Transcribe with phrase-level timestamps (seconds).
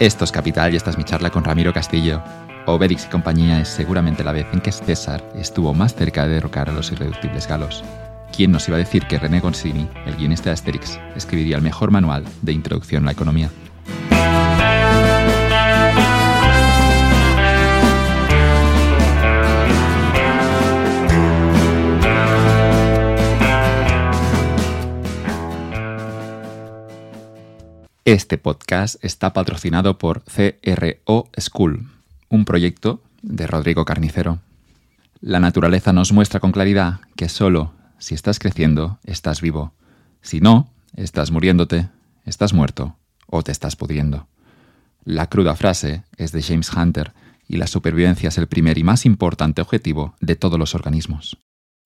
[0.00, 2.20] Esto es Capital y esta es mi charla con Ramiro Castillo.
[2.66, 6.68] Obelix y compañía es seguramente la vez en que César estuvo más cerca de derrocar
[6.68, 7.84] a los irreductibles galos.
[8.36, 11.92] ¿Quién nos iba a decir que René Gonsini, el guionista de Asterix, escribiría el mejor
[11.92, 13.50] manual de introducción a la economía?
[28.06, 31.88] Este podcast está patrocinado por CRO School,
[32.28, 34.40] un proyecto de Rodrigo Carnicero.
[35.22, 39.72] La naturaleza nos muestra con claridad que solo si estás creciendo estás vivo.
[40.20, 41.88] Si no, estás muriéndote,
[42.26, 42.94] estás muerto
[43.26, 44.28] o te estás pudriendo.
[45.04, 47.14] La cruda frase es de James Hunter
[47.48, 51.38] y la supervivencia es el primer y más importante objetivo de todos los organismos.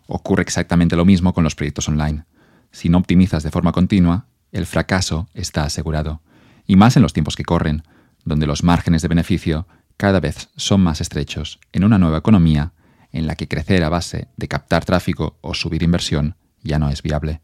[0.08, 2.24] Ocurre exactamente lo mismo con los proyectos online.
[2.72, 6.22] Si no optimizas de forma continua, el fracaso está asegurado,
[6.66, 7.82] y más en los tiempos que corren,
[8.24, 9.66] donde los márgenes de beneficio
[9.96, 12.72] cada vez son más estrechos en una nueva economía
[13.12, 17.02] en la que crecer a base de captar tráfico o subir inversión ya no es
[17.02, 17.40] viable.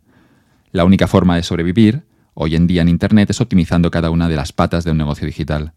[0.71, 4.37] La única forma de sobrevivir hoy en día en Internet es optimizando cada una de
[4.37, 5.75] las patas de un negocio digital.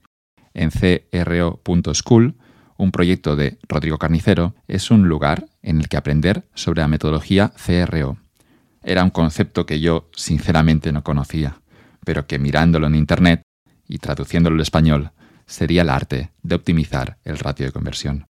[0.53, 2.35] En cro.school,
[2.77, 7.53] un proyecto de Rodrigo Carnicero, es un lugar en el que aprender sobre la metodología
[7.65, 8.17] CRO,
[8.87, 11.59] era un concepto que yo sinceramente no conocía,
[12.05, 13.41] pero que mirándolo en Internet
[13.85, 15.11] y traduciéndolo al español
[15.45, 18.27] sería el arte de optimizar el ratio de conversión.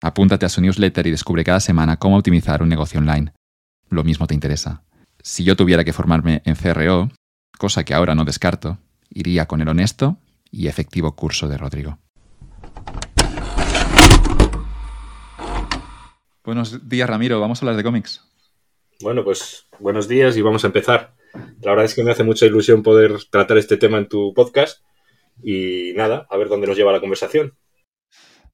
[0.00, 3.32] Apúntate a su newsletter y descubre cada semana cómo optimizar un negocio online.
[3.88, 4.84] Lo mismo te interesa.
[5.20, 7.10] Si yo tuviera que formarme en CRO,
[7.58, 8.78] cosa que ahora no descarto,
[9.10, 10.16] iría con el honesto
[10.52, 11.98] y efectivo curso de Rodrigo.
[16.44, 17.40] Buenos días, Ramiro.
[17.40, 18.31] Vamos a hablar de cómics.
[19.02, 21.16] Bueno, pues buenos días y vamos a empezar.
[21.60, 24.80] La verdad es que me hace mucha ilusión poder tratar este tema en tu podcast
[25.42, 27.58] y nada, a ver dónde nos lleva la conversación.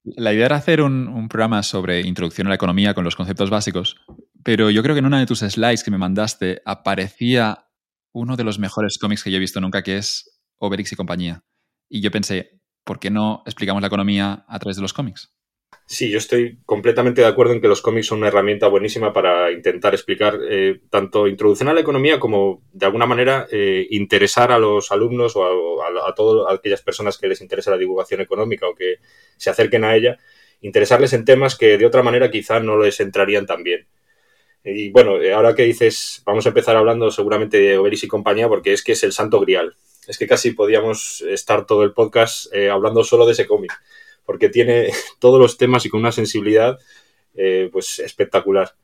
[0.05, 3.97] La idea era hacer un, programa sobre introducción a la economía con los conceptos básicos,
[4.43, 7.67] pero yo creo que en una de tus slides que me mandaste aparecía
[8.13, 11.45] uno de los mejores cómics que yo he visto nunca, que es Obelix y compañía.
[11.91, 15.38] Y yo pensé, ¿por qué no explicamos la economía a través de los cómics?
[15.91, 19.51] Sí, yo estoy completamente de acuerdo en que los cómics son una herramienta buenísima para
[19.51, 24.59] intentar explicar eh, tanto introducción a la economía como, de alguna manera, eh, interesar a
[24.59, 28.97] los alumnos o a, todas aquellas personas que les interesa la divulgación económica o que
[29.39, 30.19] se acerquen a ella,
[30.61, 33.87] interesarles en temas que de otra manera quizá no les entrarían tan bien.
[34.65, 38.47] Y bueno, eh, ahora que dices, vamos a empezar hablando seguramente de Oberis y compañía
[38.47, 39.75] porque es que es el santo grial.
[40.07, 43.73] Es que casi podíamos estar todo el podcast hablando solo de ese cómic
[44.29, 46.79] porque tiene todos los temas y con una sensibilidad
[47.35, 48.75] eh, pues espectacular.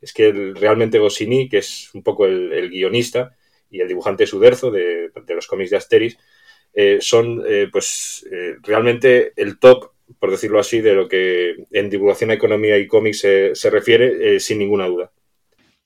[0.00, 3.36] Es que realmente Goscinny, que es un poco el, guionista
[3.70, 6.18] y el dibujante Suderzo de, los cómics de Asteris,
[6.74, 8.26] eh, son eh, pues
[8.62, 13.70] realmente el top, por decirlo así, de lo que en divulgación economía y cómics se
[13.70, 15.12] refiere, sin ninguna duda.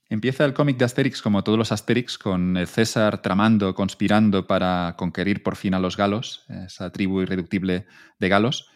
[0.09, 5.43] Empieza el cómic de Asterix como todos los Asterix, con César tramando, conspirando para conquerir
[5.43, 7.87] por fin a los galos, esa tribu irreductible
[8.19, 8.72] de galos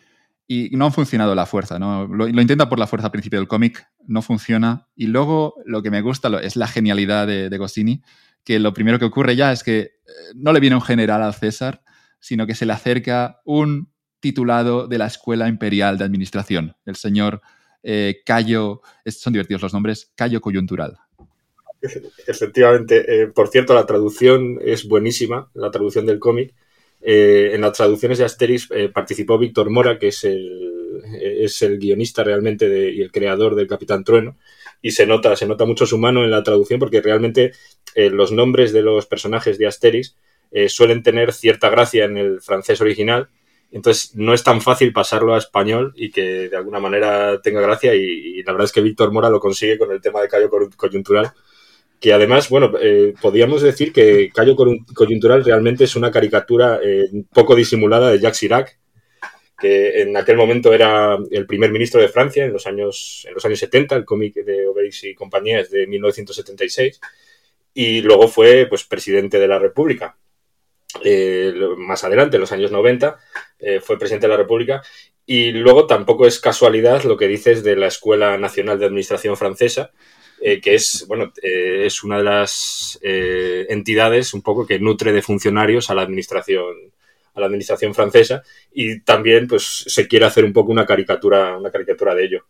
[0.47, 2.07] y no ha funcionado la fuerza, ¿no?
[2.07, 4.89] Lo, intenta por la fuerza al principio del cómic, no funciona.
[4.95, 8.03] Y luego lo que me gusta es la genialidad de, de Goscinny,
[8.45, 9.91] que lo primero que ocurre ya es que eh,
[10.35, 11.83] no le viene un general al César,
[12.21, 17.43] sino que se le acerca un titulado de la Escuela Imperial de Administración, el señor
[17.83, 20.97] eh, Cayo, son divertidos los nombres, Cayo Coyuntural.
[22.27, 26.55] Efectivamente, eh, por cierto, la traducción es buenísima, la traducción del cómic.
[27.09, 31.79] Eh, en las traducciones de Asterix eh, participó Víctor Mora, que es el, es el
[31.79, 34.37] guionista realmente y el creador del Capitán Trueno,
[34.83, 37.53] y se nota, se nota mucho su mano en la traducción porque realmente
[37.95, 40.17] eh, los nombres de los personajes de Asterix
[40.69, 43.29] suelen tener cierta gracia en el francés original,
[43.71, 47.95] entonces no es tan fácil pasarlo a español y que de alguna manera tenga gracia
[47.95, 51.33] y, la verdad es que Víctor Mora lo consigue con el tema de callo coyuntural
[52.01, 57.55] que además, bueno, eh, podríamos decir que Cayo Coyuntural realmente es una caricatura eh, poco
[57.55, 58.79] disimulada de Jacques Chirac,
[59.59, 63.45] que en aquel momento era el primer ministro de Francia en los años, en los
[63.45, 67.01] años 70, el cómic de Obélix y compañía es de 1976,
[67.73, 70.19] y luego fue pues, presidente de la República.
[71.03, 73.19] Eh, más adelante, en los años 90,
[73.81, 74.83] fue presidente de la República,
[75.25, 79.93] y luego tampoco es casualidad lo que dices de la Escuela Nacional de Administración Francesa,
[80.41, 85.13] eh, que es, bueno, eh, es una de las eh, entidades un poco que nutre
[85.13, 86.75] de funcionarios a la administración
[87.35, 88.43] a la administración francesa
[88.73, 92.47] y también pues se quiere hacer un poco una caricatura una caricatura de ello.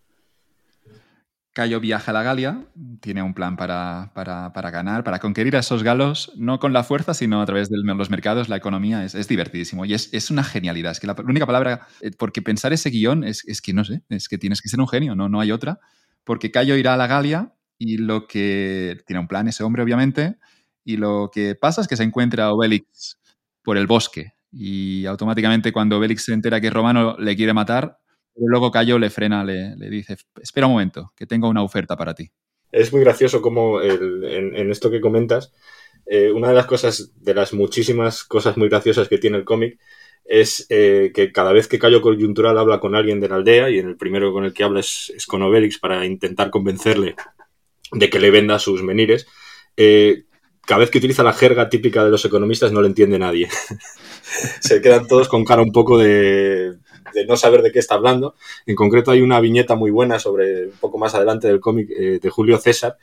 [1.56, 2.66] Cayo viaja a la Galia,
[3.00, 4.12] tiene un plan para,
[4.54, 8.10] ganar, para conquistar a esos galos, no con la fuerza, sino a través de los
[8.10, 9.02] mercados, la economía.
[9.06, 10.92] Es, divertidísimo y es, una genialidad.
[10.92, 11.86] Es que la, única palabra,
[12.18, 15.14] porque pensar ese guion es, que no sé, es que tienes que ser un genio,
[15.14, 15.80] no, no hay otra.
[16.24, 18.99] Porque Cayo irá a la Galia y lo que.
[19.06, 20.37] Tiene un plan ese hombre, obviamente,
[20.84, 23.19] y lo que pasa es que se encuentra a Obélix
[23.62, 24.32] por el bosque.
[24.52, 27.99] Y automáticamente, cuando Obélix se entera que Romano le quiere matar,
[28.37, 32.31] luego Cayo le frena, le, dice, espera un momento, que tengo una oferta para ti.
[32.73, 35.52] Es muy gracioso como en, esto que comentas,
[36.06, 39.78] eh, una de las cosas, de las muchísimas cosas muy graciosas que tiene el cómic,
[40.25, 43.78] es eh, que cada vez que Cayo Coyuntural habla con alguien de la aldea, y
[43.78, 47.14] en el primero con el que habla es, con Obélix para intentar convencerle
[47.92, 49.26] de que le venda sus menires,
[49.76, 50.24] eh,
[50.66, 53.48] cada vez que utiliza la jerga típica de los economistas no le entiende nadie.
[54.60, 56.74] Se quedan todos con cara un poco de,
[57.14, 58.34] de no saber de qué está hablando.
[58.66, 62.18] En concreto hay una viñeta muy buena sobre, un poco más adelante del cómic eh,
[62.20, 62.96] de Julio César,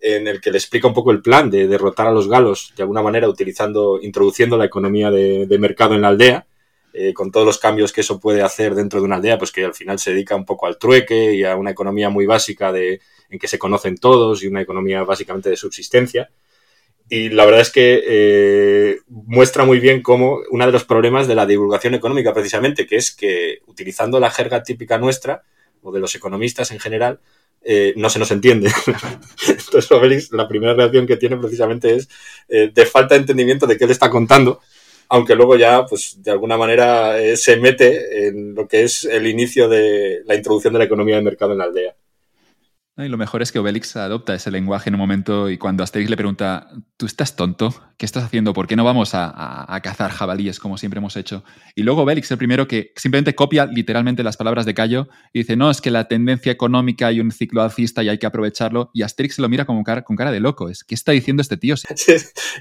[0.00, 2.82] en el que le explica un poco el plan de derrotar a los galos, de
[2.82, 6.46] alguna manera utilizando, introduciendo la economía de, mercado en la aldea,
[6.94, 9.64] eh, con todos los cambios que eso puede hacer dentro de una aldea, pues que
[9.64, 13.00] al final se dedica un poco al trueque y a una economía muy básica de,
[13.28, 16.30] en que se conocen todos y una economía básicamente de subsistencia
[17.08, 21.34] y la verdad es que eh, muestra muy bien cómo uno de los problemas de
[21.34, 25.42] la divulgación económica, precisamente, que es que utilizando la jerga típica nuestra,
[25.82, 27.20] o de los economistas en general,
[27.62, 28.72] eh, no se nos entiende.
[29.48, 32.08] Entonces, Obelix, la primera reacción que tiene precisamente es
[32.48, 34.60] de falta de entendimiento de qué le está contando,
[35.08, 39.68] aunque luego ya, pues, de alguna manera se mete en lo que es el inicio
[39.68, 41.94] de la introducción de la economía de mercado en la aldea.
[42.96, 46.08] Y lo mejor es que Obelix adopta ese lenguaje en un momento y cuando Asterix
[46.08, 47.74] le pregunta, ¿tú estás tonto?
[47.96, 48.52] ¿Qué estás haciendo?
[48.52, 51.44] ¿Por qué no vamos a, cazar jabalíes como siempre hemos hecho?
[51.74, 55.56] Y luego Obelix, el primero que simplemente copia literalmente las palabras de Cayo y dice,
[55.56, 58.90] no, es que la tendencia económica hay un ciclo alcista y hay que aprovecharlo.
[58.92, 60.68] Y Asterix lo mira con cara, con cara de loco.
[60.68, 61.74] Es, ¿Qué está diciendo este tío?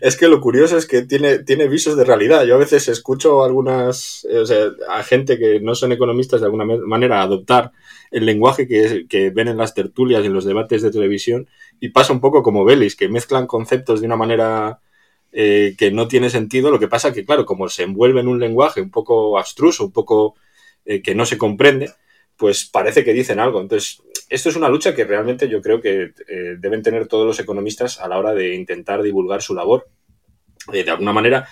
[0.02, 2.46] es que lo curioso es que tiene, tiene visos de realidad.
[2.46, 6.66] Yo a veces escucho algunas, o sea, a gente que no son economistas de alguna
[6.66, 7.72] manera adoptar
[8.14, 11.48] el lenguaje que, ven en las tertulias y en los debates de televisión
[11.80, 14.80] y pasa un poco como Belis, que mezclan conceptos de una manera
[15.36, 16.70] eh, que no tiene sentido.
[16.70, 19.92] Lo que pasa que, claro, como se envuelve en un lenguaje un poco abstruso, un
[19.92, 20.36] poco
[20.86, 21.92] eh, que no se comprende,
[22.38, 23.60] pues parece que dicen algo.
[23.60, 27.40] Entonces, esto es una lucha que realmente yo creo que eh, deben tener todos los
[27.40, 29.90] economistas a la hora de intentar divulgar su labor.
[30.72, 31.48] de alguna manera,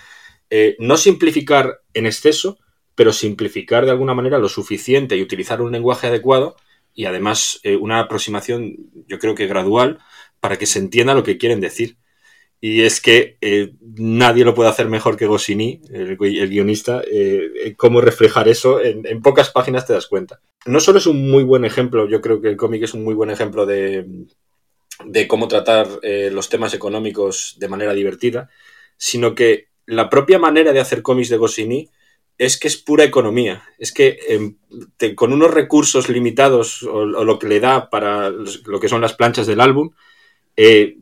[0.78, 2.58] no simplificar en exceso,
[2.94, 6.56] pero simplificar de alguna manera lo suficiente y utilizar un lenguaje adecuado
[6.94, 8.76] y además una aproximación,
[9.06, 9.98] yo creo que gradual,
[10.40, 11.98] para que se entienda lo que quieren decir.
[12.64, 18.00] Y es que eh, nadie lo puede hacer mejor que Goscinny, el, guionista, eh, cómo
[18.00, 20.40] reflejar eso en, pocas páginas te das cuenta.
[20.64, 23.14] No solo es un muy buen ejemplo, yo creo que el cómic es un muy
[23.14, 24.06] buen ejemplo de,
[25.04, 25.88] de cómo tratar
[26.30, 28.48] los temas económicos de manera divertida,
[28.96, 31.90] sino que la propia manera de hacer cómics de Goscinny
[32.38, 33.64] es que es pura economía.
[33.76, 34.56] Es que em,
[35.16, 39.48] con unos recursos limitados o, lo que le da para lo que son las planchas
[39.48, 39.90] del álbum,
[40.56, 40.98] eh,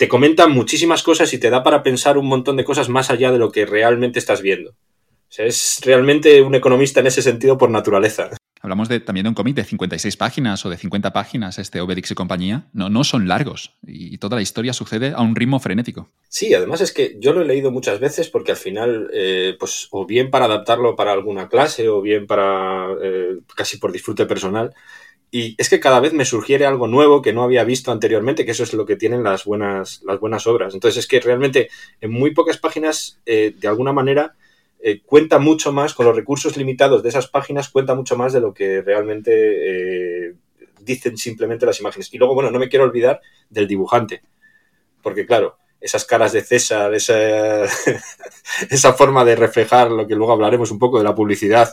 [0.00, 3.30] te comenta muchísimas cosas y te da para pensar un montón de cosas más allá
[3.32, 4.70] de lo que realmente estás viendo.
[4.70, 8.30] O sea, es realmente un economista en ese sentido por naturaleza.
[8.62, 12.10] Hablamos de, también de un cómic de 56 páginas o de 50 páginas, este Obelix
[12.10, 12.68] y compañía.
[12.72, 16.08] No, no son largos y toda la historia sucede a un ritmo frenético.
[16.30, 19.86] Sí, además es que yo lo he leído muchas veces porque al final, eh, pues
[19.90, 24.72] o bien para adaptarlo para alguna clase o bien para eh, casi por disfrute personal.
[25.32, 28.50] Y es que cada vez me sugiere algo nuevo que no había visto anteriormente, que
[28.50, 30.74] eso es lo que tienen las buenas, las buenas obras.
[30.74, 31.70] Entonces es que realmente
[32.00, 34.34] en muy pocas páginas, eh, de alguna manera,
[34.82, 38.40] eh, cuenta mucho más, con los recursos limitados de esas páginas, cuenta mucho más de
[38.40, 40.34] lo que realmente eh,
[40.80, 42.12] dicen simplemente las imágenes.
[42.12, 43.20] Y luego, bueno, no me quiero olvidar
[43.50, 44.22] del dibujante,
[45.00, 47.64] porque claro, esas caras de César, esa,
[48.70, 51.72] esa forma de reflejar lo que luego hablaremos un poco de la publicidad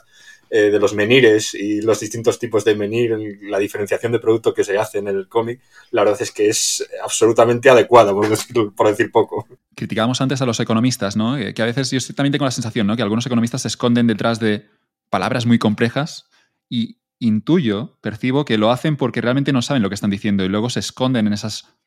[0.50, 4.64] eh, de los menires y los distintos tipos de menir, la diferenciación de producto que
[4.64, 5.62] se hace en el cómic,
[5.92, 9.48] la verdad es que es absolutamente adecuada, por decir, decir poco.
[9.76, 11.36] Criticábamos antes a los economistas, ¿no?
[11.54, 12.96] Que a veces yo también tengo la sensación, ¿no?
[12.96, 14.66] Que algunos economistas se esconden detrás de
[15.10, 16.30] palabras muy complejas
[16.70, 20.50] y intuyo, percibo que lo hacen porque realmente no saben lo que están diciendo y
[20.50, 21.78] luego se esconden en esas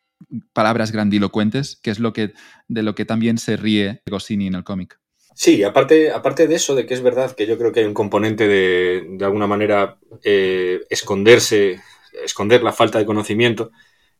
[0.52, 2.34] palabras grandilocuentes, que es lo que,
[2.68, 4.99] de lo que también se ríe Goscinny en el cómic.
[5.42, 7.94] Sí, aparte, aparte de eso, de que es verdad que yo creo que hay un
[7.94, 11.80] componente de, de alguna manera, eh, esconderse,
[12.22, 13.70] esconder la falta de conocimiento,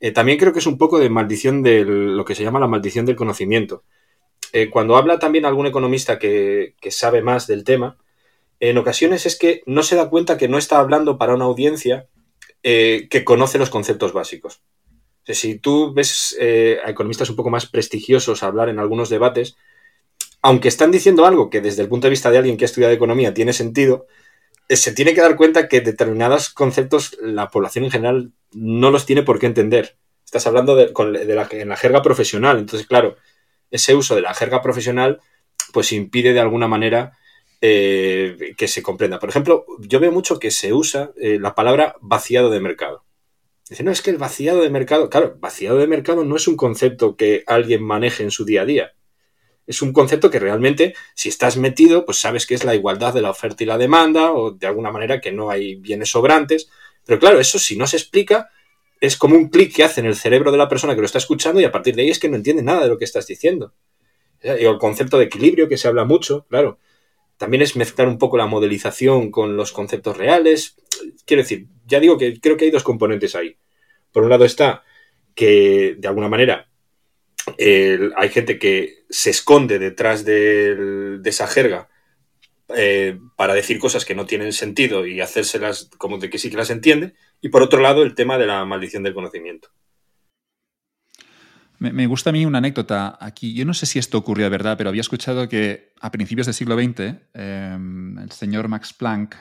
[0.01, 2.69] eh, también creo que es un poco de maldición de lo que se llama la
[2.69, 3.85] maldición del conocimiento.
[4.55, 7.99] Eh, cuando habla también algún economista que, que, sabe más del tema,
[8.59, 12.07] en ocasiones es que no se da cuenta que no está hablando para una audiencia
[12.63, 14.63] que conoce los conceptos básicos.
[15.27, 19.59] si tú ves a economistas un poco más prestigiosos hablar en algunos debates,
[20.43, 22.95] aunque están diciendo algo que desde el punto de vista de alguien que ha estudiado
[22.95, 24.07] economía tiene sentido,
[24.69, 29.07] eh, se tiene que dar cuenta que determinados conceptos la población en general no los
[29.07, 29.97] tiene por qué entender.
[30.25, 30.93] Estás hablando de,
[31.35, 33.17] la, en la jerga profesional, entonces claro,
[33.71, 35.21] ese uso de la jerga profesional
[35.73, 37.19] pues impide de alguna manera
[37.61, 39.19] eh, que se comprenda.
[39.19, 43.05] Por ejemplo, yo veo mucho que se usa eh, la palabra vaciado de mercado.
[43.69, 46.57] Dice, no, es que el vaciado de mercado, claro, vaciado de mercado no es un
[46.57, 48.93] concepto que alguien maneje en su día a día.
[49.71, 53.23] Es un concepto que realmente, si estás metido, pues sabes que es la igualdad de
[53.23, 56.69] la oferta y la demanda, o de alguna manera que no hay bienes sobrantes.
[57.07, 58.51] Pero claro, eso si no se explica,
[59.01, 61.19] es como un clic que hace en el cerebro de la persona que lo está
[61.19, 63.29] escuchando y a partir de ahí es que no entiende nada de lo que estás
[63.29, 63.73] diciendo.
[64.41, 66.81] El concepto de equilibrio que se habla mucho, claro.
[67.37, 70.75] También es mezclar un poco la modelización con los conceptos reales.
[71.27, 73.57] Quiero decir, ya digo que creo que hay dos componentes ahí.
[74.11, 74.83] Por un lado está
[75.37, 76.70] que, de alguna manera,
[77.59, 81.89] hay gente que se esconde detrás de, esa jerga
[82.77, 86.57] eh, para decir cosas que no tienen sentido y hacérselas como de que sí que
[86.57, 87.15] las entiende.
[87.41, 89.69] Y por otro lado, el tema de la maldición del conocimiento.
[91.79, 93.55] Me, gusta a mí una anécdota aquí.
[93.55, 96.55] Yo no sé si esto ocurrió de verdad, pero había escuchado que a principios del
[96.55, 99.35] siglo XX em, el señor Max Planck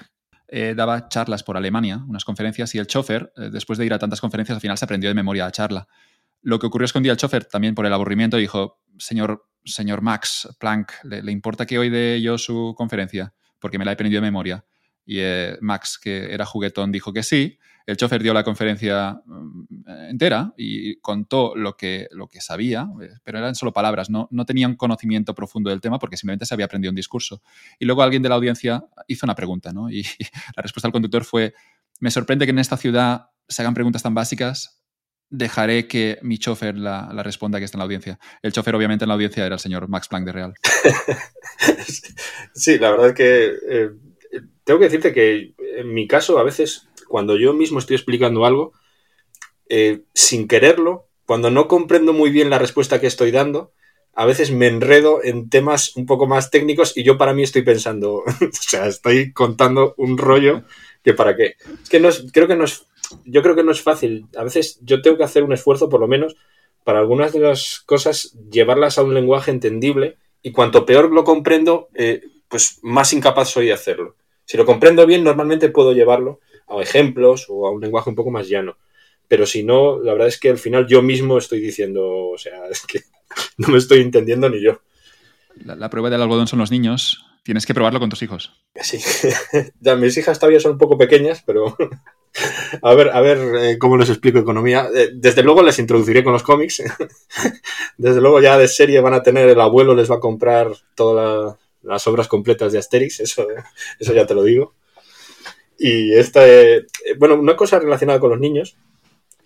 [0.48, 4.00] eh, daba charlas por Alemania, unas conferencias, y el chofer, eh, después de ir a
[4.00, 5.88] tantas conferencias, al final se aprendió de memoria la charla.
[6.42, 9.46] Lo que ocurrió es que un día el chofer, también por el aburrimiento, dijo, señor,
[9.66, 13.34] señor Max Planck, ¿le, importa que hoy dé yo su conferencia?
[13.60, 14.66] Porque me la he aprendido de memoria.
[15.06, 17.58] Y eh, Max, que era juguetón, dijo que sí.
[17.86, 23.10] El chofer dio la conferencia mm, entera y contó lo que, lo que sabía, eh,
[23.24, 26.54] pero eran solo palabras, no, no tenía un conocimiento profundo del tema porque simplemente se
[26.54, 27.42] había aprendido un discurso.
[27.80, 29.90] Y luego alguien de la audiencia hizo una pregunta, ¿no?
[29.90, 30.04] Y,
[30.56, 31.56] la respuesta del conductor fue,
[32.00, 34.79] me sorprende que en esta ciudad se hagan preguntas tan básicas,
[35.30, 38.20] dejaré que mi chofer la, responda que está en la audiencia.
[38.42, 40.54] El chofer, obviamente, en la audiencia era el señor Max Planck de Real.
[42.54, 43.90] sí, la verdad es que eh,
[44.64, 48.74] tengo que decirte que en mi caso a veces cuando yo mismo estoy explicando algo,
[49.68, 53.74] eh, sin quererlo, cuando no comprendo muy bien la respuesta que estoy dando,
[54.14, 57.62] a veces me enredo en temas un poco más técnicos y yo para mí estoy
[57.62, 60.64] pensando, o sea, estoy contando un rollo
[61.04, 61.56] que para qué.
[61.82, 62.86] Es que no es, creo que no es,
[63.26, 64.28] yo creo que no es fácil.
[64.36, 66.36] A veces yo tengo que hacer un esfuerzo, por lo menos,
[66.84, 71.90] para algunas de las cosas, llevarlas a un lenguaje entendible y cuanto peor lo comprendo,
[71.94, 74.16] eh, pues más incapaz soy de hacerlo.
[74.46, 78.32] Si lo comprendo bien, normalmente puedo llevarlo a ejemplos o a un lenguaje un poco
[78.32, 78.78] más llano.
[79.28, 82.66] Pero si no, la verdad es que al final yo mismo estoy diciendo, o sea,
[82.72, 83.02] es que
[83.58, 84.82] no me estoy entendiendo ni yo.
[85.64, 87.26] La, prueba del algodón son los niños.
[87.44, 88.52] Tienes que probarlo con tus hijos.
[88.82, 89.00] Sí,
[89.80, 91.76] ya mis hijas todavía son un poco pequeñas, pero
[92.82, 94.88] a ver, a ver eh, cómo les explico economía.
[94.96, 96.84] Eh, desde luego les introduciré con los cómics.
[97.98, 101.58] Desde luego ya de serie van a tener, el abuelo les va a comprar todas
[101.82, 103.48] las obras completas de Asterix, eso,
[104.00, 104.74] eso ya te lo digo.
[105.78, 106.86] Y esta, eh,
[107.18, 108.78] bueno, una cosa relacionada con los niños,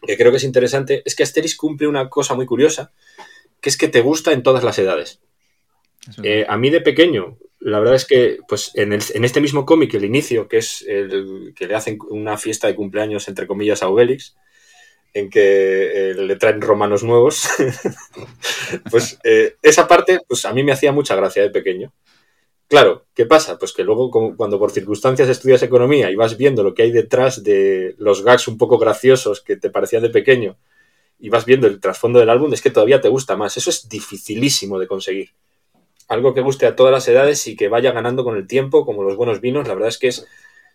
[0.06, 2.92] que creo que es interesante, es que Asterix cumple una cosa muy curiosa,
[3.62, 5.22] que es que te gusta en todas las edades.
[6.24, 10.05] Eh, a mí de pequeño, la verdad es que, pues, en, este mismo cómic, el
[10.05, 14.36] inicio, que es el que le hacen una fiesta de cumpleaños, entre comillas, a Obélix,
[15.13, 17.48] en que eh, le traen romanos nuevos,
[18.91, 19.19] pues
[19.62, 21.93] esa parte, pues a mí me hacía mucha gracia de pequeño.
[22.74, 23.60] Claro, ¿qué pasa?
[23.60, 27.43] Pues que luego cuando por circunstancias estudias economía y vas viendo lo que hay detrás
[27.43, 30.57] de los gags un poco graciosos que te parecían de pequeño
[31.19, 33.57] y vas viendo el trasfondo del álbum, es que todavía te gusta más.
[33.57, 35.29] Eso es dificilísimo de conseguir.
[36.13, 39.03] Algo que guste a todas las edades y que vaya ganando con el tiempo, como
[39.03, 40.27] los buenos vinos, la verdad es que es...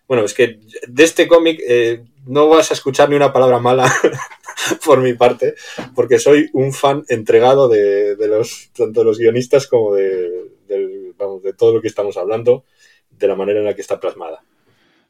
[0.06, 3.92] Bueno, es que de este cómic eh, no vas a escuchar ni una palabra mala
[4.84, 5.54] por mi parte,
[5.94, 11.74] porque soy un fan entregado de, los, tanto de los guionistas como de, de todo
[11.74, 12.64] lo que estamos hablando,
[13.10, 14.42] de la manera en la que está plasmada.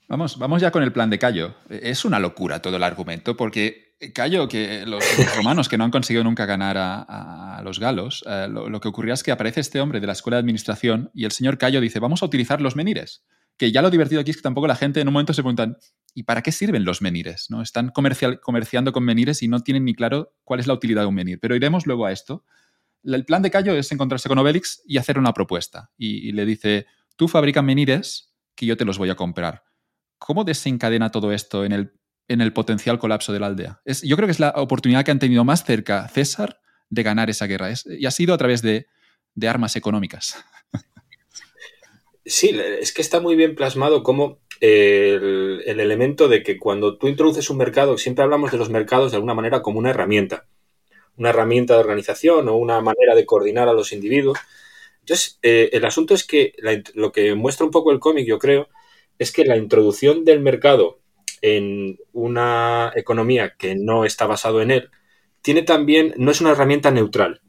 [0.08, 1.54] Vamos, vamos ya con el plan de Cayo.
[1.68, 5.04] Es una locura todo el argumento, porque Cayo, que los,
[5.36, 9.22] romanos que no han conseguido nunca ganar a, los galos, eh, lo, que ocurría es
[9.22, 12.22] que aparece este hombre de la escuela de administración y el señor Cayo dice, vamos
[12.22, 13.24] a utilizar los menires.
[13.56, 15.76] Que ya lo divertido aquí es que tampoco la gente en un momento se preguntan,
[16.14, 17.46] ¿y para qué sirven los menires?
[17.50, 17.60] ¿No?
[17.60, 21.08] Están comercial, comerciando con menires y no tienen ni claro cuál es la utilidad de
[21.08, 21.40] un menir.
[21.40, 22.44] Pero iremos luego a esto
[23.04, 25.90] el plan de Cayo es encontrarse con Obelix y hacer una propuesta.
[25.96, 26.86] Y, le dice,
[27.16, 29.64] tú fabricas menires que yo te los voy a comprar.
[30.18, 31.92] ¿Cómo desencadena todo esto en el,
[32.28, 33.80] en el potencial colapso de la aldea?
[34.04, 37.46] Yo creo que es la oportunidad que han tenido más cerca César de ganar esa
[37.46, 37.70] guerra.
[37.86, 38.86] y ha sido a través de,
[39.46, 40.36] armas económicas.
[42.24, 47.48] Sí, es que está muy bien plasmado cómo el, elemento de que cuando tú introduces
[47.48, 50.46] un mercado, siempre hablamos de los mercados de alguna manera como una herramienta,
[51.16, 54.38] una herramienta de organización o una manera de coordinar a los individuos.
[55.00, 56.52] Entonces, eh, el asunto es que
[56.94, 58.68] lo que muestra un poco el cómic, yo creo,
[59.18, 61.00] es que la introducción del mercado
[61.42, 64.90] en una economía que no está basado en él,
[65.42, 67.40] tiene también, no es una herramienta neutral,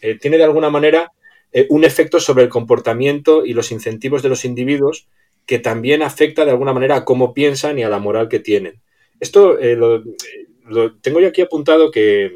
[0.00, 1.12] eh, tiene de alguna manera
[1.52, 5.08] eh, un efecto sobre el comportamiento y los incentivos de los individuos
[5.46, 8.80] que también afecta de alguna manera a cómo piensan y a la moral que tienen.
[9.18, 12.32] Esto eh, lo, tengo yo aquí apuntado que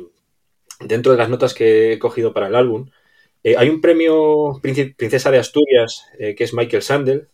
[0.80, 2.90] dentro de las notas que he cogido para el álbum,
[3.58, 7.28] hay un premio Princesa de Asturias que es Michael Sandel,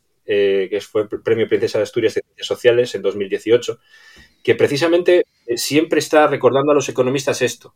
[0.70, 3.78] que fue el premio Princesa de Asturias de Ciencias Sociales en 2018,
[4.44, 5.24] que precisamente
[5.56, 7.74] siempre está recordando a los economistas esto,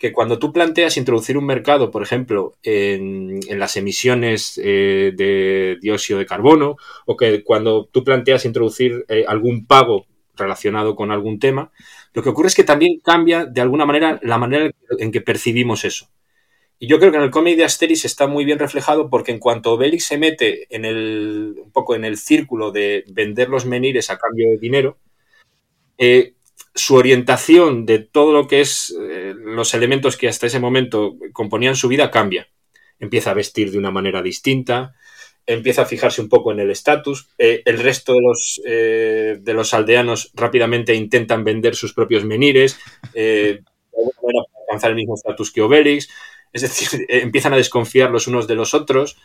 [0.00, 6.18] que cuando tú planteas introducir un mercado, por ejemplo, en, las emisiones eh, de dióxido
[6.18, 11.70] de carbono, o que cuando tú planteas introducir eh, algún pago relacionado con algún tema,
[12.14, 15.84] lo que ocurre es que también cambia de alguna manera la manera en que percibimos
[15.84, 16.08] eso.
[16.82, 19.38] Y yo creo que en el cómic de Asteris está muy bien reflejado porque en
[19.38, 24.08] cuanto Obelix se mete en el, un poco en el círculo de vender los menires
[24.08, 24.96] a cambio de dinero,
[25.98, 26.32] eh,
[26.74, 31.76] su orientación de todo lo que es eh, los elementos que hasta ese momento componían
[31.76, 32.48] su vida cambia.
[32.98, 34.94] Empieza a vestir de una manera distinta,
[35.44, 37.28] empieza a fijarse un poco en el estatus.
[37.36, 42.78] Eh, el resto de los, de los aldeanos rápidamente intentan vender sus propios menires,
[43.12, 46.08] de alguna manera para alcanzar el mismo estatus que Obelix.
[46.52, 49.16] Es decir, empiezan a desconfiar los unos de los otros.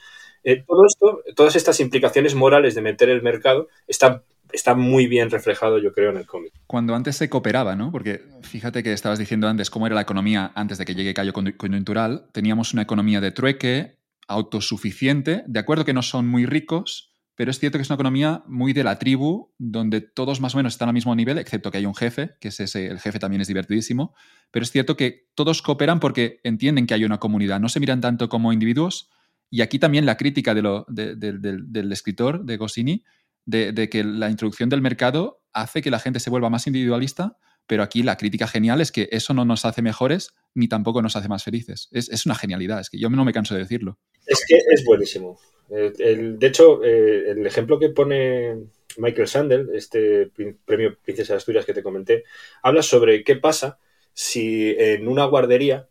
[0.68, 4.22] todo esto, todas estas implicaciones morales de meter el mercado están
[4.56, 6.54] está muy bien reflejado, yo creo, en el cómic.
[6.68, 7.92] Cuando antes se cooperaba, ¿no?
[7.92, 11.34] Porque fíjate que estabas diciendo antes cómo era la economía antes de que llegue Cayo
[11.34, 12.28] Coyuntural.
[12.32, 17.60] Teníamos una economía de trueque, autosuficiente, de acuerdo que no son muy ricos, pero es
[17.60, 20.90] cierto que es una economía muy de la tribu, donde todos más o menos están
[20.90, 23.48] al mismo nivel, excepto que hay un jefe, que es ese, el jefe también es
[23.48, 24.16] divertidísimo,
[24.52, 28.02] pero es cierto que todos cooperan porque entienden que hay una comunidad, no se miran
[28.02, 29.10] tanto como individuos,
[29.50, 33.04] y aquí también la crítica del escritor, de Goscinny,
[33.46, 37.84] de, que la introducción del mercado hace que la gente se vuelva más individualista, pero
[37.84, 41.28] aquí la crítica genial es que eso no nos hace mejores ni tampoco nos hace
[41.28, 41.90] más felices.
[41.92, 44.00] Es, una genialidad, es que yo no me canso de decirlo.
[44.26, 45.40] Es que es buenísimo.
[45.70, 48.56] de hecho, eh, el ejemplo que pone
[48.98, 50.32] Michael Sandel, este
[50.66, 52.24] premio Princesa de Asturias que te comenté,
[52.64, 53.78] habla sobre qué pasa
[54.14, 55.88] si en una guardería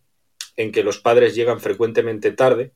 [0.57, 2.72] en que los padres llegan frecuentemente tarde,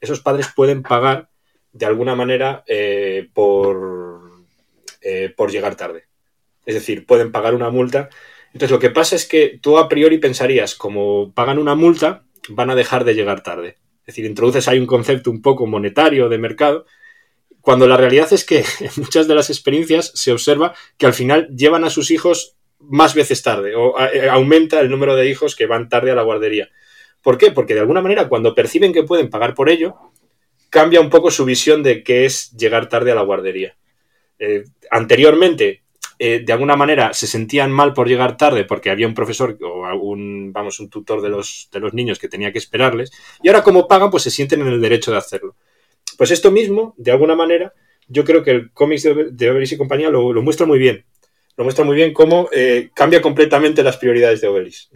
[0.00, 1.28] esos padres pueden pagar
[1.72, 4.16] de alguna manera eh, por
[5.08, 6.08] eh, por llegar tarde.
[6.64, 8.08] Es decir, pueden pagar una multa.
[8.56, 12.70] Entonces, lo que pasa es que tú a priori pensarías, como pagan una multa, van
[12.70, 13.76] a dejar de llegar tarde.
[14.00, 16.86] Es decir, introduces ahí un concepto un poco monetario de mercado,
[17.60, 21.48] cuando la realidad es que en muchas de las experiencias se observa que al final
[21.54, 25.66] llevan a sus hijos más veces tarde o eh, aumenta el número de hijos que
[25.66, 26.70] van tarde a la guardería.
[27.20, 27.50] ¿Por qué?
[27.50, 29.96] Porque de alguna manera cuando perciben que pueden pagar por ello,
[30.70, 33.76] cambia un poco su visión de qué es llegar tarde a la guardería.
[34.38, 35.82] Eh, anteriormente,
[36.18, 39.94] eh, de alguna manera, se sentían mal por llegar tarde porque había un profesor o
[39.96, 43.62] un, vamos, un tutor de los, de los niños que tenía que esperarles, y ahora
[43.62, 45.56] como pagan, pues se sienten en el derecho de hacerlo.
[46.16, 47.72] Pues esto mismo, de alguna manera,
[48.08, 51.04] yo creo que el cómics de, de y compañía lo, muestra muy bien.
[51.56, 54.90] Lo muestra muy bien cómo eh, cambia completamente las prioridades de Obelis.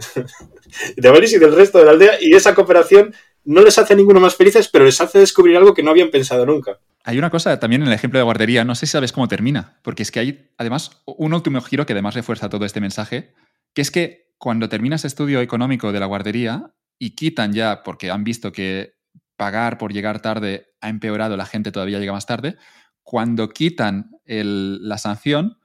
[0.97, 4.21] de Obelis y del resto de la aldea, y esa cooperación no les hace ninguno
[4.21, 6.79] más felices, pero les hace descubrir algo que no habían pensado nunca.
[7.05, 9.79] Hay una cosa también en el ejemplo de guardería, no sé si sabes cómo termina,
[9.83, 13.33] porque es que hay además un último giro que además refuerza todo este mensaje,
[13.75, 18.11] que es que cuando termina ese estudio económico de la guardería y quitan ya, porque
[18.11, 18.95] han visto que
[19.37, 22.57] pagar por llegar tarde ha empeorado, la gente todavía llega más tarde,
[23.03, 25.59] cuando quitan la sanción,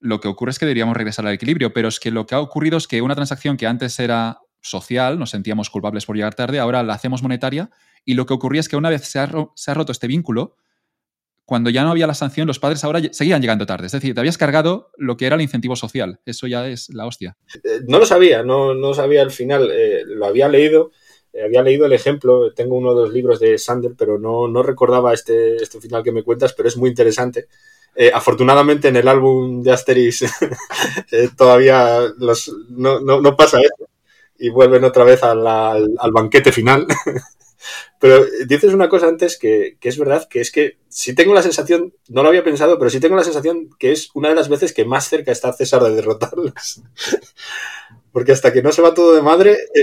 [0.00, 2.40] lo que ocurre es que deberíamos regresar al equilibrio, pero es que lo que ha
[2.40, 6.58] ocurrido es que una transacción que antes era social, nos sentíamos culpables por llegar tarde,
[6.58, 7.70] ahora la hacemos monetaria
[8.04, 10.56] y lo que ocurría es que una vez se ha, roto este vínculo,
[11.44, 13.86] cuando ya no había la sanción, los padres ahora seguían llegando tarde.
[13.86, 16.20] Es decir, te habías cargado lo que era el incentivo social.
[16.24, 17.36] Eso ya es la hostia.
[17.64, 19.68] Eh, no lo sabía, no, no sabía al final.
[19.72, 20.92] Eh, lo había leído,
[21.32, 22.52] eh, había leído el ejemplo.
[22.54, 26.12] Tengo uno de los libros de Sander, pero no, no recordaba este, este final que
[26.12, 27.48] me cuentas, pero es muy interesante.
[28.14, 30.24] afortunadamente en el álbum de Asterix
[31.36, 33.88] todavía los, no, no, pasa eso
[34.38, 36.86] y vuelven otra vez al, al banquete final.
[37.98, 41.92] Pero dices una cosa antes que, es verdad, que es que si tengo la sensación,
[42.08, 44.72] no lo había pensado, pero sí tengo la sensación que es una de las veces
[44.72, 46.82] que más cerca está César de derrotarlos.
[48.12, 49.82] Porque hasta que no se va todo de madre, eh,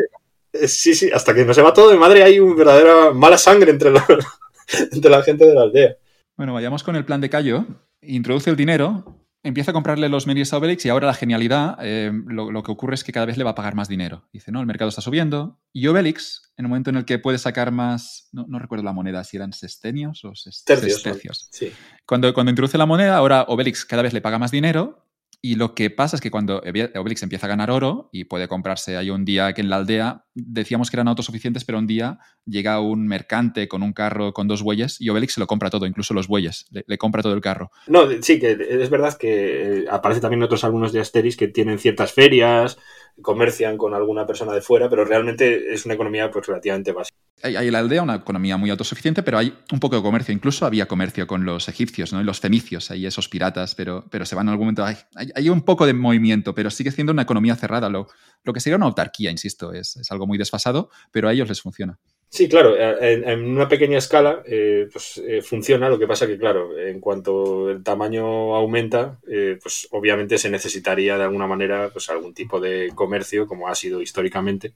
[0.54, 3.38] eh, sí, sí, hasta que no se va todo de madre hay una verdadera mala
[3.38, 3.92] sangre entre,
[4.92, 5.96] entre la gente de la aldea.
[6.36, 7.66] Bueno, vayamos con el plan de Cayo.
[8.02, 12.12] introduce el dinero, empieza a comprarle los medios a Obelix y ahora la genialidad, eh,
[12.28, 14.28] lo, que ocurre es que cada vez le va a pagar más dinero.
[14.34, 15.60] Dice, no, el mercado está subiendo.
[15.74, 19.24] Y Obelix, en el momento en el que puede sacar más, no, recuerdo la moneda,
[19.24, 21.48] si eran sestenios o sestecios.
[21.52, 21.72] Sí.
[22.06, 25.08] Cuando, cuando introduce la moneda, ahora Obelix cada vez le paga más dinero
[25.42, 28.98] y lo que pasa es que cuando Obelix empieza a ganar oro y puede comprarse,
[28.98, 32.80] hay un día que en la aldea decíamos que eran autosuficientes, pero un día llega
[32.80, 36.14] un mercante con un carro con dos bueyes y Obelix se lo compra todo, incluso
[36.14, 37.72] los bueyes, le, compra todo el carro.
[37.88, 42.14] No, sí, que es verdad que aparece también otros algunos de Asteris que tienen ciertas
[42.14, 42.78] ferias,
[43.22, 47.18] comercian con alguna persona de fuera, pero realmente es una economía pues, relativamente básica.
[47.44, 50.34] Hay, en la aldea una economía muy autosuficiente, pero hay un poco de comercio.
[50.34, 52.20] Incluso había comercio con los egipcios ¿no?
[52.20, 54.84] y los fenicios, ahí esos piratas, pero, pero se van en algún momento.
[54.84, 54.96] Hay,
[55.36, 57.90] hay, un poco de movimiento, pero sigue siendo una economía cerrada.
[57.90, 58.08] Lo,
[58.44, 61.62] lo que sería una autarquía, insisto, es, es algo muy desfasado, pero a ellos les
[61.62, 61.98] funciona.
[62.30, 66.38] Sí, claro, eh, en, una pequeña escala eh, pues, eh, funciona, lo que pasa que,
[66.38, 69.18] claro, en cuanto el tamaño aumenta,
[69.62, 74.02] pues obviamente se necesitaría de alguna manera pues, algún tipo de comercio, como ha sido
[74.02, 74.74] históricamente,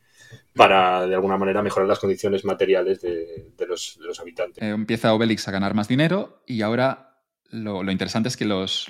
[0.56, 4.64] para de alguna manera mejorar las condiciones materiales de, los, de los, habitantes.
[4.64, 7.11] empieza Obelix a ganar más dinero y ahora
[7.52, 8.88] lo, interesante es que los,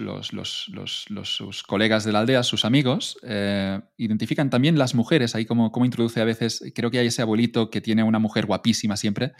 [1.24, 6.22] sus colegas de la aldea, sus amigos, eh, identifican también las mujeres, ahí como, introduce
[6.22, 9.34] a veces, creo que hay ese abuelito que tiene una mujer guapísima siempre,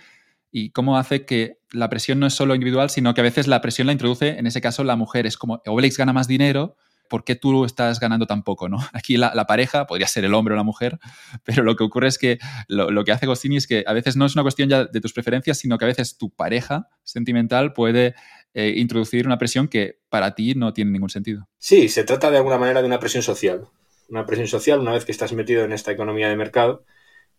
[0.52, 3.62] y cómo hace que la presión no es solo individual, sino que a veces la
[3.62, 5.26] presión la introduce, en ese caso, la mujer.
[5.26, 6.76] Es como, Obelix gana más dinero,
[7.12, 8.70] ¿por qué tú estás ganando tan poco?
[8.70, 8.78] ¿no?
[8.94, 10.98] Aquí la, pareja, podría ser el hombre o la mujer,
[11.44, 14.26] pero lo que ocurre es que lo, que hace Goscinny es que a veces no
[14.26, 18.16] es una cuestión ya de tus preferencias, sino que a veces tu pareja sentimental puede
[18.54, 21.48] eh, introducir una presión que para ti no tiene ningún sentido.
[21.58, 23.68] Sí, se trata de alguna manera de una presión social.
[24.10, 26.84] Una presión social, una vez que estás metido en esta economía de mercado,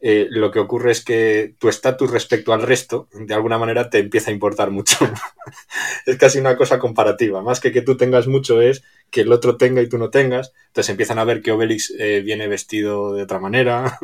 [0.05, 3.99] eh, lo que ocurre es que tu estatus respecto al resto, de alguna manera, te
[3.99, 4.97] empieza a importar mucho.
[6.07, 7.41] es casi una cosa comparativa.
[7.41, 10.53] Más que que tú tengas mucho, es que el otro tenga y tú no tengas.
[10.67, 13.99] Entonces empiezan a ver que Obelix eh, viene vestido de otra manera.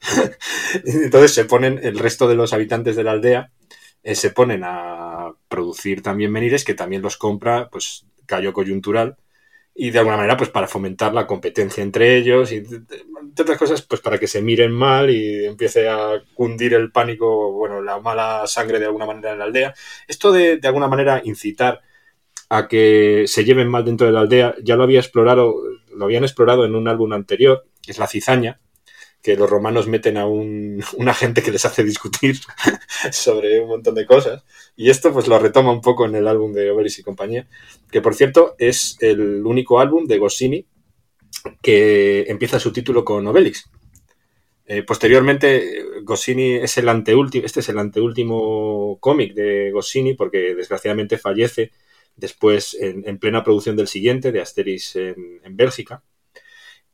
[0.84, 3.50] Entonces se ponen el resto de los habitantes de la aldea
[4.04, 9.16] eh, se ponen a producir también menires que también los compra, pues, callo coyuntural
[9.74, 13.82] y de alguna manera, pues, para fomentar la competencia entre ellos y, entre otras cosas,
[13.82, 18.46] pues, para que se miren mal y empiece a cundir el pánico, bueno, la mala
[18.46, 19.74] sangre de alguna manera en la aldea.
[20.06, 21.80] Esto de, de alguna manera, incitar
[22.50, 25.56] a que se lleven mal dentro de la aldea, ya lo había explorado,
[25.96, 28.60] lo habían explorado en un álbum anterior, que es La Cizaña,
[29.24, 32.36] que los romanos meten a un, agente que les hace discutir
[33.10, 34.44] sobre un montón de cosas.
[34.76, 37.48] Y esto pues lo retoma un poco en el álbum de Obelix y compañía,
[37.90, 40.66] que por cierto es el único álbum de Goscinny
[41.62, 43.70] que empieza su título con Obelix.
[44.66, 51.16] Eh, posteriormente, Goscinny es el anteúltimo, este es el anteúltimo cómic de Goscinny porque desgraciadamente
[51.16, 51.72] fallece
[52.14, 56.02] después en, plena producción del siguiente, de Asterix en Bélgica.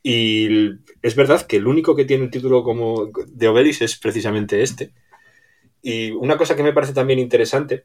[0.03, 0.71] Y
[1.03, 4.93] es verdad que el único que tiene el título como de Obelix es precisamente este.
[5.83, 7.85] Y una cosa que me parece también interesante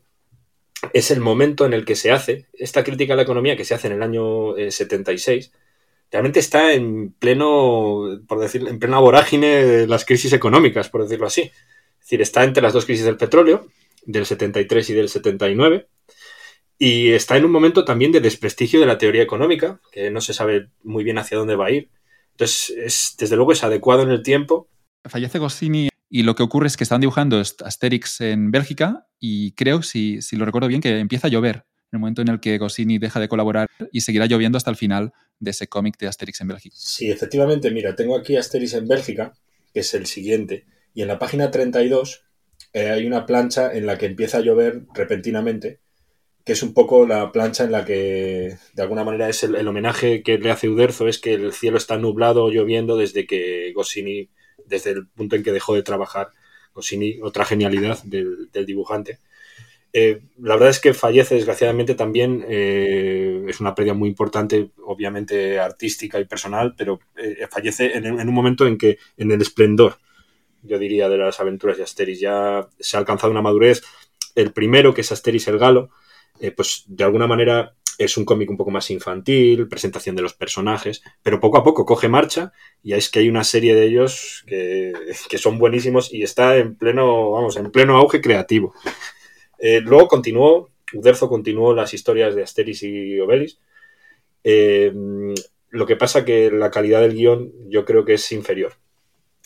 [0.93, 3.73] es el momento en el que se hace esta crítica a la economía que se
[3.73, 5.45] hace en el año 76.
[5.45, 5.57] Eh,
[6.11, 11.27] realmente está en pleno, por decir, en plena vorágine de las crisis económicas, por decirlo
[11.27, 11.41] así.
[11.41, 13.67] Es decir, está entre las dos crisis del petróleo,
[14.05, 15.87] del 73 y del 79,
[16.77, 20.33] y está en un momento también de desprestigio de la teoría económica, que no se
[20.33, 21.89] sabe muy bien hacia dónde va a ir.
[22.35, 24.69] Entonces, es, desde luego es adecuado en el tiempo.
[25.05, 29.81] Fallece Goscinny y lo que ocurre es que están dibujando Asterix en Bélgica y creo,
[29.83, 32.57] si, si lo recuerdo bien, que empieza a llover en el momento en el que
[32.57, 36.41] Goscinny deja de colaborar y seguirá lloviendo hasta el final de ese cómic de Asterix
[36.41, 36.75] en Bélgica.
[36.77, 39.33] Sí, efectivamente, mira, tengo aquí Asterix en Bélgica,
[39.73, 42.23] que es el siguiente, y en la página 32
[42.73, 45.79] eh, hay una plancha en la que empieza a llover repentinamente
[46.45, 50.21] que es un poco la plancha en la que, de alguna manera, es el, homenaje
[50.21, 54.29] que le hace Uderzo, es que el cielo está nublado, lloviendo, desde que Goscinny,
[54.67, 56.29] desde el punto en que dejó de trabajar
[56.75, 59.17] Goscinny, otra genialidad del, dibujante.
[59.91, 65.59] Eh, la verdad es que fallece, desgraciadamente, también, eh, es una pérdida muy importante, obviamente
[65.59, 69.97] artística y personal, pero eh, fallece en, en un momento en que, en el esplendor,
[70.61, 73.81] yo diría, de las aventuras de Asteris, ya se ha alcanzado una madurez.
[74.35, 75.89] El primero, que es Asteris el Galo,
[76.39, 80.33] eh, pues de alguna manera es un cómic un poco más infantil, presentación de los
[80.33, 82.51] personajes, pero poco a poco coge marcha
[82.83, 84.93] y es que hay una serie de ellos que,
[85.37, 88.73] son buenísimos y está en pleno, vamos, en pleno auge creativo.
[89.59, 93.59] Eh, luego continuó, Uderzo continuó las historias de Asteris y Obelix.
[94.43, 94.93] Eh,
[95.69, 98.73] lo que pasa que la calidad del guion yo creo que es inferior.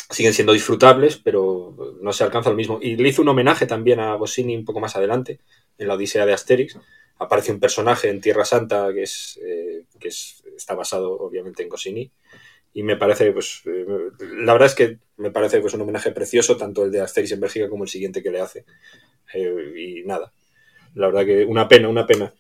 [0.10, 2.80] Siguen siendo disfrutables, pero no se alcanza lo mismo.
[2.82, 5.40] Y le hizo un homenaje también a Goscinny un poco más adelante,
[5.80, 6.78] en la Odisea de Asterix,
[7.18, 12.12] aparece un personaje en Tierra Santa que es eh, que está basado obviamente en Goscinny.
[12.74, 13.86] Y me parece pues eh,
[14.20, 17.40] la verdad es que me parece pues un homenaje precioso tanto el de Asterix en
[17.40, 18.66] Bélgica como el siguiente que le hace.
[19.34, 20.32] Y nada
[20.96, 22.34] la verdad que una pena una pena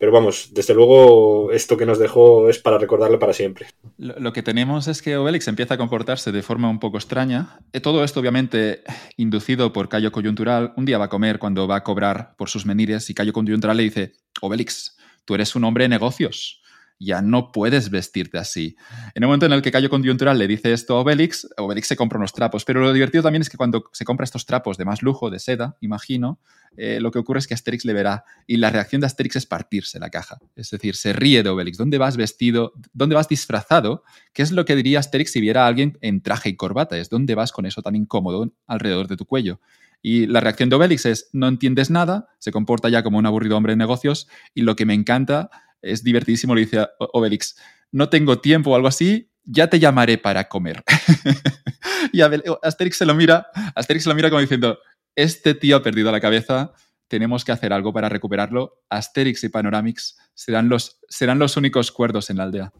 [0.00, 3.66] pero vamos, desde luego esto que nos dejó es para recordarle para siempre.
[3.98, 7.60] Lo, que tenemos es que Obelix empieza a comportarse de forma un poco extraña.
[7.74, 8.82] Eh, todo esto obviamente
[9.18, 10.72] inducido por Cayo Coyuntural.
[10.78, 13.76] Un día va a comer cuando va a cobrar por sus menires y Cayo Coyuntural
[13.76, 16.62] le dice, Obelix, tú eres un hombre de negocios
[17.00, 18.76] ya no puedes vestirte así.
[19.14, 21.96] En el momento en el que Cayo Coyuntural le dice esto a Obelix, Obelix se
[21.96, 22.64] compra unos trapos.
[22.66, 25.38] Pero lo divertido también es que cuando se compra estos trapos de más lujo, de
[25.38, 26.38] seda, imagino,
[26.76, 29.46] eh, lo que ocurre es que Asterix le verá y la reacción de Asterix es
[29.46, 30.38] partirse la caja.
[30.54, 31.78] Es decir, se ríe de Obelix.
[31.78, 32.74] ¿Dónde vas vestido?
[32.92, 34.04] ¿Dónde vas disfrazado?
[34.34, 36.98] ¿Qué es lo que diría Asterix si viera a alguien en traje y corbata?
[36.98, 39.60] Es ¿dónde vas con eso tan incómodo alrededor de tu cuello?
[40.02, 43.56] Y la reacción de Obelix es, no entiendes nada, se comporta ya como un aburrido
[43.56, 45.50] hombre de negocios y lo que me encanta
[45.82, 47.56] es divertidísimo, le dice Obelix,
[47.92, 50.84] no tengo tiempo o algo así, ya te llamaré para comer.
[52.12, 54.78] y Asterix se lo mira, Asterix se lo mira como diciendo,
[55.16, 56.72] este tío ha perdido la cabeza,
[57.08, 58.82] tenemos que hacer algo para recuperarlo.
[58.88, 62.72] Asterix y Panoramix serán los, serán los únicos cuerdos en la aldea.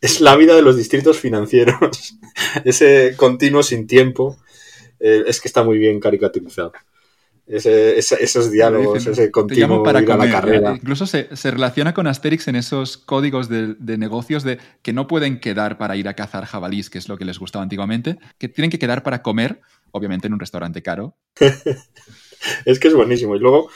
[0.00, 2.16] Es la vida de los distritos financieros.
[2.64, 4.38] Ese continuo sin tiempo.
[4.98, 6.72] Eh, es que está muy bien caricaturizado
[7.50, 10.74] esos diálogos, ese continuo para ir a la carrera.
[10.74, 15.76] Incluso se, relaciona con Asterix en esos códigos de, negocios de que no pueden quedar
[15.76, 18.78] para ir a cazar jabalís, que es lo que les gustaba antiguamente, que tienen que
[18.78, 19.60] quedar para comer,
[19.90, 21.16] obviamente en un restaurante caro.
[22.64, 23.34] es que es buenísimo.
[23.34, 23.68] Y luego,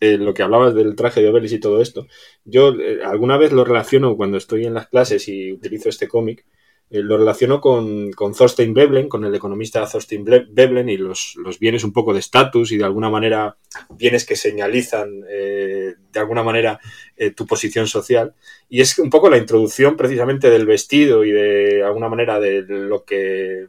[0.00, 2.06] eh, lo que hablabas del traje de Obelix y todo esto,
[2.44, 6.46] yo eh, alguna vez lo relaciono cuando estoy en las clases y utilizo este cómic,
[6.88, 11.82] eh, lo relaciono con, con, Thorstein Veblen, con el economista Thorstein Veblen y los, bienes
[11.82, 13.56] un poco de estatus y de alguna manera
[13.90, 16.78] bienes que señalizan eh, de alguna manera
[17.16, 18.34] eh, tu posición social.
[18.68, 23.04] Y es un poco la introducción precisamente del vestido y de alguna manera de lo
[23.04, 23.66] que,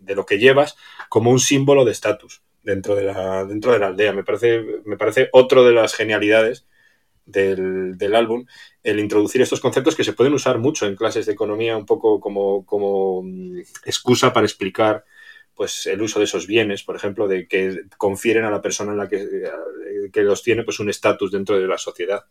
[0.00, 0.76] de lo que llevas
[1.08, 4.12] como un símbolo de estatus dentro, de la, dentro de la aldea.
[4.12, 6.66] Me parece, me parece otro de las genialidades
[7.32, 8.46] del, álbum,
[8.82, 12.20] el introducir estos conceptos que se pueden usar mucho en clases de economía, un poco
[12.20, 15.04] como, como mm, excusa para explicar
[15.54, 18.98] pues el uso de esos bienes, por ejemplo, de que confieren a la persona en
[18.98, 22.24] la que, eh, que los tiene pues un estatus dentro de la sociedad.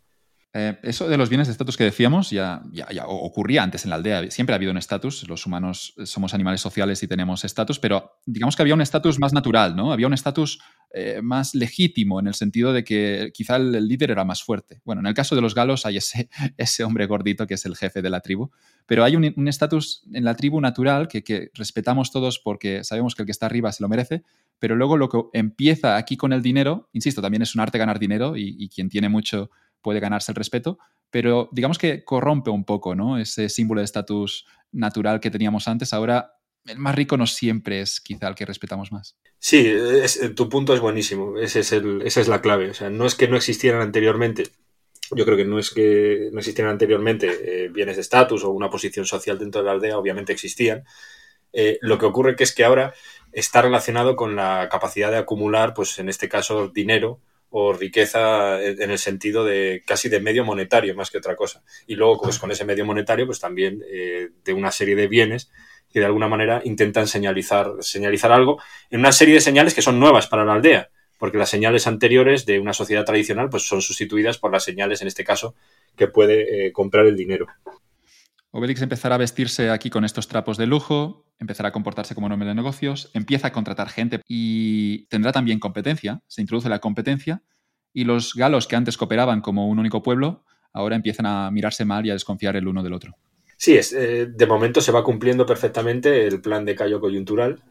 [0.54, 3.96] Eh, eso de los bienes de estatus que decíamos ya, ya, ocurría antes en la
[3.96, 4.30] aldea.
[4.32, 5.28] Siempre ha habido un estatus.
[5.30, 9.32] Los humanos somos animales sociales y tenemos estatus, pero digamos que había un estatus más
[9.32, 9.94] natural, ¿no?
[9.94, 10.60] Había un estatus
[10.94, 14.82] eh, más legítimo en el sentido de que quizá el, líder era más fuerte.
[14.84, 17.78] Bueno, en el caso de los galos hay ese, ese hombre gordito que es el
[17.78, 18.50] jefe de la tribu,
[18.86, 23.22] pero hay un estatus en la tribu natural que, que respetamos todos porque sabemos que
[23.22, 24.24] el que está arriba se lo merece,
[24.60, 27.98] pero luego lo que empieza aquí con el dinero, insisto, también es un arte ganar
[27.98, 29.50] dinero y quien tiene mucho
[29.82, 33.18] puede ganarse el respeto, pero digamos que corrompe un poco ¿no?
[33.18, 35.94] ese símbolo de estatus natural que teníamos antes.
[35.94, 36.34] Ahora,
[36.66, 39.18] el más rico no siempre es quizá el que respetamos más.
[39.40, 39.74] Sí,
[40.36, 41.38] tu punto es buenísimo.
[41.38, 42.70] Esa es la clave.
[42.70, 44.44] O sea, no es que no existieran anteriormente.
[45.14, 48.70] Yo creo que no es que no existieran anteriormente eh, bienes de estatus o una
[48.70, 50.84] posición social dentro de la aldea, obviamente existían.
[51.52, 52.94] Eh, lo que ocurre que es que ahora
[53.34, 57.20] está relacionado con la capacidad de acumular, pues en este caso, dinero
[57.52, 61.62] o riqueza en el sentido de casi de medio monetario más que otra cosa.
[61.86, 65.52] Y luego, pues con ese medio monetario, pues también eh, de una serie de bienes
[65.92, 70.00] que de alguna manera intentan señalizar, señalizar algo en una serie de señales que son
[70.00, 74.38] nuevas para la aldea, porque las señales anteriores de una sociedad tradicional pues son sustituidas
[74.38, 75.54] por las señales, en este caso,
[75.98, 77.48] que puede eh, comprar el dinero.
[78.52, 82.34] Obelix empezará a vestirse aquí con estos trapos de lujo, empezará a comportarse como un
[82.34, 87.44] hombre de negocios, empieza a contratar gente y tendrá también competencia, se introduce la competencia
[87.94, 92.06] y los galos que antes cooperaban como un único pueblo ahora empiezan a mirarse mal
[92.06, 93.16] y a desconfiar el uno del otro.
[93.58, 97.64] Sí, es, eh, de momento se va cumpliendo perfectamente el plan de callo coyuntural,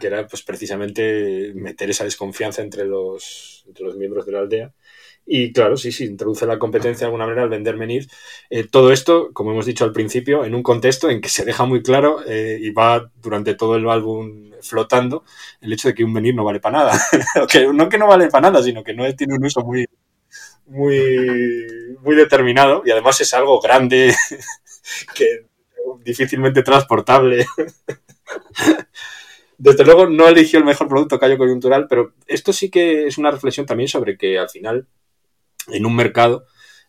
[0.00, 4.74] que era pues precisamente meter esa desconfianza entre los, entre los miembros de la aldea
[5.24, 8.08] y claro, sí, sí, introduce la competencia de alguna manera al vender menir.
[8.50, 11.64] Eh, todo esto, como hemos dicho al principio, en un contexto en que se deja
[11.64, 15.24] muy claro eh, y va durante todo el álbum flotando
[15.60, 17.00] el hecho de que un menir no vale para nada.
[17.72, 19.86] no que no vale para nada, sino que no tiene un uso muy,
[20.66, 24.14] muy, muy determinado y además es algo grande
[25.14, 25.46] que
[26.04, 27.46] difícilmente transportable.
[29.58, 33.30] Desde luego no eligió el mejor producto callo coyuntural, pero esto sí que es una
[33.30, 34.88] reflexión también sobre que al final
[35.68, 36.46] en un mercado,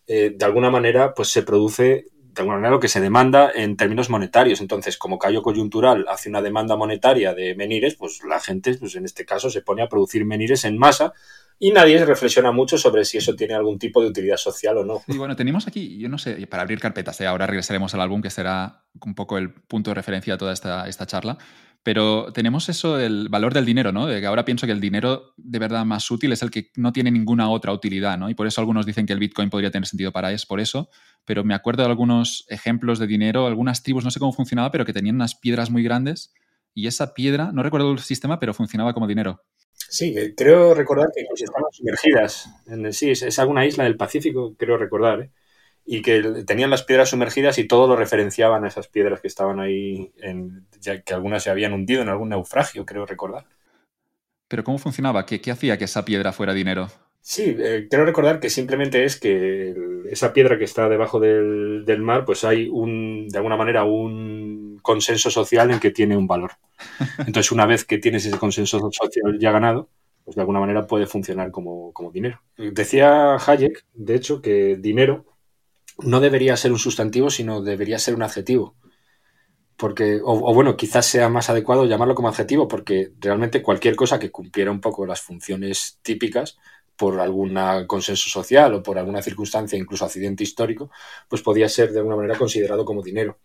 [0.07, 3.77] eh, de alguna manera, pues se produce de alguna manera lo que se demanda en
[3.77, 4.59] términos monetarios.
[4.59, 9.05] Entonces, como callo coyuntural hace una demanda monetaria de menires, pues la gente, pues en
[9.05, 11.13] este caso, se pone a producir menires en masa
[11.59, 15.01] y nadie reflexiona mucho sobre si eso tiene algún tipo de utilidad social o no.
[15.07, 17.27] Y bueno, tenemos aquí, yo no sé, para abrir carpetas, ¿eh?
[17.27, 20.87] ahora regresaremos al álbum que será un poco el punto de referencia de toda esta,
[20.89, 21.37] esta charla,
[21.83, 24.07] pero tenemos eso del valor del dinero, ¿no?
[24.07, 26.93] De que ahora pienso que el dinero de verdad más útil es el que no
[26.93, 28.29] tiene ninguna otra utilidad, ¿no?
[28.29, 30.89] Y por eso algunos dicen que el Bitcoin podría tener sentido para eso, por eso.
[31.25, 34.85] Pero me acuerdo de algunos ejemplos de dinero, algunas tribus, no sé cómo funcionaba, pero
[34.85, 36.33] que tenían unas piedras muy grandes
[36.73, 39.43] y esa piedra, no recuerdo el sistema, pero funcionaba como dinero.
[39.73, 42.49] Sí, creo recordar que estaban sumergidas.
[42.67, 45.31] En, sí, es, es, alguna isla del Pacífico, creo recordar, ¿eh?
[45.85, 49.59] Y que tenían las piedras sumergidas y todo lo referenciaban a esas piedras que estaban
[49.59, 53.45] ahí, en, ya que algunas se habían hundido en algún naufragio, creo recordar.
[54.47, 55.25] ¿Pero cómo funcionaba?
[55.25, 56.89] ¿Qué, qué hacía que esa piedra fuera dinero?
[57.25, 59.73] Sí, eh, quiero recordar que simplemente es que
[60.09, 64.77] esa piedra que está debajo del, del, mar, pues hay un, de alguna manera, un
[64.81, 66.51] consenso social en que tiene un valor.
[67.19, 69.89] Entonces, una vez que tienes ese consenso social ya ganado,
[70.25, 72.41] pues de alguna manera puede funcionar como, como dinero.
[72.57, 75.32] Decía Hayek, de hecho, que dinero
[75.99, 78.75] no debería ser un sustantivo, sino debería ser un adjetivo.
[79.75, 84.19] Porque, o, o, bueno, quizás sea más adecuado llamarlo como adjetivo, porque realmente cualquier cosa
[84.19, 86.57] que cumpliera un poco las funciones típicas
[86.95, 90.91] por algún consenso social o por alguna circunstancia, incluso accidente histórico,
[91.27, 93.39] pues podía ser de alguna manera considerado como dinero.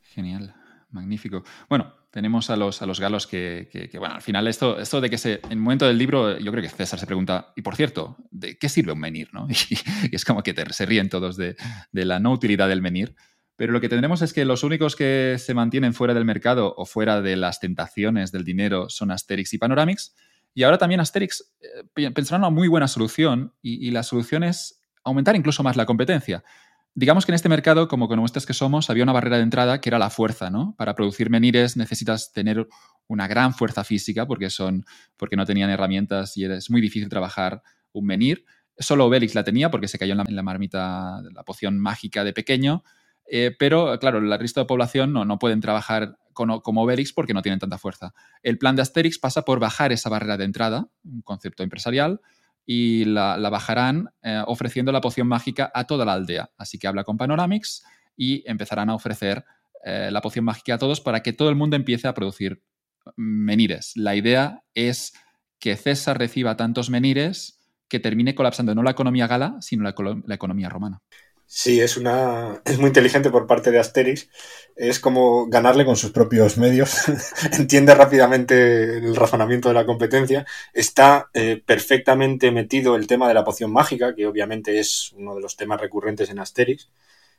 [0.00, 0.54] Genial,
[0.90, 1.44] magnífico.
[1.68, 5.00] Bueno, tenemos a los, a los galos que, que, que, bueno, al final esto, esto
[5.00, 7.62] de que se, en el momento del libro, yo creo que César se pregunta, y
[7.62, 9.30] por cierto, ¿de qué sirve un menir?
[9.32, 9.48] ¿no?
[9.68, 9.74] Y,
[10.12, 11.56] y es como que te, se ríen todos de,
[11.90, 13.16] de, la no utilidad del menir.
[13.56, 16.86] Pero lo que tendremos es que los únicos que se mantienen fuera del mercado o
[16.86, 20.14] fuera de las tentaciones del dinero son Asterix y Panoramix.
[20.54, 21.52] Y ahora también Asterix
[21.96, 25.84] eh, pensará una muy buena solución y, y, la solución es aumentar incluso más la
[25.84, 26.44] competencia.
[26.96, 29.88] Digamos que en este mercado, como economistas que somos, había una barrera de entrada que
[29.88, 30.76] era la fuerza, ¿no?
[30.78, 32.68] Para producir menires necesitas tener
[33.08, 34.84] una gran fuerza física porque, son,
[35.16, 38.44] porque no tenían herramientas y es muy difícil trabajar un menir.
[38.78, 42.84] Solo Obelix la tenía porque se cayó en la, marmita, la poción mágica de pequeño.
[43.26, 47.42] Eh, pero, claro, el resto de población no, no pueden trabajar como Obelix porque no
[47.42, 48.14] tienen tanta fuerza.
[48.42, 52.20] El plan de Asterix pasa por bajar esa barrera de entrada, un concepto empresarial,
[52.66, 56.50] y la, bajarán eh, ofreciendo la poción mágica a toda la aldea.
[56.56, 57.84] Así que habla con Panoramix
[58.16, 59.44] y empezarán a ofrecer
[59.84, 62.62] eh, la poción mágica a todos para que todo el mundo empiece a producir
[63.16, 63.92] menires.
[63.96, 65.12] La idea es
[65.58, 70.68] que César reciba tantos menires que termine colapsando no la economía gala, sino la economía
[70.68, 71.02] romana.
[71.46, 74.28] Sí, es una es muy inteligente por parte de Asterix.
[74.76, 76.96] Es como ganarle con sus propios medios.
[77.52, 80.46] Entiende rápidamente el razonamiento de la competencia.
[80.72, 85.42] Está eh, perfectamente metido el tema de la poción mágica, que obviamente es uno de
[85.42, 86.90] los temas recurrentes en Asterix.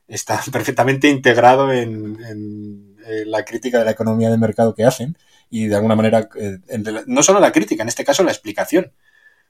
[0.07, 2.95] Está perfectamente integrado en, en
[3.29, 5.17] la crítica de la economía de mercado que hacen
[5.49, 6.59] y de alguna manera, eh,
[7.07, 8.91] no solo la crítica, en este caso la explicación.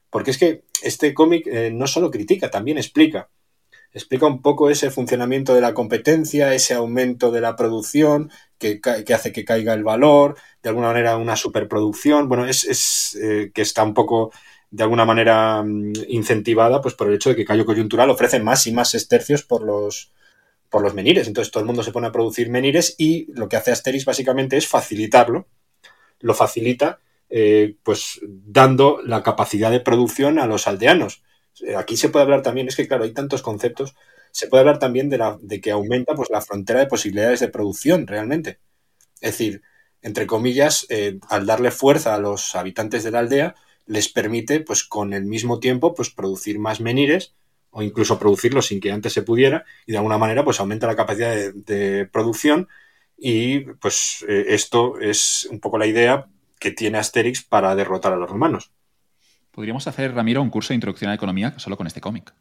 [0.09, 3.29] Porque es que este cómic eh, no solo critica, también explica
[3.95, 8.29] explica un poco ese funcionamiento de la competencia, ese aumento de la producción
[8.59, 8.81] que,
[9.13, 12.27] hace que caiga el valor, de alguna manera una superproducción.
[12.27, 14.33] Bueno, es, es eh, que está un poco
[14.69, 18.67] de alguna manera mm, incentivada pues por el hecho de que Cayo Coyuntural ofrece más
[18.67, 20.11] y más estercios por los,
[20.69, 21.27] por los menires.
[21.27, 24.57] Entonces todo el mundo se pone a producir menires y lo que hace Asterix básicamente
[24.57, 25.47] es facilitarlo.
[26.19, 31.23] Lo facilita eh, pues dando la capacidad de producción a los aldeanos
[31.77, 33.95] aquí se puede hablar también, es que claro, hay tantos conceptos,
[34.31, 37.47] se puede hablar también de, la, de que aumenta pues, la frontera de posibilidades de
[37.47, 38.59] producción realmente.
[39.21, 39.61] Es decir,
[40.01, 44.83] entre comillas, eh, al darle fuerza a los habitantes de la aldea, les permite, pues
[44.83, 47.33] con el mismo tiempo, pues producir más menires
[47.71, 50.95] o incluso producirlos sin que antes se pudiera y de alguna manera pues aumenta la
[50.95, 52.67] capacidad de, de producción
[53.17, 56.27] y pues eh, esto es un poco la idea
[56.59, 58.71] que tiene Asterix para derrotar a los romanos.
[59.55, 62.33] Podríamos hacer, Ramiro, un curso de introducción a economía solo con este cómic.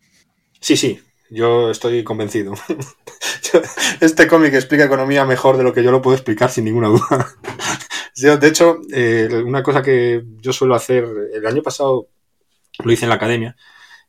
[0.59, 0.99] Sí, sí,
[1.31, 2.55] yo estoy convencido.
[4.01, 7.29] este cómic explica economía mejor de lo que yo lo puedo explicar sin ninguna duda.
[8.41, 12.09] de hecho, eh, una cosa que yo suelo hacer, el año pasado
[12.83, 13.55] lo hice en la academia,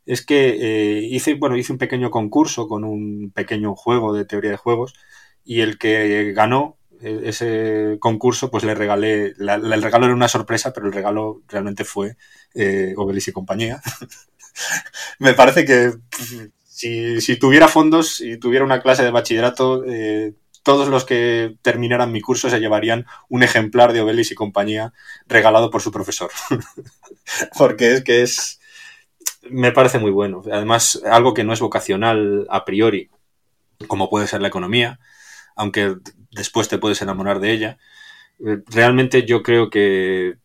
[0.08, 4.50] es que eh, hice, bueno, hice un pequeño concurso con un pequeño juego de teoría
[4.50, 4.96] de juegos
[5.44, 10.88] y el que ganó ese concurso, pues le regalé, el regalo era una sorpresa, pero
[10.88, 12.18] el regalo realmente fue
[12.54, 13.82] eh, Obelis y compañía.
[15.20, 15.94] Me parece que
[16.64, 20.34] si, si, tuviera fondos y tuviera una clase de bachillerato, eh,
[20.66, 24.94] todos los que terminaran mi curso se llevarían un ejemplar de Obelis y compañía
[25.28, 26.32] regalado por su profesor.
[27.58, 28.60] Porque es que es,
[29.44, 30.42] me parece muy bueno.
[30.52, 33.12] Además, algo que no es vocacional a priori,
[33.88, 35.00] como puede ser la economía,
[35.56, 35.98] aunque
[36.36, 37.78] después te puedes enamorar de ella.
[38.46, 40.36] Eh, realmente yo creo que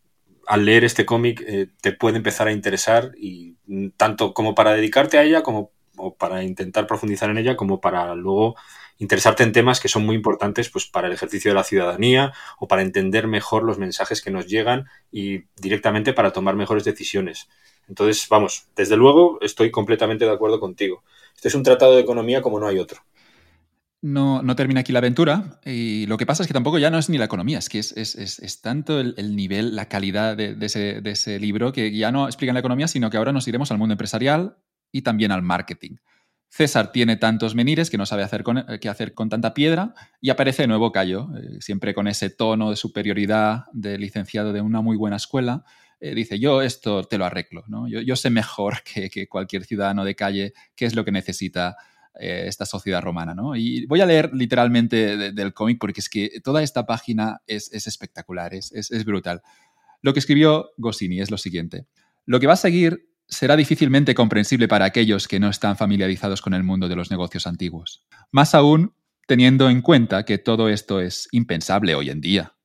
[0.47, 3.55] al leer este cómic eh, te puede empezar a interesar y
[3.97, 5.71] tanto como para dedicarte a ella como
[6.17, 8.55] para intentar profundizar en ella como para luego
[8.97, 12.67] interesarte en temas que son muy importantes pues, para el ejercicio de la ciudadanía o
[12.67, 17.49] para entender mejor los mensajes que nos llegan y directamente para tomar mejores decisiones.
[17.87, 21.03] Entonces, vamos, desde luego estoy completamente de acuerdo contigo.
[21.35, 23.01] Este es un tratado de economía como no hay otro
[24.01, 25.59] no, no, termina aquí la aventura.
[25.63, 27.79] Y lo que pasa es que tampoco ya no es ni la economía, es que
[27.79, 32.11] es, es, es, tanto el, nivel, la calidad de, ese, de, ese, libro que ya
[32.11, 34.57] no explican la economía, sino que ahora nos iremos al mundo empresarial
[34.91, 35.97] y también al marketing.
[36.49, 38.43] César tiene tantos menires que no sabe hacer
[38.81, 42.71] qué hacer con tanta piedra y aparece de nuevo Cayo, eh, siempre con ese tono
[42.71, 45.63] de superioridad de licenciado de una muy buena escuela.
[46.01, 47.87] Eh, dice, yo esto te lo arreglo, ¿no?
[47.87, 51.77] yo, yo sé mejor que, que cualquier ciudadano de calle qué es lo que necesita
[52.19, 53.33] eh, esta sociedad romana.
[53.33, 53.55] ¿no?
[53.55, 58.53] Y voy a leer literalmente del cómic porque es que toda esta página es, espectacular,
[58.53, 59.41] es, brutal.
[60.01, 61.87] Lo que escribió Goscinny es lo siguiente.
[62.25, 66.53] Lo que va a seguir será difícilmente comprensible para aquellos que no están familiarizados con
[66.53, 68.05] el mundo de los negocios antiguos.
[68.31, 68.93] Más aún
[69.27, 72.55] teniendo en cuenta que todo esto es impensable hoy en día,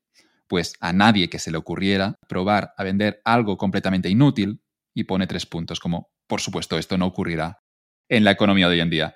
[0.49, 4.61] pues a nadie que se le ocurriera probar a vender algo completamente inútil,
[4.97, 7.61] y pone tres puntos como, por supuesto, esto no ocurrirá
[8.09, 9.14] en la economía de hoy en día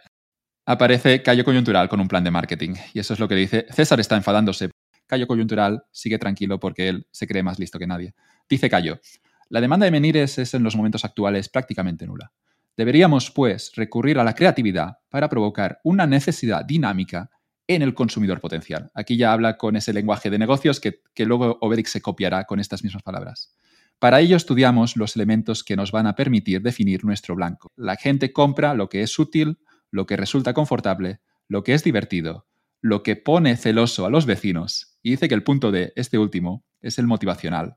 [0.70, 2.74] aparece Cayo Coyuntural con un plan de marketing.
[2.94, 3.66] Y eso es lo que dice.
[3.70, 4.70] César está enfadándose.
[5.06, 8.14] Cayo Coyuntural sigue tranquilo porque él se cree más listo que nadie.
[8.48, 9.00] Dice Cayo,
[9.48, 12.32] la demanda de menires es en los momentos actuales prácticamente nula.
[12.76, 17.30] Deberíamos, pues, recurrir a la creatividad para provocar una necesidad dinámica
[17.66, 18.92] en el consumidor potencial.
[18.94, 22.60] Aquí ya habla con ese lenguaje de negocios que, que luego Obelix se copiará con
[22.60, 23.56] estas mismas palabras.
[23.98, 27.72] Para ello estudiamos los elementos que nos van a permitir definir nuestro blanco.
[27.76, 29.58] La gente compra lo que es útil,
[29.90, 32.46] lo que resulta confortable, lo que es divertido,
[32.80, 36.64] lo que pone celoso a los vecinos, y dice que el punto de este último
[36.80, 37.76] es el motivacional.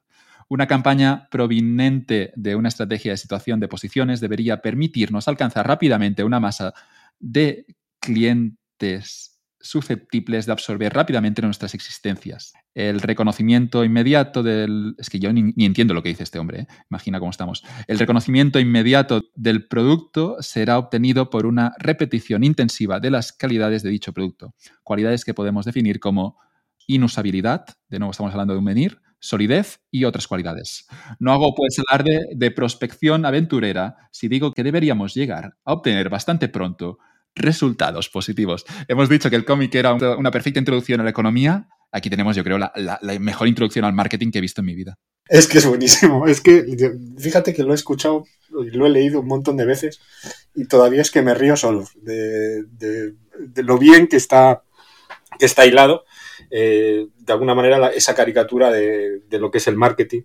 [0.50, 6.40] Una campaña proveniente de una estrategia de situación de posiciones debería permitirnos alcanzar rápidamente una
[6.40, 6.74] masa
[7.20, 7.66] de
[8.00, 9.33] clientes
[9.64, 12.54] susceptibles de absorber rápidamente nuestras existencias.
[12.76, 14.94] El reconocimiento inmediato del...
[14.98, 16.68] Es que yo ni, entiendo lo que dice este hombre, ¿eh?
[16.92, 17.64] imagina cómo estamos.
[17.88, 23.90] El reconocimiento inmediato del producto será obtenido por una repetición intensiva de las calidades de
[23.90, 24.54] dicho producto,
[24.84, 26.38] cualidades que podemos definir como
[26.86, 30.86] inusabilidad, de nuevo estamos hablando de un menir, solidez y otras cualidades.
[31.20, 36.50] No hago pues alarde de prospección aventurera si digo que deberíamos llegar a obtener bastante
[36.50, 37.00] pronto
[37.36, 38.66] resultados positivos.
[38.88, 41.68] Hemos dicho que el cómic era una perfecta introducción a la economía.
[41.92, 44.98] Aquí tenemos, yo creo, la, mejor introducción al marketing que he visto en mi vida.
[45.28, 46.28] Es que es buenísimo.
[46.28, 46.66] Es que
[47.18, 50.00] fíjate que lo he escuchado y lo he leído un montón de veces
[50.56, 52.66] y todavía es que me río solo de,
[53.56, 54.64] lo bien que está,
[55.40, 56.04] que está hilado.
[56.52, 60.22] Eh, de alguna manera, esa caricatura de, de lo que es el marketing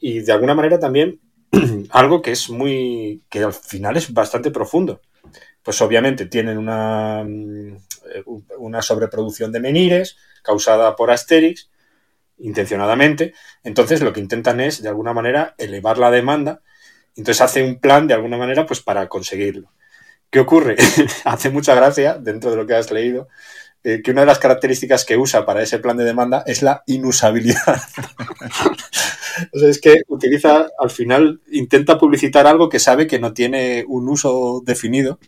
[0.00, 1.20] y de alguna manera también
[1.90, 3.22] algo que es muy.
[3.28, 5.00] que al final es bastante profundo
[5.62, 7.76] pues obviamente tienen una, mm,
[8.58, 11.70] una sobreproducción de menires causada por Asterix,
[12.38, 13.34] intencionadamente.
[13.64, 16.62] Entonces lo que intentan es, de alguna manera, elevar la demanda.
[17.16, 19.72] Entonces hace un plan, de alguna manera, pues para conseguirlo.
[20.30, 20.76] ¿Qué ocurre?
[21.24, 23.28] hace mucha gracia, dentro de lo que has leído,
[23.84, 26.82] eh, que una de las características que usa para ese plan de demanda es la
[26.86, 27.80] inusabilidad.
[29.52, 33.84] o sea, es que utiliza, al final, intenta publicitar algo que sabe que no tiene
[33.86, 35.18] un uso definido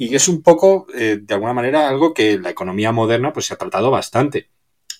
[0.00, 3.52] y es un poco, eh, de alguna manera, algo que la economía moderna pues, se
[3.52, 4.48] ha tratado bastante.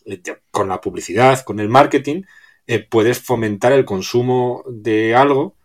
[0.04, 0.20] Eh,
[0.50, 2.24] con la publicidad, con el marketing,
[2.66, 5.56] eh, puedes fomentar el consumo de algo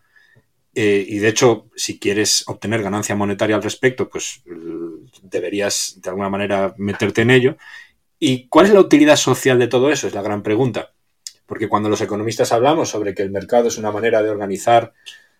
[0.78, 4.42] y de hecho, si quieres obtener ganancia monetaria al respecto, pues
[5.22, 7.56] deberías de alguna manera meterte en ello.
[8.18, 10.06] ¿Y cuál es la utilidad social de todo eso?
[10.06, 10.94] Es la gran pregunta.
[11.46, 14.92] Porque cuando los economistas hablamos sobre que el mercado es una manera de organizar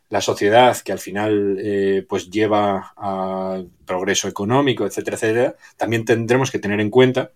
[0.08, 6.50] la sociedad que al final eh, pues lleva a progreso económico, etcétera, etcétera, también tendremos
[6.50, 7.32] que tener en cuenta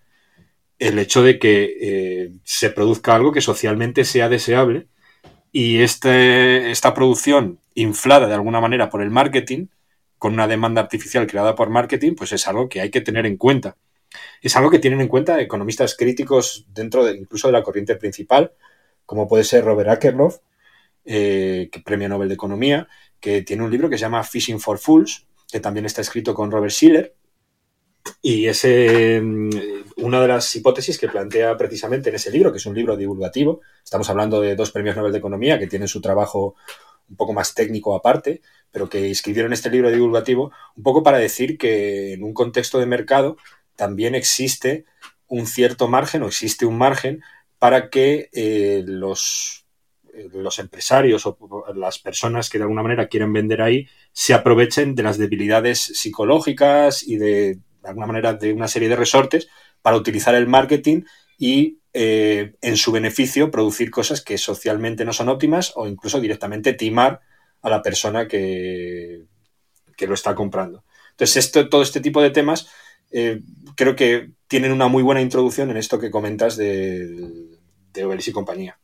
[0.78, 4.86] el hecho de que eh, se produzca algo que socialmente sea deseable
[5.52, 9.66] y este, esta producción inflada de alguna manera por el marketing,
[10.18, 13.36] con una demanda artificial creada por marketing, pues es algo que hay que tener en
[13.36, 13.76] cuenta.
[14.42, 18.52] Es algo que tienen en cuenta economistas críticos dentro de, incluso de la corriente principal,
[19.06, 20.38] como puede ser Robert Akerlof,
[21.04, 22.88] eh, premio Nobel de Economía,
[23.18, 26.50] que tiene un libro que se llama Fishing for Fools, que también está escrito con
[26.50, 27.14] Robert Schiller.
[28.22, 29.50] Y es mm,
[29.98, 33.60] una de las hipótesis que plantea precisamente en ese libro, que es un libro divulgativo.
[33.84, 36.54] Estamos hablando de dos premios Nobel de Economía que tienen su trabajo
[37.08, 38.40] un poco más técnico aparte,
[38.70, 42.86] pero que escribieron este libro divulgativo un poco para decir que en un contexto de
[42.86, 43.36] mercado
[43.80, 44.84] también existe
[45.26, 47.22] un cierto margen o existe un margen
[47.58, 49.64] para que eh, los,
[50.12, 51.38] eh, los empresarios o
[51.74, 57.02] las personas que de alguna manera quieren vender ahí se aprovechen de las debilidades psicológicas
[57.02, 59.48] y de, de alguna manera de una serie de resortes
[59.80, 61.04] para utilizar el marketing
[61.38, 66.74] y eh, en su beneficio producir cosas que socialmente no son óptimas o incluso directamente
[66.74, 67.22] timar
[67.62, 69.24] a la persona que,
[69.96, 70.84] que lo está comprando.
[71.12, 72.68] Entonces, esto, todo este tipo de temas
[73.10, 73.40] eh,
[73.76, 77.58] creo que tienen una muy buena introducción en esto que comentas de,
[77.92, 78.78] de Obelix y compañía.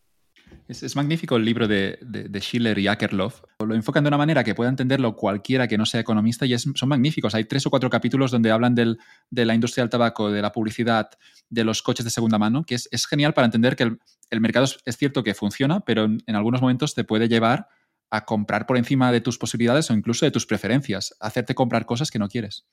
[0.68, 1.98] Es, magnífico el libro de,
[2.40, 3.42] Schiller y Akerlof.
[3.64, 6.88] Lo enfocan de una manera que pueda entenderlo cualquiera que no sea economista y son
[6.88, 7.34] magníficos.
[7.34, 11.10] Hay tres o cuatro capítulos donde hablan de la industria del tabaco, de la publicidad,
[11.48, 13.84] de los coches de segunda mano, que es, genial para entender que
[14.30, 17.68] el, mercado es, cierto que funciona, pero en, algunos momentos te puede llevar
[18.10, 22.10] a comprar por encima de tus posibilidades o incluso de tus preferencias, hacerte comprar cosas
[22.10, 22.66] que no quieres.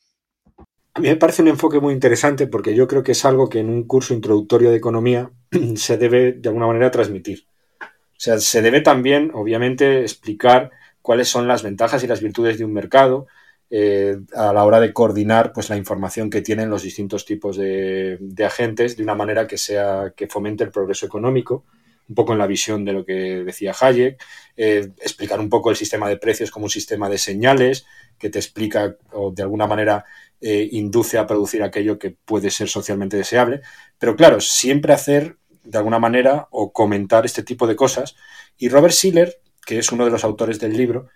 [0.95, 3.59] A mí me parece un enfoque muy interesante porque yo creo que es algo que
[3.59, 5.31] en un curso introductorio de economía
[5.75, 7.47] se debe de alguna manera transmitir.
[7.81, 10.71] O sea, se debe también, obviamente, explicar
[11.01, 13.27] cuáles son las ventajas y las virtudes de un mercado
[13.75, 18.19] eh, a la hora de coordinar pues, la información que tienen los distintos tipos de,
[18.45, 21.65] agentes de una manera que sea que fomente el progreso económico,
[22.09, 24.21] un poco en la visión de lo que decía Hayek,
[24.57, 27.85] eh, explicar un poco el sistema de precios como un sistema de señales
[28.17, 30.05] que te explica o de alguna manera
[30.41, 33.61] eh, induce a producir aquello que puede ser socialmente deseable.
[33.97, 38.15] Pero claro, siempre hacer de alguna manera o comentar este tipo de cosas.
[38.57, 41.07] Y Robert Schiller, que es uno de los autores del libro,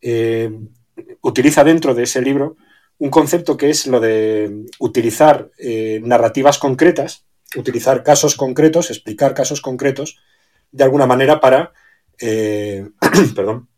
[0.00, 0.50] eh,
[1.20, 2.56] utiliza dentro de ese libro
[2.98, 5.50] un concepto que es lo de utilizar
[6.02, 7.24] narrativas concretas,
[7.56, 10.18] utilizar casos concretos, explicar casos concretos,
[10.72, 11.72] de alguna manera para,
[12.20, 12.88] eh,
[13.36, 13.68] perdón,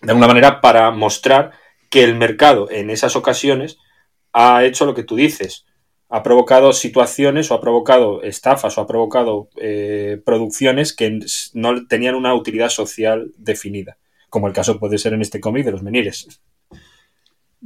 [0.00, 1.52] de alguna manera para mostrar
[1.90, 3.78] que el mercado en esas ocasiones
[4.32, 5.64] ha hecho lo que tú dices,
[6.08, 11.18] ha provocado situaciones o ha provocado estafas o ha provocado eh, producciones que
[11.54, 13.96] no tenían una utilidad social definida,
[14.28, 16.40] como el caso puede ser en este cómic de los menires.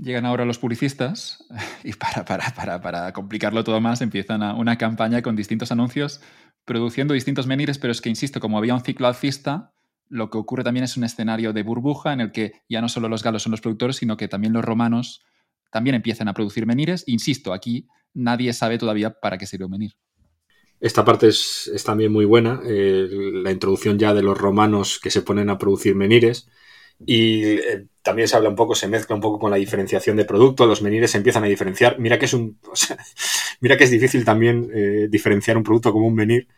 [0.01, 1.45] Llegan ahora los publicistas
[1.85, 6.21] y para, para, para, complicarlo todo más empiezan una campaña con distintos anuncios
[6.65, 9.73] produciendo distintos menires, pero es que, insisto, como había un ciclo alcista,
[10.09, 13.09] lo que ocurre también es un escenario de burbuja en el que ya no solo
[13.09, 15.23] los galos son los productores, sino que también los romanos
[15.71, 17.05] también empiezan a producir menires.
[17.07, 19.93] Insisto, aquí nadie sabe todavía para qué sirve un menir.
[20.81, 25.23] Esta parte es, también muy buena, eh, la introducción ya de los romanos que se
[25.23, 26.49] ponen a producir menires
[27.07, 30.25] y eh, también se habla un poco, se mezcla un poco con la diferenciación de
[30.25, 31.99] producto, los menires empiezan a diferenciar.
[31.99, 32.59] Mira que es un,
[33.61, 36.49] mira que es difícil también eh, diferenciar un producto como un menir,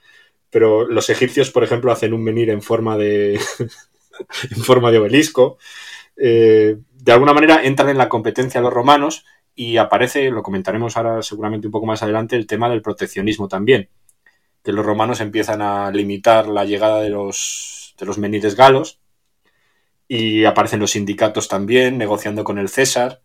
[0.50, 3.34] pero los egipcios, por ejemplo, hacen un menir en forma de,
[4.50, 5.58] en forma de obelisco.
[6.16, 9.24] de alguna manera entran en la competencia los romanos
[9.54, 13.88] y aparece, lo comentaremos ahora seguramente un poco más adelante, el tema del proteccionismo también,
[14.62, 18.99] que los romanos empiezan a limitar la llegada de los, de los menires galos
[20.12, 23.20] y aparecen los sindicatos también negociando con el César.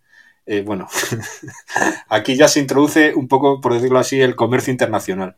[0.45, 0.87] Eh, bueno,
[2.09, 5.35] aquí ya se introduce un poco, por decirlo así, el comercio internacional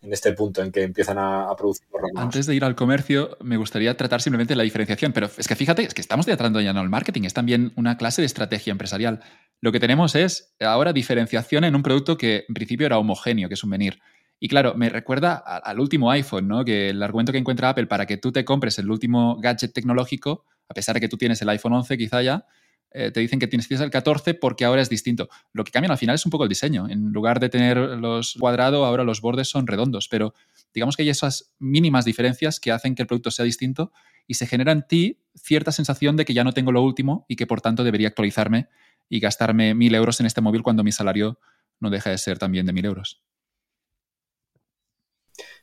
[0.00, 1.86] en este punto en que empiezan a, producir.
[2.14, 5.82] Antes de ir al comercio, me gustaría tratar simplemente la diferenciación, pero es que fíjate,
[5.82, 9.20] es que estamos tratando ya no el marketing, es también una clase de estrategia empresarial.
[9.60, 13.54] Lo que tenemos es ahora diferenciación en un producto que en principio era homogéneo, que
[13.54, 13.98] es un venir.
[14.40, 16.64] Y claro, me recuerda al último iPhone, ¿no?
[16.64, 20.44] Que el argumento que encuentra Apple para que tú te compres el último gadget tecnológico,
[20.68, 22.46] a pesar de que tú tienes el iPhone 11 quizá ya,
[22.92, 25.28] eh, te dicen que tienes el 14 porque ahora es distinto.
[25.52, 26.88] Lo que cambia al final es un poco el diseño.
[26.88, 30.08] En lugar de tener los cuadrados, ahora los bordes son redondos.
[30.08, 30.34] Pero
[30.72, 33.92] digamos que hay esas mínimas diferencias que hacen que el producto sea distinto
[34.26, 37.36] y se genera en ti cierta sensación de que ya no tengo lo último y
[37.36, 38.68] que por tanto debería actualizarme
[39.08, 41.38] y gastarme mil euros en este móvil cuando mi salario
[41.80, 43.22] no deja de ser también de mil euros.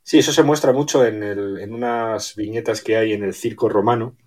[0.04, 4.18] Sí, eso se muestra mucho en, unas viñetas que hay en el circo romano,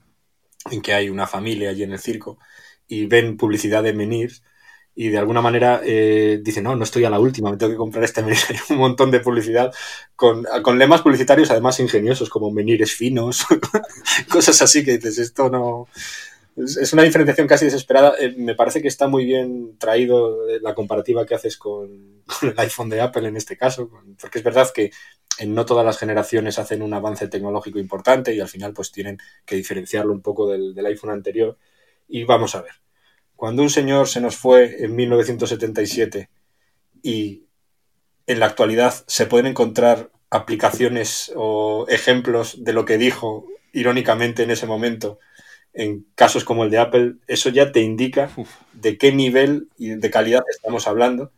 [0.70, 2.38] en que hay una familia allí en el circo,
[2.88, 4.32] y ven publicidad de menir
[4.98, 7.76] y de alguna manera eh, dicen, no, no estoy a la última, me tengo que
[7.76, 8.38] comprar este menir.
[8.48, 9.72] Hay un montón de publicidad
[10.16, 13.44] con, con lemas publicitarios además ingeniosos, como menires finos,
[14.30, 15.86] cosas así que dices, esto no...
[16.56, 18.14] Es, una diferenciación casi desesperada.
[18.18, 22.50] Eh, me parece que está muy bien traído eh, la comparativa que haces con, con,
[22.50, 23.90] el iPhone de Apple en este caso,
[24.20, 24.90] porque es verdad que
[25.38, 29.18] en no todas las generaciones hacen un avance tecnológico importante y al final pues tienen
[29.44, 31.58] que diferenciarlo un poco del, del iPhone anterior
[32.08, 32.72] y vamos a ver,
[33.34, 36.30] cuando un señor se nos fue en 1977
[37.02, 37.44] y
[38.26, 44.50] en la actualidad se pueden encontrar aplicaciones o ejemplos de lo que dijo irónicamente en
[44.50, 45.18] ese momento
[45.76, 48.30] en casos como el de Apple, eso ya te indica
[48.72, 51.32] de qué nivel y de calidad estamos hablando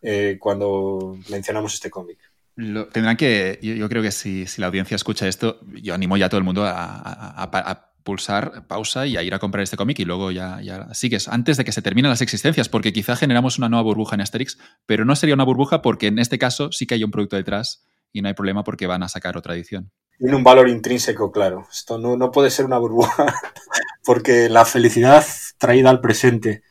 [0.00, 2.18] eh, cuando mencionamos este cómic.
[2.54, 6.38] tendrán que, yo, creo que si, la audiencia escucha esto, yo animo ya a todo
[6.38, 10.58] el mundo a, pulsar pausa y a ir a comprar este cómic y luego ya,
[10.62, 14.14] ya sigues antes de que se terminen las existencias, porque quizá generamos una nueva burbuja
[14.14, 17.10] en Asterix, pero no sería una burbuja porque en este caso sí que hay un
[17.10, 20.68] producto detrás y no hay problema porque van a sacar otra edición tiene un valor
[20.68, 21.66] intrínseco, claro.
[21.72, 23.24] Esto no, puede ser una burbuja,
[24.04, 25.24] porque la felicidad
[25.56, 26.62] traída al presente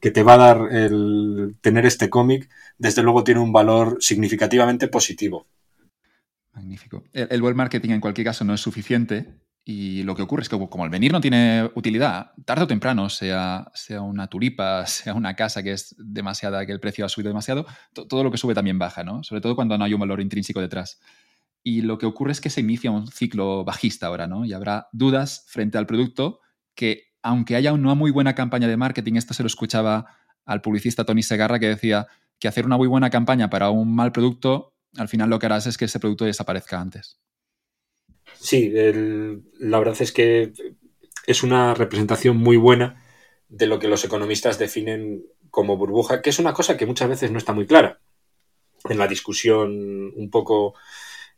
[0.00, 2.48] que te va a dar el tener este cómic,
[2.78, 5.46] desde luego tiene un valor significativamente positivo.
[6.54, 7.04] Magnífico.
[7.12, 9.34] El, buen marketing en cualquier caso no es suficiente
[9.66, 13.10] y lo que ocurre es que como el venir no tiene utilidad, tarde o temprano,
[13.10, 17.28] sea, sea una tulipa, sea una casa que es demasiada, que el precio ha subido
[17.28, 19.22] demasiado, todo lo que sube también baja, ¿no?
[19.22, 21.00] Sobre todo cuando no hay un valor intrínseco detrás.
[21.66, 24.44] Y lo que ocurre es que se inicia un ciclo bajista ahora, ¿no?
[24.44, 26.40] Y habrá dudas frente al producto
[26.74, 30.06] que, aunque haya una muy buena campaña de marketing, esto se lo escuchaba
[30.44, 32.06] al publicista Tony Segarra que decía
[32.38, 35.66] que hacer una muy buena campaña para un mal producto, al final lo que harás
[35.66, 37.18] es que ese producto desaparezca antes.
[38.38, 38.70] Sí,
[39.58, 40.52] la verdad es que
[41.26, 43.02] es una representación muy buena
[43.48, 47.30] de lo que los economistas definen como burbuja, que es una cosa que muchas veces
[47.30, 48.00] no está muy clara.
[48.86, 50.74] En la discusión un poco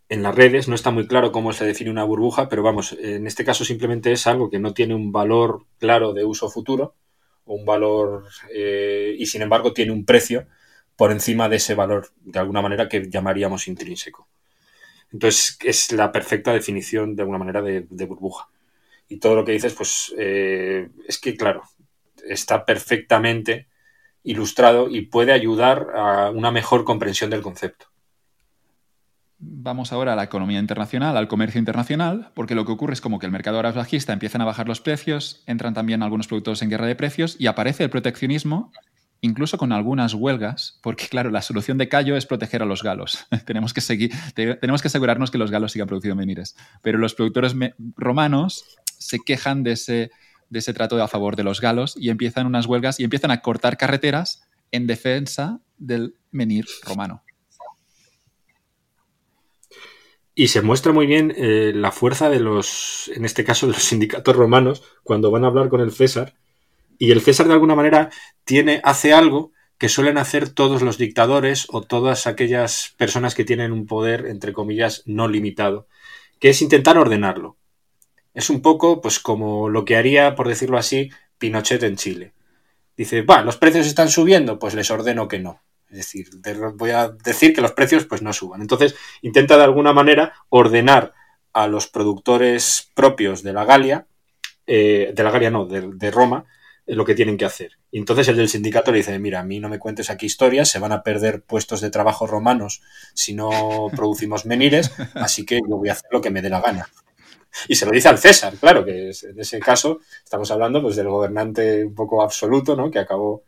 [0.08, 3.26] en las redes, no está muy claro cómo se define una burbuja, pero vamos, en
[3.26, 6.94] este caso simplemente es algo que no tiene un valor claro de uso futuro,
[7.44, 10.46] o un valor, eh, y sin embargo tiene un precio
[10.96, 14.28] por encima de ese valor, de alguna manera, que llamaríamos intrínseco.
[15.12, 18.48] Entonces, es la perfecta definición, de alguna manera, de, burbuja.
[19.08, 21.62] Y todo lo que dices, pues, eh, es que, claro,
[22.28, 23.68] está perfectamente
[24.24, 27.86] ilustrado y puede ayudar a una mejor comprensión del concepto.
[29.38, 33.18] Vamos ahora a la economía internacional, al comercio internacional, porque lo que ocurre es como
[33.18, 36.62] que el mercado ahora es bajista, empiezan a bajar los precios, entran también algunos productos
[36.62, 38.72] en guerra de precios y aparece el proteccionismo,
[39.20, 43.26] incluso con algunas huelgas, porque claro, la solución de Cayo es proteger a los galos.
[43.46, 46.56] tenemos, que seguir, tenemos que asegurarnos que los galos sigan produciendo menires.
[46.80, 47.54] Pero los productores
[47.94, 48.64] romanos
[48.96, 50.10] se quejan de ese,
[50.48, 53.42] de ese trato a favor de los galos y empiezan unas huelgas y empiezan a
[53.42, 57.25] cortar carreteras en defensa del menir romano.
[60.38, 63.82] Y se muestra muy bien eh, la fuerza de los, en este caso, de los
[63.82, 66.34] sindicatos romanos, cuando van a hablar con el César.
[66.98, 68.10] Y el César, de alguna manera,
[68.44, 73.72] tiene, hace algo que suelen hacer todos los dictadores o todas aquellas personas que tienen
[73.72, 75.88] un poder, entre comillas, no limitado,
[76.38, 77.56] que es intentar ordenarlo.
[78.34, 81.08] Es un poco, pues, como lo que haría, por decirlo así,
[81.38, 82.34] Pinochet en Chile.
[82.94, 85.62] Dice, va, los precios están subiendo, pues les ordeno que no.
[85.90, 86.28] Es decir,
[86.74, 88.60] voy a decir que los precios pues no suban.
[88.60, 91.14] Entonces, intenta de alguna manera ordenar
[91.52, 94.06] a los productores propios de la Galia,
[94.66, 96.44] eh, de la Galia no, de, Roma,
[96.86, 97.78] eh, lo que tienen que hacer.
[97.90, 100.68] Y entonces el del sindicato le dice, mira, a mí no me cuentes aquí historias,
[100.68, 102.82] se van a perder puestos de trabajo romanos
[103.14, 103.50] si no
[103.96, 106.88] producimos menires, así que yo voy a hacer lo que me dé la gana.
[107.68, 111.08] Y se lo dice al César, claro, que en ese caso estamos hablando pues del
[111.08, 112.90] gobernante un poco absoluto, ¿no?
[112.90, 113.44] Que acabó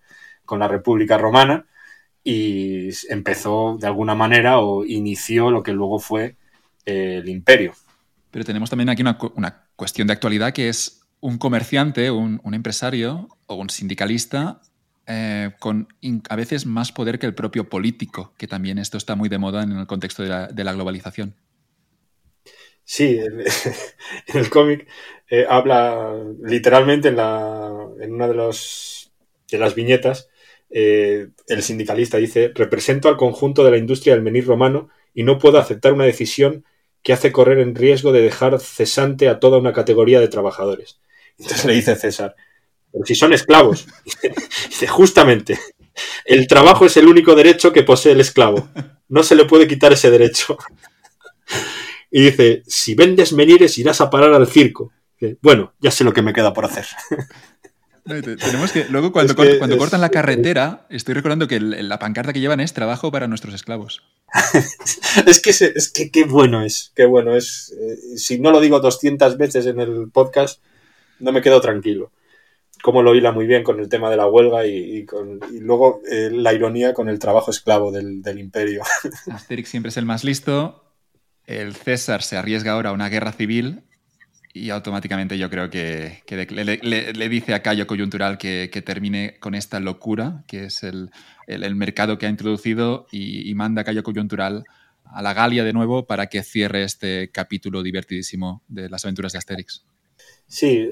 [0.47, 1.67] con la República Romana
[2.31, 6.37] y empezó de alguna manera o inició lo que luego fue
[6.85, 7.73] eh, el imperio.
[8.31, 9.17] Pero tenemos también aquí una,
[9.77, 14.61] cuestión de actualidad que es un comerciante, un, empresario o un sindicalista
[15.07, 15.89] eh, con
[16.29, 19.63] a veces más poder que el propio político, que también esto está muy de moda
[19.63, 21.35] en el contexto de la, globalización.
[22.85, 23.19] Sí,
[24.27, 24.87] en, el cómic
[25.31, 26.15] eh, habla
[26.45, 27.73] literalmente en, la,
[28.03, 29.13] en una de, los,
[29.51, 30.29] de las viñetas
[30.71, 35.39] eh, el sindicalista dice, represento al conjunto de la industria del menir romano y no
[35.39, 36.65] puedo aceptar una decisión
[37.03, 41.01] que hace correr en riesgo de dejar cesante a toda una categoría de trabajadores.
[41.39, 42.35] Entonces le dice César,
[42.93, 43.87] pero si son esclavos.
[44.69, 45.59] dice, justamente,
[46.25, 48.69] el trabajo es el único derecho que posee el esclavo.
[49.09, 50.59] No se le puede quitar ese derecho.
[52.11, 54.93] y dice, si vendes menires irás a parar al circo.
[55.43, 56.87] Bueno, ya sé lo que me queda por hacer.
[58.09, 62.61] tenemos que, luego cuando, cuando cortan la carretera, estoy recordando que la pancarta que llevan
[62.61, 64.03] es trabajo para nuestros esclavos.
[65.27, 67.75] es que es que qué bueno es, qué bueno es.
[67.81, 70.63] Eh, si no lo digo 200 veces en el podcast,
[71.21, 72.11] no me quedo tranquilo.
[72.83, 76.31] Como lo hila muy bien con el tema de la huelga y, con, luego eh,
[76.33, 78.83] la ironía con el trabajo esclavo del, del imperio.
[79.33, 80.85] Asterix siempre es el más listo.
[81.45, 83.88] El César se arriesga ahora a una guerra civil
[84.53, 90.45] y automáticamente yo creo que, le, dice a Cayo Coyuntural que, termine con esta locura,
[90.47, 91.11] que es el,
[91.75, 94.65] mercado que ha introducido, y, manda a Cayo Coyuntural
[95.05, 99.39] a la Galia de nuevo para que cierre este capítulo divertidísimo de las aventuras de
[99.39, 99.85] Asterix.
[100.51, 100.89] Sí,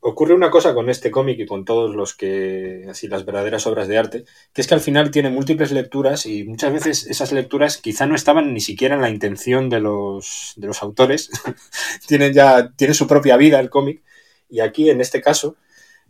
[0.00, 3.86] ocurre una cosa con este cómic y con todos los que, así, las verdaderas obras
[3.86, 4.24] de arte,
[4.54, 8.14] que es que al final tiene múltiples lecturas y muchas veces esas lecturas quizá no
[8.14, 11.28] estaban ni siquiera en la intención de los, de los autores,
[12.08, 14.02] tienen ya, tiene su propia vida el cómic.
[14.48, 15.56] Y aquí en este caso,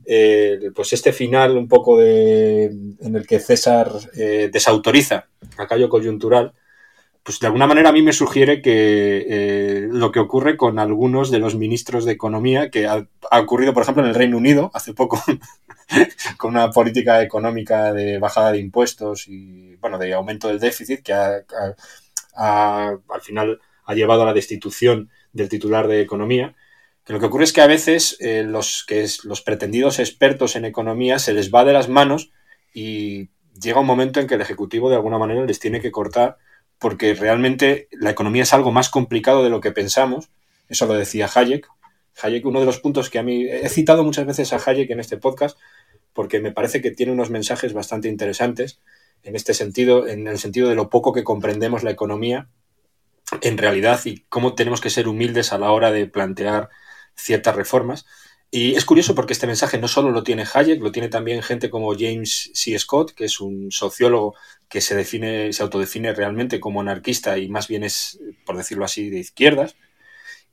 [0.07, 5.89] eh, pues este final un poco de, en el que César eh, desautoriza a Cayo
[5.89, 6.53] Coyuntural,
[7.25, 11.31] pues de alguna manera a mí me sugiere que eh, lo que ocurre con algunos
[11.31, 14.93] de los ministros de Economía, que ha, ocurrido, por ejemplo, en el Reino Unido hace
[14.93, 15.23] poco,
[16.37, 21.15] con una política económica de bajada de impuestos y, bueno, de aumento del déficit, que
[21.15, 21.77] al
[23.23, 26.55] final ha llevado a la destitución del titular de Economía.
[27.07, 30.57] Que lo que ocurre es que a veces eh, los, que es, los pretendidos expertos
[30.57, 32.33] en economía se les va de las manos
[32.75, 36.37] y llega un momento en que el Ejecutivo de alguna manera les tiene que cortar
[36.85, 40.29] porque realmente la economía es algo más complicado de lo que pensamos.
[40.69, 41.67] Eso lo decía Hayek.
[42.21, 45.01] Hayek, uno de los puntos que a mí he citado muchas veces a Hayek en
[45.01, 45.57] este podcast,
[46.13, 48.81] porque me parece que tiene unos mensajes bastante interesantes
[49.23, 52.49] en este sentido, en el sentido de lo poco que comprendemos la economía
[53.41, 56.69] en realidad y cómo tenemos que ser humildes a la hora de plantear
[57.15, 58.05] ciertas reformas.
[58.57, 61.71] Y es curioso porque este mensaje no solo lo tiene Hayek, lo tiene también gente
[61.71, 62.79] como James C.
[62.79, 64.37] Scott, que es un sociólogo
[64.69, 69.11] que se define, se autodefine realmente como anarquista y más bien es, por decirlo así,
[69.11, 69.75] de izquierdas.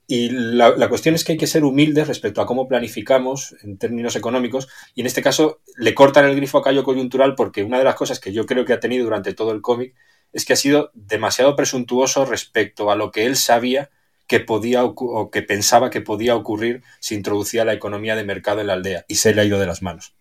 [0.08, 4.16] Y la, cuestión es que hay que ser humildes respecto a cómo planificamos en términos
[4.16, 4.66] económicos.
[4.96, 7.94] Y en este caso le cortan el grifo a callo coyuntural porque una de las
[7.94, 9.94] cosas que yo creo que ha tenido durante todo el cómic
[10.32, 13.90] es que ha sido demasiado presuntuoso respecto a lo que él sabía
[14.32, 18.68] que podía o que pensaba que podía ocurrir si introducía la economía de mercado en
[18.68, 20.14] la aldea y se le ha ido de las manos.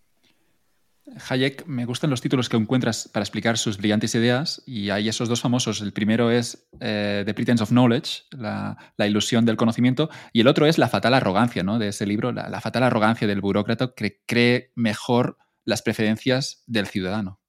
[1.29, 5.29] Hayek, me gustan los títulos que encuentras para explicar sus brillantes ideas y hay esos
[5.29, 5.79] dos famosos.
[5.79, 10.65] El primero es eh, The Pretense of Knowledge, la, ilusión del conocimiento, y el otro
[10.65, 11.79] es la fatal arrogancia ¿no?
[11.79, 17.39] de ese libro, la, fatal arrogancia del burócrata que cree mejor las preferencias del ciudadano.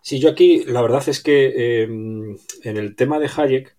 [0.00, 3.76] Sí, yo aquí la verdad es que eh, en el tema de Hayek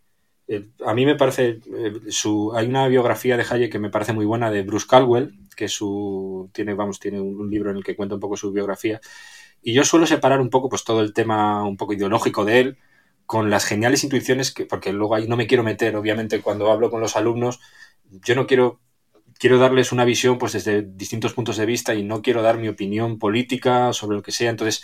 [0.48, 4.14] eh, a mí me parece, eh, su, hay una biografía de Hayek que me parece
[4.14, 7.96] muy buena de Bruce Caldwell, que su, tiene, vamos, tiene un, libro en el que
[7.96, 9.02] cuenta un poco su biografía.
[9.62, 12.78] Y yo suelo separar un poco pues, todo el tema un poco ideológico de él
[13.26, 16.92] con las geniales intuiciones, que, porque luego ahí no me quiero meter, obviamente, cuando hablo
[16.92, 17.60] con los alumnos,
[18.04, 18.80] yo no quiero,
[19.40, 22.68] quiero darles una visión pues, desde distintos puntos de vista y no quiero dar mi
[22.68, 24.52] opinión política sobre lo que sea.
[24.52, 24.84] Entonces,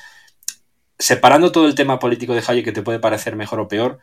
[0.97, 3.99] separando todo el tema político de Hayek que te puede parecer mejor o peor,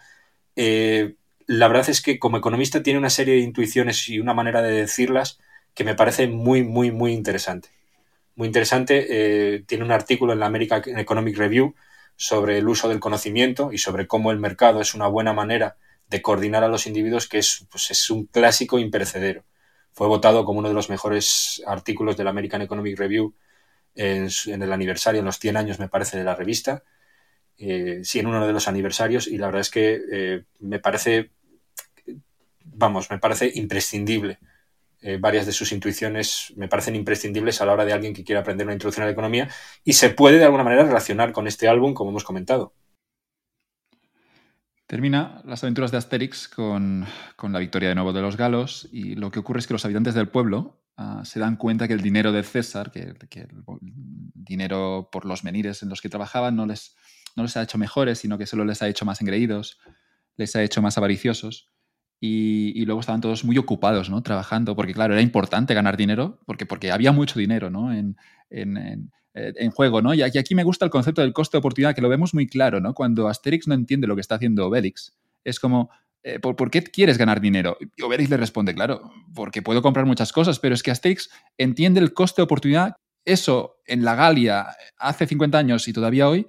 [0.54, 1.16] eh,
[1.48, 4.70] la verdad es que como economista tiene una serie de intuiciones y una manera de
[4.70, 5.40] decirlas
[5.74, 7.70] que me parece muy, muy, muy interesante.
[8.36, 9.06] Muy interesante.
[9.08, 11.74] Eh, tiene un artículo en la American Economic Review
[12.16, 15.78] sobre el uso del conocimiento y sobre cómo el mercado es una buena manera
[16.10, 19.44] de coordinar a los individuos, que es, pues es un clásico imperecedero.
[19.92, 23.34] Fue votado como uno de los mejores artículos de la American Economic Review
[23.94, 24.28] en,
[24.62, 26.84] el aniversario, en los 100 años, me parece, de la revista.
[27.56, 31.30] Eh, sí, en uno de los aniversarios, y la verdad es que eh, me parece
[32.78, 34.38] vamos, me parece imprescindible.
[35.00, 38.40] Eh, varias de sus intuiciones me parecen imprescindibles a la hora de alguien que quiera
[38.40, 39.48] aprender una introducción a la economía
[39.84, 42.74] y se puede de alguna manera relacionar con este álbum, como hemos comentado.
[44.86, 47.06] Termina las aventuras de Asterix con,
[47.42, 50.14] la victoria de nuevo de los galos y lo que ocurre es que los habitantes
[50.14, 53.64] del pueblo ah, se dan cuenta que el dinero de César, que, el
[54.34, 56.96] dinero por los menires en los que trabajaban no les,
[57.36, 59.78] no les ha hecho mejores, sino que solo les ha hecho más engreídos,
[60.36, 61.68] les ha hecho más avariciosos
[62.20, 64.22] y, luego estaban todos muy ocupados, ¿no?
[64.22, 67.92] Trabajando, porque claro, era importante ganar dinero, porque, porque había mucho dinero, ¿no?
[67.92, 68.16] En,
[68.50, 70.14] en, en, juego, ¿no?
[70.14, 72.80] Y aquí, me gusta el concepto del coste de oportunidad, que lo vemos muy claro,
[72.80, 72.94] ¿no?
[72.94, 75.90] Cuando Asterix no entiende lo que está haciendo Obelix, es como,
[76.24, 77.76] eh, ¿por, qué quieres ganar dinero?
[77.96, 82.00] Y Obelix le responde, claro, porque puedo comprar muchas cosas, pero es que Asterix entiende
[82.00, 82.96] el coste de oportunidad.
[83.24, 84.66] Eso en la Galia
[84.96, 86.46] hace 50 años y todavía hoy,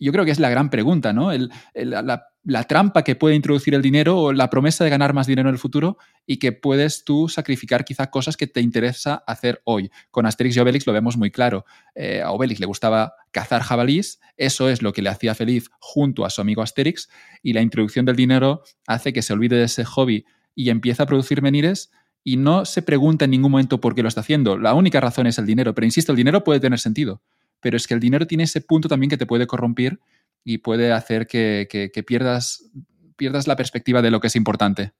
[0.00, 1.30] yo creo que es la gran pregunta, ¿no?
[1.30, 5.26] El, la la trampa que puede introducir el dinero o la promesa de ganar más
[5.26, 9.62] dinero en el futuro y que puedes tú sacrificar quizá cosas que te interesa hacer
[9.64, 9.90] hoy.
[10.10, 11.64] Con Asterix y Obelix lo vemos muy claro.
[11.94, 16.24] Eh, a Obelix le gustaba cazar jabalís, eso es lo que le hacía feliz junto
[16.24, 17.08] a su amigo Asterix
[17.42, 20.24] y la introducción del dinero hace que se olvide de ese hobby
[20.54, 21.92] y empieza a producir menires
[22.24, 24.58] y no se pregunta en ningún momento por qué lo está haciendo.
[24.58, 27.22] La única razón es el dinero, pero insisto, el dinero puede tener sentido,
[27.60, 30.00] pero es que el dinero tiene ese punto también que te puede corrompir
[30.44, 32.70] y puede hacer que, pierdas,
[33.16, 34.92] pierdas la perspectiva de lo que es importante.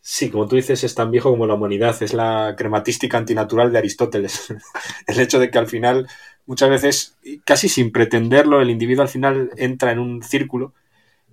[0.00, 3.78] Sí, como tú dices, es tan viejo como la humanidad, es la crematística antinatural de
[3.78, 4.52] Aristóteles.
[5.06, 6.06] el hecho de que al final,
[6.46, 10.74] muchas veces, casi sin pretenderlo, el individuo al final entra en un círculo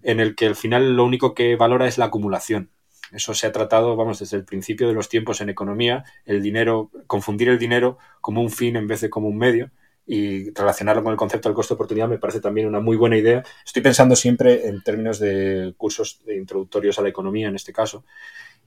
[0.04, 2.70] en el que al final lo único que valora es la acumulación.
[3.12, 6.92] Eso se ha tratado, vamos, desde el principio de los tiempos en economía, el dinero,
[7.08, 9.70] confundir el dinero como un fin en vez de como un medio
[10.14, 13.16] y relacionarlo con el concepto del coste de oportunidad me parece también una muy buena
[13.16, 13.46] idea.
[13.66, 18.04] Estoy pensando siempre en términos de cursos introductorios a la economía en este caso.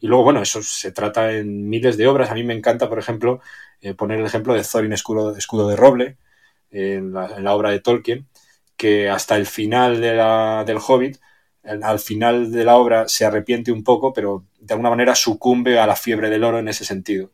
[0.00, 2.30] Y luego, bueno, eso se trata en miles de obras.
[2.30, 3.42] A mí me encanta, por ejemplo,
[3.82, 6.16] eh, poner el ejemplo de Thorin Escudo, Escudo de Roble
[6.70, 8.26] en la, obra de Tolkien,
[8.78, 11.18] que hasta el final de la, del Hobbit,
[11.62, 15.86] al final de la obra se arrepiente un poco, pero de alguna manera sucumbe a
[15.86, 17.30] la fiebre del oro en ese sentido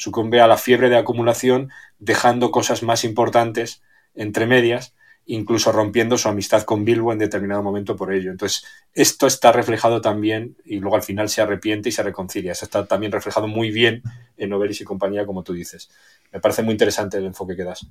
[0.00, 3.82] sucumbe a la fiebre de acumulación, dejando cosas más importantes
[4.14, 4.94] entre medias,
[5.26, 8.30] incluso rompiendo su amistad con Bilbo en determinado momento por ello.
[8.30, 12.52] Entonces, esto está reflejado también, y luego al final se arrepiente y se reconcilia.
[12.52, 14.02] Eso está también reflejado muy bien
[14.38, 15.90] en Novelis y compañía, como tú dices.
[16.32, 17.86] Me parece muy interesante el enfoque que das.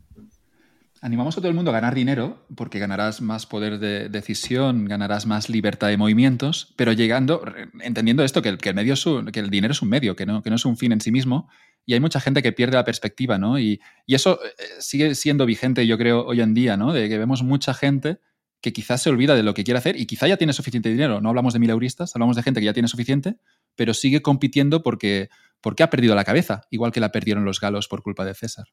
[1.01, 5.25] Animamos a todo el mundo a ganar dinero porque ganarás más poder de decisión, ganarás
[5.25, 7.41] más libertad de movimientos, pero llegando,
[7.79, 10.65] entendiendo esto, que el, que el, dinero es un medio, que no, que no es
[10.65, 11.47] un fin en sí mismo,
[11.89, 13.57] y hay mucha gente que pierde la perspectiva, ¿no?
[13.57, 16.93] Y, eso eh, sigue siendo vigente, yo creo, hoy en día, ¿no?
[16.93, 18.19] De que vemos mucha gente
[18.61, 21.19] que quizás se olvida de lo que quiere hacer y quizá ya tiene suficiente dinero.
[21.19, 23.37] No hablamos de mileuristas, hablamos de gente que ya tiene suficiente,
[23.75, 25.29] pero sigue compitiendo porque,
[25.61, 28.67] porque ha perdido la cabeza, igual que la perdieron los galos por culpa de César.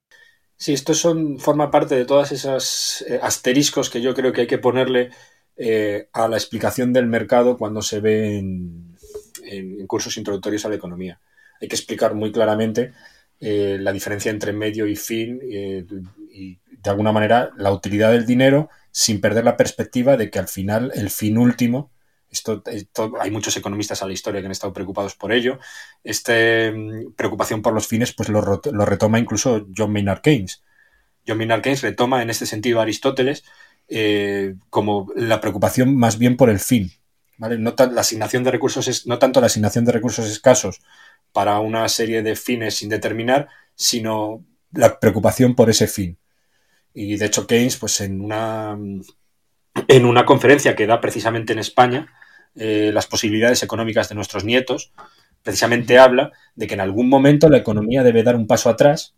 [0.58, 4.46] Sí, esto son, forma parte de todas esas eh, asteriscos que yo creo que hay
[4.46, 5.08] que ponerle
[5.56, 11.18] eh, a la explicación del mercado cuando se ve en cursos introductorios a la economía
[11.60, 12.92] hay que explicar muy claramente
[13.40, 15.84] eh, la diferencia entre medio y fin eh,
[16.32, 20.48] y de alguna manera la utilidad del dinero sin perder la perspectiva de que al
[20.48, 21.90] final el fin último
[22.30, 22.62] esto,
[23.20, 25.58] hay muchos economistas a la historia que han estado preocupados por ello.
[26.04, 30.62] Esta mm, preocupación por los fines pues lo, retoma incluso John Maynard Keynes.
[31.26, 33.44] John Maynard Keynes retoma en este sentido a Aristóteles
[33.88, 36.92] eh, como la preocupación más bien por el fin.
[37.38, 37.58] ¿vale?
[37.58, 40.80] No, la asignación de recursos es, no tanto la asignación de recursos escasos
[41.36, 46.16] para una serie de fines sin determinar, sino la preocupación por ese fin.
[46.94, 48.78] Y de hecho Keynes, pues en una,
[49.86, 52.10] en una conferencia que da precisamente en España,
[52.54, 54.94] eh, las posibilidades económicas de nuestros nietos,
[55.42, 59.14] precisamente habla de que en algún momento la economía debe dar un paso atrás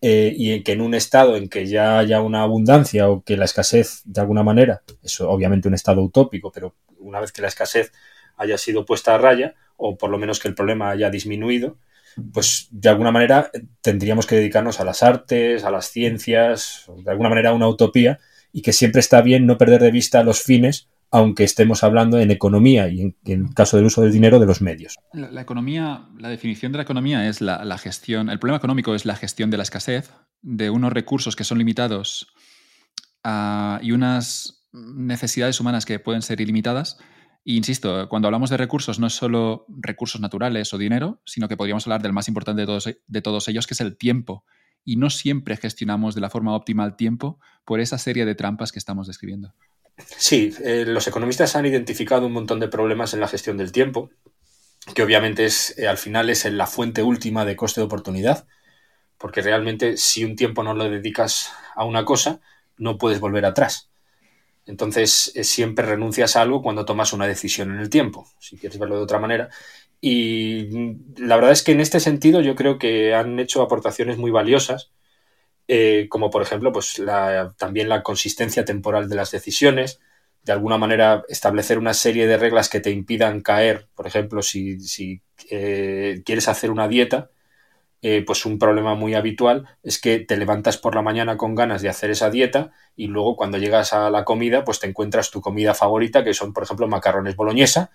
[0.00, 3.44] eh, y que en un estado en que ya haya una abundancia o que la
[3.44, 7.92] escasez de alguna manera, eso obviamente un estado utópico, pero una vez que la escasez
[8.38, 9.54] haya sido puesta a raya,
[9.86, 11.76] o por lo menos que el problema haya disminuido,
[12.32, 13.50] pues de alguna manera
[13.82, 18.18] tendríamos que dedicarnos a las artes, a las ciencias, de alguna manera a una utopía,
[18.50, 22.30] y que siempre está bien no perder de vista los fines, aunque estemos hablando en
[22.30, 24.96] economía y en, el caso del uso del dinero de los medios.
[25.12, 29.16] La, economía, la definición de la economía es la, gestión, el problema económico es la
[29.16, 30.10] gestión de la escasez,
[30.40, 32.32] de unos recursos que son limitados
[33.22, 36.98] ah, y unas necesidades humanas que pueden ser ilimitadas
[37.44, 41.86] insisto, cuando hablamos de recursos no es solo recursos naturales o dinero, sino que podríamos
[41.86, 44.44] hablar del más importante de todos, de todos ellos, que es el tiempo.
[44.84, 48.72] Y no siempre gestionamos de la forma óptima el tiempo por esa serie de trampas
[48.72, 49.54] que estamos describiendo.
[49.96, 54.10] Sí, eh, los economistas han identificado un montón de problemas en la gestión del tiempo,
[54.94, 58.46] que obviamente es, eh, al final es la fuente última de coste de oportunidad,
[59.18, 62.40] porque realmente si un tiempo no lo dedicas a una cosa,
[62.76, 63.90] no puedes volver atrás.
[64.66, 68.78] Entonces, eh, siempre renuncias a algo cuando tomas una decisión en el tiempo, si quieres
[68.78, 69.50] verlo de otra manera.
[70.00, 74.18] Y mm, la verdad es que en este sentido yo creo que han hecho aportaciones
[74.18, 74.92] muy valiosas,
[75.68, 77.00] eh, como por ejemplo, pues
[77.56, 80.00] también la consistencia temporal de las decisiones,
[80.44, 85.22] de alguna manera establecer una serie de reglas que te impidan caer, por ejemplo, si,
[85.50, 87.30] eh, quieres hacer una dieta,
[88.06, 91.80] eh, pues un problema muy habitual es que te levantas por la mañana con ganas
[91.80, 95.40] de hacer esa dieta y luego cuando llegas a la comida, pues te encuentras tu
[95.40, 97.90] comida favorita, que son, por ejemplo, macarrones boloñesa,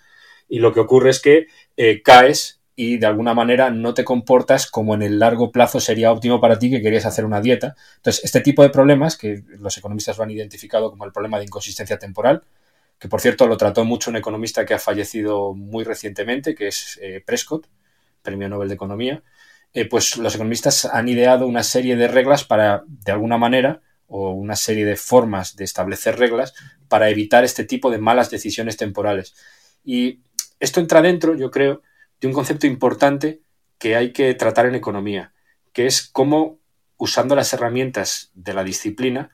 [0.47, 1.45] y lo que ocurre es que
[1.78, 6.12] eh, caes y de alguna manera no te comportas como en el largo plazo sería
[6.12, 7.76] óptimo para ti que querías hacer una dieta.
[7.97, 11.45] Entonces, este tipo de problemas, que los economistas lo han identificado como el problema de
[11.45, 12.41] inconsistencia temporal,
[12.97, 16.97] que por cierto lo trató mucho un economista que ha fallecido muy recientemente, que es
[16.99, 17.68] eh, Prescott,
[18.24, 19.22] Premio Nobel de Economía,
[19.74, 24.32] eh, pues los economistas han ideado una serie de reglas para, de alguna manera, o
[24.32, 26.53] una serie de formas de establecer reglas
[26.88, 29.36] para evitar este tipo de malas decisiones temporales.
[29.84, 30.22] Y
[30.59, 31.84] esto entra dentro, yo creo,
[32.20, 33.41] de un concepto importante
[33.78, 35.34] que hay que tratar en economía,
[35.72, 36.59] que es cómo,
[36.97, 39.30] usando las herramientas de la disciplina,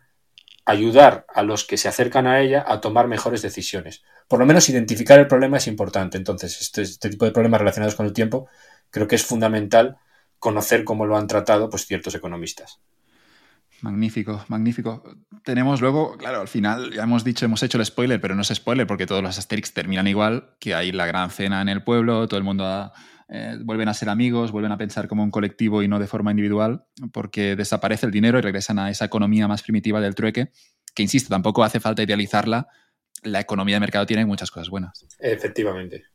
[0.65, 4.03] ayudar a los que se acercan a ella a tomar mejores decisiones.
[4.27, 6.17] Por lo menos identificar el problema es importante.
[6.17, 8.49] Entonces, este, este tipo de problemas relacionados con el tiempo
[8.89, 9.97] creo que es fundamental
[10.39, 12.79] conocer cómo lo han tratado pues, ciertos economistas.
[13.81, 15.03] Magnífico, magnífico.
[15.43, 18.47] Tenemos luego, claro, al final ya hemos dicho, hemos hecho el spoiler, pero no es
[18.47, 22.27] spoiler porque todos los Asterix terminan igual, que hay la gran cena en el pueblo,
[22.27, 22.91] todo el mundo
[23.27, 26.31] eh, vuelven a ser amigos, vuelven a pensar como un colectivo y no de forma
[26.31, 30.51] individual, porque desaparece el dinero y regresan a esa economía más primitiva del trueque,
[30.93, 32.67] que insisto, tampoco hace falta idealizarla,
[33.23, 35.05] la economía de mercado tiene muchas cosas buenas.
[35.19, 36.05] Efectivamente.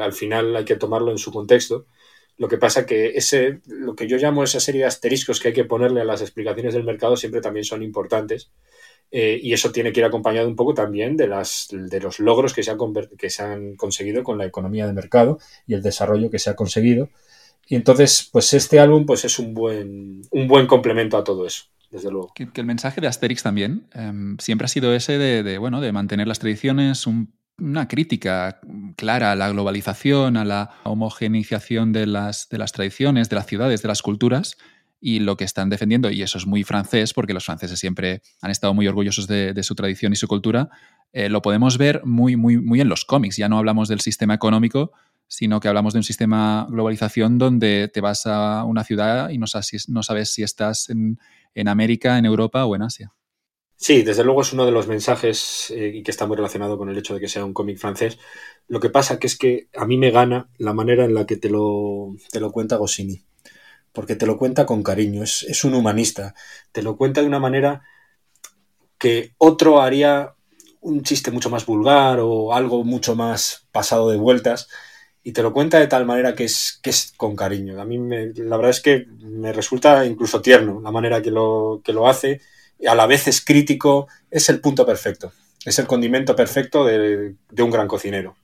[0.00, 1.86] al final hay que tomarlo en su contexto
[2.38, 5.54] lo que pasa que ese, lo que yo llamo esa serie de asteriscos que hay
[5.54, 8.50] que ponerle a las explicaciones del mercado siempre también son importantes.
[9.10, 12.52] Eh, y eso tiene que ir acompañado un poco también de, las, de los logros
[12.52, 12.78] que se, han
[13.16, 16.56] que se han conseguido con la economía de mercado y el desarrollo que se ha
[16.56, 17.08] conseguido.
[17.68, 21.64] Y entonces, pues este álbum pues es un buen, un buen complemento a todo eso.
[21.88, 22.32] Desde luego.
[22.34, 25.92] Que, el mensaje de Asterix también em, siempre ha sido ese de, de, bueno, de
[25.92, 28.60] mantener las tradiciones, un una crítica
[28.96, 34.02] clara a la globalización, a la homogeneización de las, tradiciones, de las ciudades, de las
[34.02, 34.56] culturas,
[35.00, 38.50] y lo que están defendiendo, y eso es muy francés, porque los franceses siempre han
[38.50, 40.68] estado muy orgullosos de, su tradición y su cultura,
[41.12, 43.36] eh, lo podemos ver muy, muy, muy en los cómics.
[43.36, 44.92] Ya no hablamos del sistema económico,
[45.28, 49.46] sino que hablamos de un sistema globalización donde te vas a una ciudad y no
[49.46, 53.12] sabes, si estás en América, en Europa o en Asia.
[53.78, 56.88] Sí, desde luego es uno de los mensajes eh, y que está muy relacionado con
[56.88, 58.18] el hecho de que sea un cómic francés.
[58.68, 61.36] Lo que pasa que es que a mí me gana la manera en la que
[61.36, 63.22] te lo, te lo cuenta Goscinny.
[63.92, 66.34] Porque te lo cuenta con cariño, es, es un humanista.
[66.72, 67.82] Te lo cuenta de una manera
[68.98, 70.34] que otro haría
[70.80, 74.68] un chiste mucho más vulgar o algo mucho más pasado de vueltas
[75.22, 77.80] y te lo cuenta de tal manera que es, que es con cariño.
[77.80, 81.80] A mí me, la verdad es que me resulta incluso tierno la manera que lo,
[81.84, 82.40] que lo hace
[82.86, 85.32] a la vez es crítico, es el punto perfecto.
[85.64, 88.36] Es el condimento perfecto de, un gran cocinero,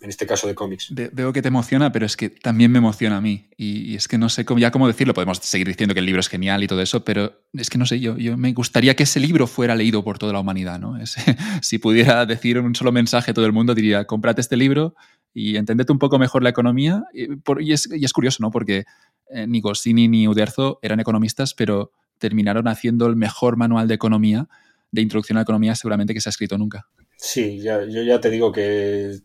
[0.00, 0.92] en este caso de cómics.
[0.94, 3.48] veo que te emociona, pero es que también me emociona a mí.
[3.56, 6.20] Y, es que no sé cómo, ya cómo decirlo, podemos seguir diciendo que el libro
[6.20, 9.18] es genial y todo eso, pero es que no sé, yo, me gustaría que ese
[9.18, 10.78] libro fuera leído por toda la humanidad.
[10.78, 10.96] ¿no?
[11.62, 14.94] si pudiera decir un solo mensaje a todo el mundo, diría, cómprate este libro
[15.34, 17.04] y entendete un poco mejor la economía.
[17.12, 18.50] Y, es, y es, curioso, ¿no?
[18.52, 18.84] Porque
[19.30, 24.48] eh, ni Goscinny ni Uderzo eran economistas, pero terminaron haciendo el mejor manual de economía,
[24.90, 26.88] de introducción a la economía seguramente que se ha escrito nunca.
[27.16, 29.18] Sí, yo ya te digo que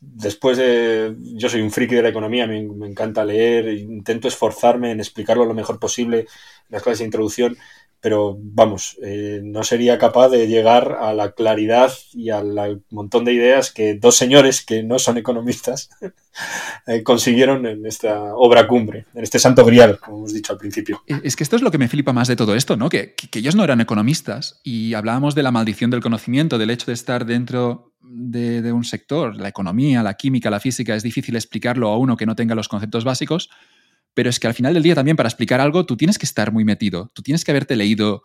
[0.00, 1.16] después de...
[1.18, 5.44] Yo soy un friki de la economía, me, me, encanta leer, intento esforzarme en explicarlo
[5.44, 6.26] lo mejor posible en
[6.68, 7.56] las clases de introducción
[8.00, 13.34] pero vamos, eh, no sería capaz de llegar a la claridad y al montón de
[13.34, 15.90] ideas que dos señores que no son economistas
[16.86, 21.02] eh, consiguieron en esta obra cumbre, en este santo grial, como hemos dicho al principio.
[21.22, 22.88] Es que esto es lo que me flipa más de todo esto, ¿no?
[22.88, 26.94] Que, ellos no eran economistas y hablábamos de la maldición del conocimiento, del hecho de
[26.94, 31.88] estar dentro de, de un sector, la economía, la química, la física, es difícil explicarlo
[31.88, 33.50] a uno que no tenga los conceptos básicos
[34.14, 36.52] pero es que al final del día también para explicar algo tú tienes que estar
[36.52, 38.22] muy metido, tú tienes que haberte leído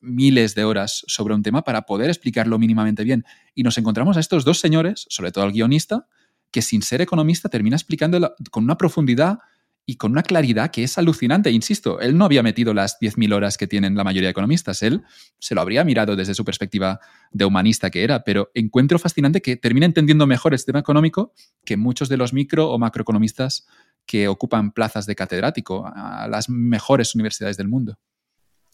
[0.00, 3.24] miles de horas sobre un tema para poder explicarlo mínimamente bien.
[3.54, 6.06] Y nos encontramos a estos dos señores, sobre todo al guionista,
[6.50, 9.38] que sin ser economista termina explicándolo con una profundidad
[9.86, 11.50] y con una claridad que es alucinante.
[11.50, 15.02] Insisto, él no había metido las 10.000 horas que tienen la mayoría de economistas, él
[15.38, 19.56] se lo habría mirado desde su perspectiva de humanista que era, pero encuentro fascinante que
[19.56, 21.32] termina entendiendo mejor el sistema económico
[21.64, 23.66] que muchos de los micro o macroeconomistas
[24.06, 27.98] que ocupan plazas de catedrático a las mejores universidades del mundo.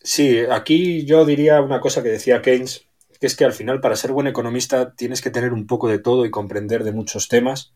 [0.03, 2.87] Sí, aquí yo diría una cosa que decía Keynes,
[3.21, 5.99] que es que al final para ser buen economista tienes que tener un poco de
[5.99, 7.75] todo y comprender de muchos temas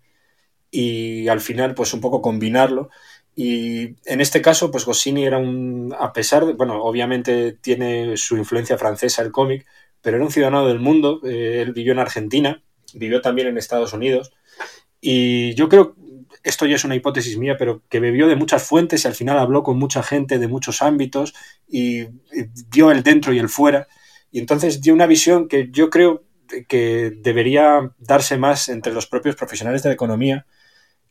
[0.71, 2.91] y al final pues un poco combinarlo
[3.37, 8.37] y en este caso pues Goscinny era un, a pesar de, bueno, obviamente tiene su
[8.37, 9.67] influencia francesa el cómic,
[10.01, 12.63] pero era un ciudadano del mundo, eh, él vivió en Argentina,
[12.95, 14.33] vivió también en Estados Unidos
[15.01, 15.97] y yo creo
[16.45, 19.39] esto ya es una hipótesis mía, pero que bebió de muchas fuentes y al final
[19.39, 21.35] habló con mucha gente de muchos ámbitos
[21.67, 22.05] y,
[22.71, 23.89] dio el dentro y el fuera.
[24.31, 26.25] Y entonces dio una visión que yo creo
[26.69, 30.47] que debería darse más entre los propios profesionales de la economía,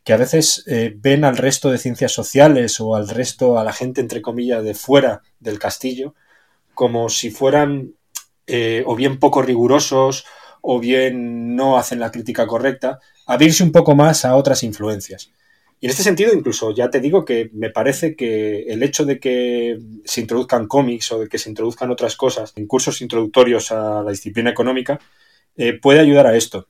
[0.04, 3.74] que a veces eh, ven al resto de ciencias sociales o al resto, a la
[3.74, 6.14] gente, entre comillas, de fuera del castillo,
[6.74, 7.93] como si fueran
[8.47, 10.26] eh, o bien poco rigurosos
[10.62, 15.32] o bien no hacen la crítica correcta, abrirse un poco más a otras influencias.
[15.80, 19.20] Y en este sentido, incluso ya te digo que me parece que el hecho de
[19.20, 24.01] que se introduzcan cómics o de que se introduzcan otras cosas en cursos introductorios a
[24.01, 24.99] la disciplina económica
[25.58, 26.70] eh, puede ayudar a esto.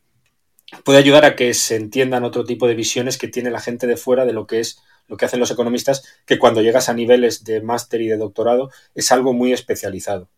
[0.84, 3.98] Puede ayudar a que se entiendan otro tipo de visiones que tiene la gente de
[3.98, 7.44] fuera de lo que es lo que hacen los economistas, que cuando llegas a niveles
[7.44, 10.30] de máster y de doctorado es algo muy especializado.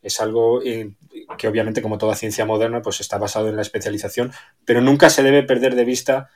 [0.00, 0.92] Es algo eh,
[1.36, 4.32] que obviamente como toda ciencia moderna pues está basado en la especialización,
[4.64, 6.30] pero nunca se debe perder de vista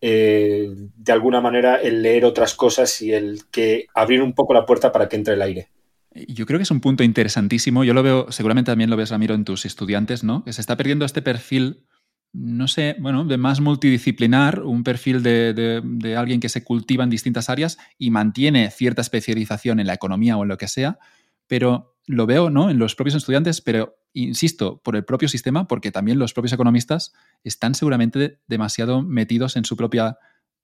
[0.00, 4.64] eh, de alguna manera el leer otras cosas y el que abrir un poco la
[4.64, 5.68] puerta para que entre el aire.
[6.12, 7.84] Yo creo que es un punto interesantísimo.
[7.84, 10.42] Yo lo veo, seguramente también lo ves, Ramiro, en tus estudiantes, ¿no?
[10.42, 11.84] Que se está perdiendo este perfil,
[12.32, 17.50] no sé, bueno, de más multidisciplinar, un perfil de, alguien que se cultiva en distintas
[17.50, 20.98] áreas y mantiene cierta especialización en la economía o en lo que sea,
[21.46, 22.70] pero lo veo, ¿no?
[22.70, 27.12] En los propios estudiantes, pero insisto, por el propio sistema, porque también los propios economistas
[27.44, 30.18] están seguramente demasiado metidos en su propia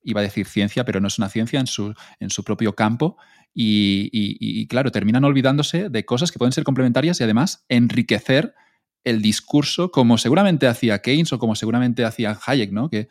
[0.06, 3.16] iba a decir ciencia, pero no es una ciencia en su, en su propio campo.
[3.52, 8.54] Y, claro, terminan olvidándose de cosas que pueden ser complementarias y además enriquecer
[9.07, 12.90] el discurso como seguramente hacía Keynes o como seguramente hacía Hayek, ¿no?
[12.90, 13.09] Que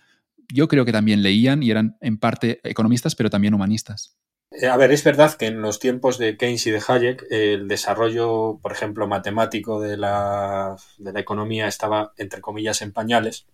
[0.54, 4.18] yo creo que también leían y eran en parte economistas, pero también humanistas.
[4.52, 7.70] Eh, a ver, es verdad que en los tiempos de Keynes y de Hayek el
[7.70, 13.48] desarrollo, por ejemplo, matemático de la, de la economía estaba, entre comillas, en pañales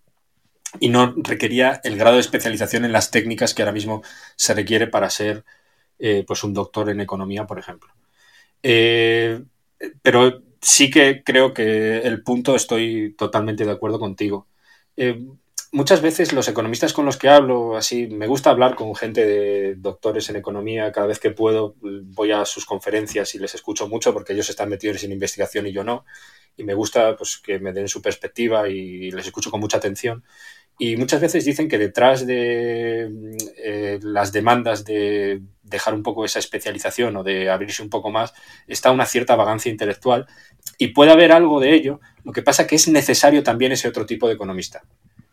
[0.80, 4.02] y no requería el grado de especialización en las técnicas que ahora mismo
[4.34, 5.44] se requiere para ser
[6.00, 7.92] eh, pues un doctor en economía, por ejemplo.
[8.64, 9.42] Eh,
[10.02, 14.48] pero sí que creo que el punto estoy totalmente de acuerdo contigo.
[14.96, 15.20] Eh,
[15.72, 19.74] muchas veces los economistas con los que hablo, así, me gusta hablar con gente de
[19.76, 24.12] doctores en economía, cada vez que puedo voy a sus conferencias y les escucho mucho
[24.12, 26.04] porque ellos están metidos en investigación y yo no,
[26.56, 30.24] y me gusta pues, que me den su perspectiva y les escucho con mucha atención.
[30.84, 33.08] Y muchas veces dicen que detrás de
[33.56, 38.34] eh, las demandas de dejar un poco esa especialización o de abrirse un poco más
[38.66, 40.26] está una cierta vagancia intelectual
[40.78, 42.00] y puede haber algo de ello.
[42.24, 44.82] Lo que pasa es que es necesario también ese otro tipo de economista.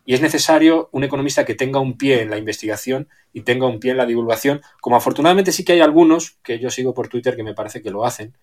[0.06, 3.80] Y es necesario un economista que tenga un pie en la investigación y tenga un
[3.80, 7.34] pie en la divulgación, como afortunadamente sí que hay algunos que yo sigo por Twitter
[7.34, 8.36] que me parece que lo hacen.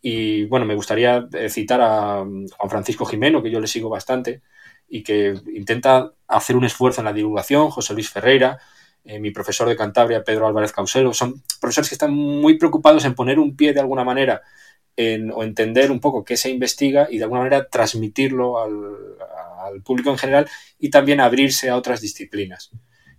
[0.00, 4.40] Y bueno, me gustaría citar a Juan Francisco Jimeno, que yo le sigo bastante,
[4.88, 8.58] y que intenta hacer un esfuerzo en la divulgación, José Luis Ferreira,
[9.04, 13.14] eh, mi profesor de Cantabria, Pedro Álvarez Causelo, son profesores que están muy preocupados en
[13.14, 14.42] poner un pie de alguna manera
[14.96, 20.10] en, o entender un poco qué se investiga y de alguna manera transmitirlo al público
[20.10, 22.70] en general y también abrirse a otras disciplinas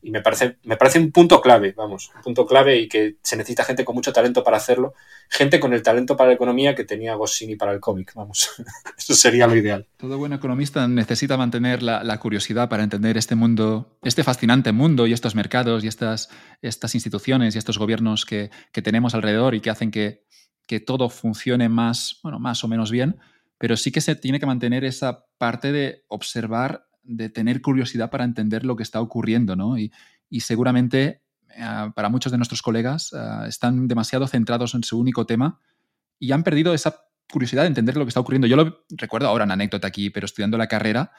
[0.01, 3.35] y me parece, me parece un punto clave, vamos, un punto clave y que se
[3.35, 4.93] necesita gente con mucho talento para hacerlo,
[5.29, 8.49] gente con el talento para la economía que tenía Goscinny para el cómic, vamos,
[8.97, 9.87] eso sería lo ideal.
[9.97, 15.13] Todo buen economista necesita mantener la, curiosidad para entender este mundo, este fascinante mundo y
[15.13, 16.29] estos mercados y estas,
[16.61, 20.25] estas instituciones y estos gobiernos que, que tenemos alrededor y que hacen que,
[20.65, 23.19] que todo funcione más, bueno, más o menos bien,
[23.57, 28.23] pero sí que se tiene que mantener esa parte de observar de tener curiosidad para
[28.23, 29.77] entender lo que está ocurriendo, ¿no?
[29.77, 29.91] Y,
[30.39, 31.21] seguramente
[31.55, 35.59] eh, para muchos de nuestros colegas eh, están demasiado centrados en su único tema
[36.19, 38.47] y han perdido esa curiosidad de entender lo que está ocurriendo.
[38.47, 41.11] Yo lo recuerdo ahora, una anécdota aquí, pero estudiando la carrera,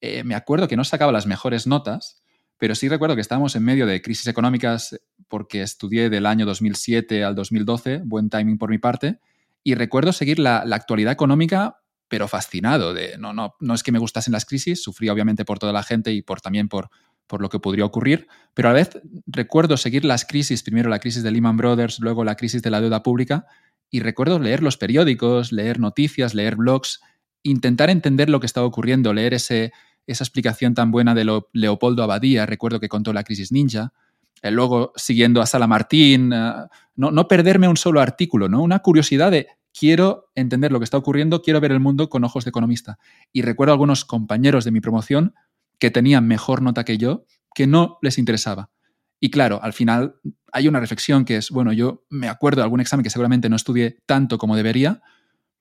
[0.00, 2.22] eh, me acuerdo que no sacaba las mejores notas,
[2.58, 7.24] pero sí recuerdo que estábamos en medio de crisis económicas porque estudié del año 2007
[7.24, 9.18] al 2012, buen timing por mi parte,
[9.64, 11.81] y recuerdo seguir la actualidad económica
[12.12, 12.92] pero fascinado.
[12.92, 15.82] De, no, no, no es que me gustasen las crisis, sufría obviamente por toda la
[15.82, 16.90] gente y por, también por,
[17.26, 20.98] por lo que podría ocurrir, pero a la vez recuerdo seguir las crisis, primero la
[20.98, 23.46] crisis de Lehman Brothers, luego la crisis de la deuda pública,
[23.90, 27.00] y recuerdo leer los periódicos, leer noticias, leer blogs,
[27.42, 29.72] intentar entender lo que estaba ocurriendo, leer ese,
[30.06, 33.94] esa explicación tan buena de Leopoldo Abadía, recuerdo que contó la crisis ninja,
[34.42, 36.52] eh, luego siguiendo a Sala Martín, eh,
[36.94, 38.62] no, no perderme un solo artículo, ¿no?
[38.62, 42.44] una curiosidad de quiero entender lo que está ocurriendo, quiero ver el mundo con ojos
[42.44, 42.98] de economista.
[43.32, 45.34] Y recuerdo a algunos compañeros de mi promoción
[45.78, 48.70] que tenían mejor nota que yo, que no les interesaba.
[49.18, 50.16] Y claro, al final
[50.52, 53.56] hay una reflexión que es, bueno, yo me acuerdo de algún examen que seguramente no
[53.56, 55.00] estudié tanto como debería,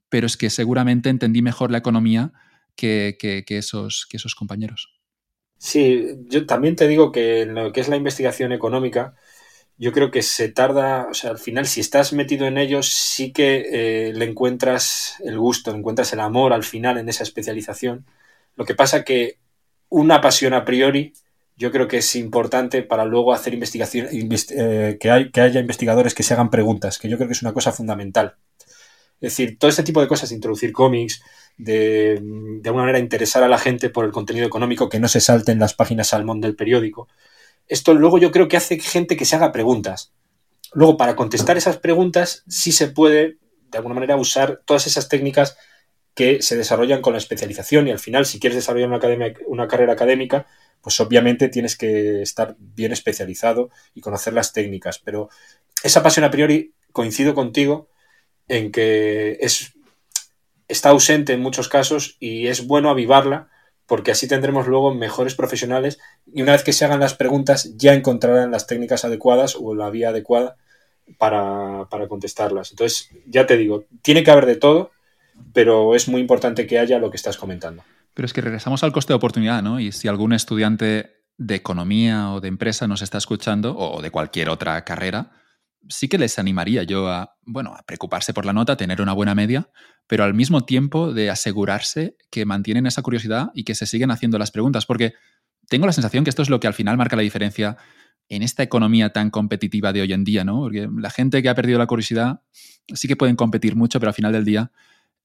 [0.10, 2.34] pero es que seguramente entendí mejor la economía
[2.76, 4.94] que, esos, esos compañeros.
[5.58, 9.16] Sí, yo también te digo que en lo que es la investigación económica,
[9.78, 13.32] yo creo que se tarda, o sea, al final si estás metido en ellos sí
[13.32, 18.06] que eh, le encuentras el gusto, encuentras el amor al final en esa especialización.
[18.56, 19.40] Lo que pasa que
[19.90, 21.14] una pasión a priori
[21.62, 26.16] yo creo que es importante para luego hacer investigación, eh, que, hay, que haya investigadores
[26.16, 28.36] que se hagan preguntas, que yo creo que es una cosa fundamental.
[29.20, 31.22] Es decir, todo este tipo de cosas, introducir cómics,
[31.58, 35.22] de, de alguna manera interesar a la gente por el contenido económico, que no se
[35.22, 37.08] salten las páginas salmón del periódico,
[37.68, 40.14] esto luego yo creo que hace gente que se haga preguntas.
[40.74, 43.38] Luego, para contestar esas preguntas, sí se puede,
[43.70, 45.58] de alguna manera, usar todas esas técnicas
[46.16, 49.00] que se desarrollan con la especialización y al final, si quieres desarrollar una,
[49.48, 50.48] una carrera académica,
[50.82, 55.00] pues obviamente tienes que estar bien especializado y conocer las técnicas.
[55.00, 55.30] Pero
[55.84, 57.90] esa pasión a priori, coincido contigo
[58.48, 59.74] en que es,
[60.68, 63.50] está ausente en muchos casos y es bueno avivarla
[63.92, 66.00] porque así tendremos luego mejores profesionales
[66.34, 69.90] y una vez que se hagan las preguntas ya encontrarán las técnicas adecuadas o la
[69.90, 70.56] vía adecuada
[71.18, 72.72] para, para contestarlas.
[72.72, 74.92] Entonces, ya te digo, tiene que haber de todo,
[75.52, 77.84] pero es muy importante que haya lo que estás comentando.
[78.14, 79.82] Pero es que regresamos al coste de oportunidad, ¿no?
[79.82, 84.48] Y si algún estudiante de economía o de empresa nos está escuchando, o de cualquier
[84.48, 85.34] otra carrera,
[85.90, 89.36] sí que les animaría yo a, bueno, a preocuparse por la nota, tener una buena
[89.36, 89.70] media,
[90.12, 94.38] pero al mismo tiempo de asegurarse que mantienen esa curiosidad y que se siguen haciendo
[94.38, 95.14] las preguntas, porque
[95.70, 97.78] tengo la sensación que esto es lo que al final marca la diferencia
[98.28, 100.60] en esta economía tan competitiva de hoy en día, ¿no?
[100.60, 102.42] Porque la gente que ha perdido la curiosidad
[102.94, 104.74] sí que pueden competir mucho, pero al final del día,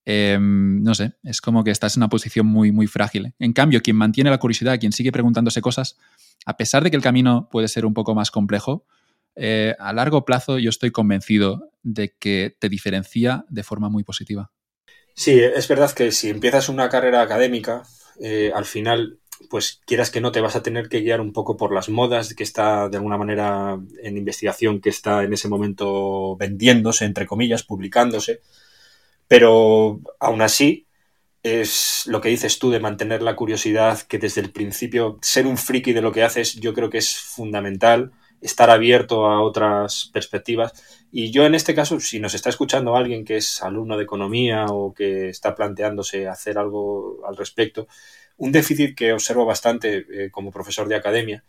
[0.04, 3.34] em, no sé, es como que estás en una posición muy, muy frágil.
[3.40, 5.98] En cambio, quien mantiene la curiosidad, quien sigue preguntándose cosas,
[6.44, 8.86] a pesar de que el camino puede ser un poco más complejo,
[9.34, 14.52] eh, a largo plazo yo estoy convencido de que te diferencia de forma muy positiva.
[15.16, 17.82] Sí, es verdad que si empiezas una carrera académica,
[18.20, 19.18] eh, al final,
[19.48, 22.34] pues quieras que no, te vas a tener que guiar un poco por las modas
[22.34, 27.62] que está de alguna manera en investigación, que está en ese momento vendiéndose, entre comillas,
[27.62, 28.42] publicándose.
[29.28, 30.86] Pero aún así,
[31.42, 35.58] es lo que dices tú de mantener la curiosidad, que desde el principio ser un
[35.58, 40.72] friki de lo que haces, yo creo que es fundamental estar abierto a otras perspectivas.
[41.10, 44.66] Y yo en este caso, si nos está escuchando alguien que es alumno de economía
[44.66, 47.88] o que está planteándose hacer algo al respecto,
[48.36, 51.44] un déficit que observo bastante eh, como profesor de academia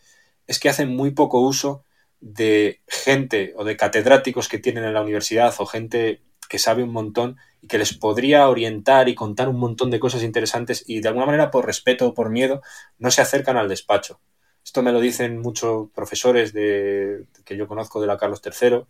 [0.47, 1.83] es que hacen muy poco uso
[2.19, 6.91] de gente o de catedráticos que tienen en la universidad o gente que sabe un
[6.91, 11.09] montón y que les podría orientar y contar un montón de cosas interesantes y de
[11.09, 12.61] alguna manera por respeto o por miedo
[12.97, 14.19] no se acercan al despacho.
[14.67, 18.81] Esto me lo dicen muchos profesores de, que yo conozco de la Carlos III.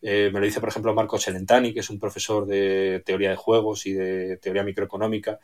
[0.00, 3.34] Eh, me lo dice, por ejemplo, Marco Celentani, que es un profesor de teoría de
[3.34, 5.40] juegos y de teoría microeconómica.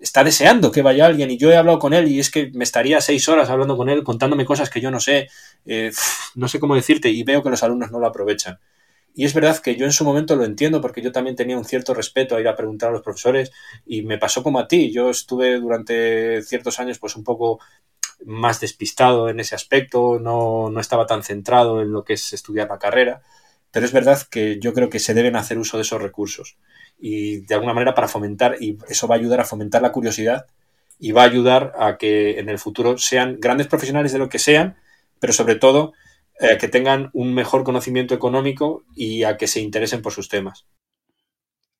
[0.00, 2.64] Está deseando que vaya alguien y yo he hablado con él y es que me
[2.64, 5.28] estaría seis horas hablando con él, contándome cosas que yo no sé,
[5.64, 5.92] eh,
[6.34, 8.58] no sé cómo decirte y veo que los alumnos no lo aprovechan.
[9.14, 11.64] Y es verdad que yo en su momento lo entiendo porque yo también tenía un
[11.64, 13.52] cierto respeto a ir a preguntar a los profesores
[13.86, 14.90] y me pasó como a ti.
[14.90, 17.60] Yo estuve durante ciertos años pues un poco
[18.26, 22.68] más despistado en ese aspecto, no, no estaba tan centrado en lo que es estudiar
[22.68, 23.22] la carrera,
[23.70, 26.56] pero es verdad que yo creo que se deben hacer uso de esos recursos
[26.98, 30.46] y de alguna manera para fomentar, y eso va a ayudar a fomentar la curiosidad
[30.98, 34.38] y va a ayudar a que en el futuro sean grandes profesionales de lo que
[34.38, 34.76] sean,
[35.18, 35.92] pero sobre todo
[36.40, 40.66] eh, que tengan un mejor conocimiento económico y a que se interesen por sus temas.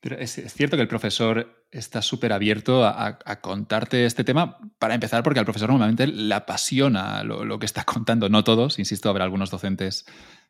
[0.05, 5.41] Es, cierto que el profesor está súper abierto a, contarte este tema, para empezar, porque
[5.41, 8.29] al profesor normalmente le apasiona lo, que está contando.
[8.29, 10.05] No todos, insisto, habrá algunos docentes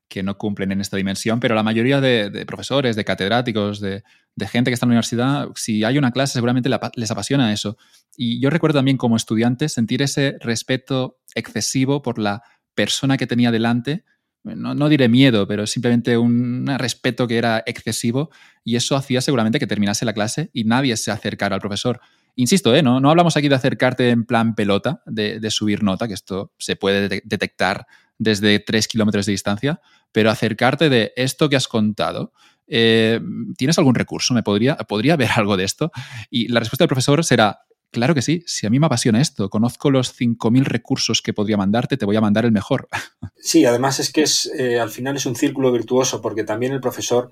[0.08, 4.02] que no cumplen en esta dimensión, pero la mayoría de, profesores, de catedráticos, de,
[4.40, 7.76] gente que está en la universidad, si hay una clase, seguramente les apasiona eso.
[8.16, 12.42] Y yo recuerdo también como estudiante sentir ese respeto excesivo por la
[12.74, 14.04] persona que tenía delante
[14.44, 18.30] no, diré miedo, pero simplemente un respeto que era excesivo
[18.62, 22.00] y eso hacía seguramente que terminase la clase y nadie se acercara al profesor.
[22.36, 22.82] Insisto, ¿eh?
[22.82, 26.76] no, no hablamos aquí de acercarte en plan pelota, de, subir nota, que esto se
[26.76, 27.86] puede detectar
[28.18, 29.80] desde tres kilómetros de distancia,
[30.12, 32.32] pero acercarte de esto que has contado.
[32.66, 33.20] Eh,
[33.56, 34.34] ¿Tienes algún recurso?
[34.34, 35.90] ¿Me podría, podría haber algo de esto?
[36.28, 37.60] Y la respuesta del profesor será,
[37.94, 41.56] Claro que sí, si a mí me apasiona esto, conozco los 5.000 recursos que podría
[41.56, 42.88] mandarte, te voy a mandar el mejor.
[43.38, 46.80] Sí, además es que es, eh, al final es un círculo virtuoso porque también el
[46.80, 47.30] profesor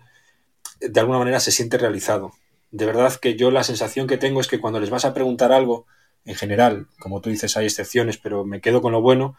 [0.79, 2.33] de alguna manera se siente realizado.
[2.71, 5.53] De verdad que yo la sensación que tengo es que cuando les vas a preguntar
[5.53, 5.87] algo,
[6.27, 9.37] en general, como tú dices, hay excepciones, pero me quedo con lo bueno,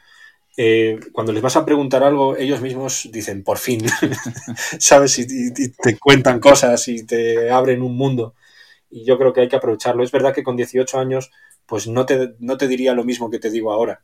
[0.58, 3.86] eh, cuando les vas a preguntar algo, ellos mismos dicen, por fin,
[4.80, 5.20] ¿sabes?
[5.20, 8.34] y, te cuentan cosas y te abren un mundo
[8.94, 10.04] y yo creo que hay que aprovecharlo.
[10.04, 11.32] Es verdad que con 18 años,
[11.66, 14.04] pues no te, no te diría lo mismo que te digo ahora.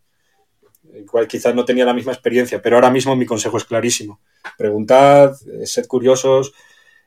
[0.95, 4.20] Igual quizás no tenía la misma experiencia, pero ahora mismo mi consejo es clarísimo.
[4.57, 6.53] Preguntad, eh, sed curiosos,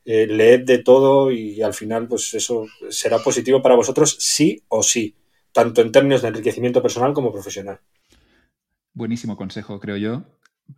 [0.05, 4.85] eh, leed de todo y al final pues eso será positivo para vosotros sí o
[4.85, 5.17] sí,
[5.51, 7.81] tanto en términos de enriquecimiento personal como profesional.
[8.95, 10.23] Buenísimo consejo, creo yo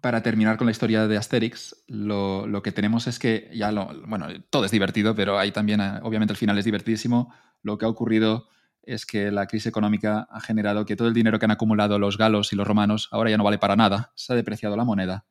[0.00, 3.90] para terminar con la historia de Asterix, lo, que tenemos es que ya lo.
[4.06, 7.32] Bueno, todo es divertido, pero hay también, eh, obviamente, el final es divertidísimo.
[7.62, 8.48] Lo que ha ocurrido
[8.82, 12.18] es que la crisis económica ha generado que todo el dinero que han acumulado los
[12.18, 14.12] galos y los romanos ahora ya no vale para nada.
[14.14, 15.26] Se ha depreciado la moneda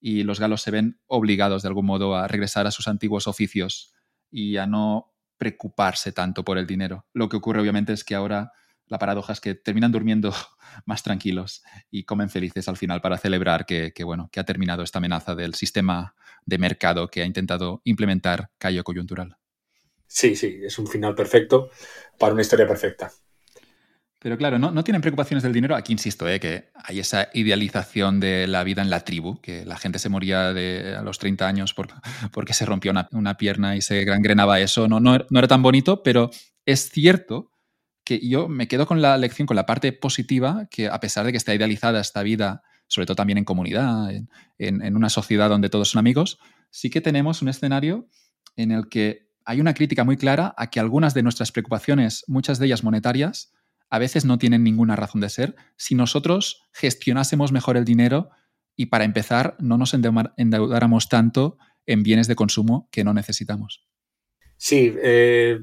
[0.00, 3.94] y los galos se ven obligados de algún modo a regresar a sus antiguos oficios
[4.30, 7.06] y a no preocuparse tanto por el dinero.
[7.12, 8.52] Lo que ocurre obviamente es que ahora
[8.86, 10.32] la paradoja es que terminan durmiendo
[10.86, 14.98] más tranquilos y comen felices al final para celebrar que, bueno, que ha terminado esta
[14.98, 19.36] amenaza del sistema de mercado que ha intentado implementar Cayo Coyuntural.
[20.06, 21.70] Sí, sí, es un final perfecto
[22.18, 23.10] para una historia perfecta.
[24.20, 25.76] Pero claro, no, no tienen preocupaciones del dinero.
[25.76, 26.40] Aquí insisto, ¿eh?
[26.40, 30.54] que hay esa idealización de la vida en la tribu, que la gente se moría
[30.54, 31.88] de, a los 30 años por,
[32.32, 34.88] porque se rompió una, pierna y se gangrenaba eso.
[34.88, 36.30] No, no, no era tan bonito, pero
[36.64, 37.53] es cierto
[38.04, 41.32] que yo me quedo con la lección, con la parte positiva, que a pesar de
[41.32, 44.10] que está idealizada esta vida, sobre todo también en comunidad,
[44.58, 46.38] en, una sociedad donde todos son amigos,
[46.70, 48.08] sí que tenemos un escenario
[48.56, 52.58] en el que hay una crítica muy clara a que algunas de nuestras preocupaciones, muchas
[52.58, 53.52] de ellas monetarias,
[53.90, 58.30] a veces no tienen ninguna razón de ser si nosotros gestionásemos mejor el dinero
[58.76, 63.86] y para empezar no nos endeudáramos tanto en bienes de consumo que no necesitamos.
[64.66, 65.60] Sí, eh,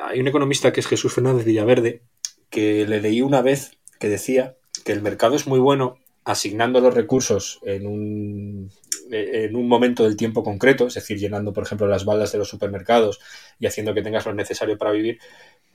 [0.00, 2.02] hay un economista que es Jesús Fernández Villaverde
[2.50, 4.54] que le leí una vez que decía
[4.84, 8.70] que el mercado es muy bueno asignando los recursos en un,
[9.10, 12.48] en un momento del tiempo concreto, es decir, llenando, por ejemplo, las baldas de los
[12.48, 13.18] supermercados
[13.58, 15.18] y haciendo que tengas lo necesario para vivir,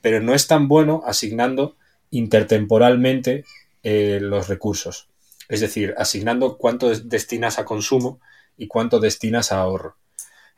[0.00, 1.76] pero no es tan bueno asignando
[2.08, 3.44] intertemporalmente
[3.82, 5.10] eh, los recursos.
[5.50, 8.20] Es decir, asignando cuánto destinas a consumo
[8.56, 9.98] y cuánto destinas a ahorro.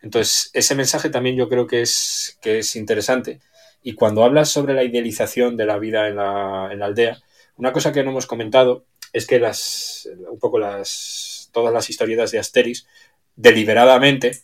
[0.02, 3.40] Entonces, ese mensaje también yo creo que es, que es interesante.
[3.82, 7.18] Y cuando hablas sobre la idealización de la vida en la, aldea,
[7.56, 12.30] una cosa que no hemos comentado es que las, un poco las, todas las historietas
[12.30, 12.86] de Asteris
[13.36, 14.42] deliberadamente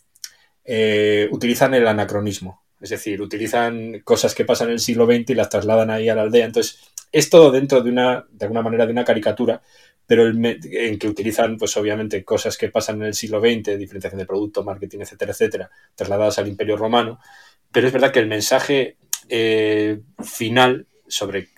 [0.63, 2.63] eh, utilizan el anacronismo.
[2.79, 6.15] Es decir, utilizan cosas que pasan en el siglo XX y las trasladan ahí a
[6.15, 6.45] la aldea.
[6.45, 6.79] Entonces,
[7.11, 9.61] es todo dentro de una, de alguna manera, de una caricatura,
[10.09, 14.25] pero en que utilizan, pues obviamente, cosas que pasan en el siglo XX, diferenciación de
[14.25, 17.19] producto, marketing, etcétera, etcétera, trasladadas al Imperio Romano.
[17.71, 18.97] Pero es verdad que el mensaje
[19.29, 21.49] eh, final sobre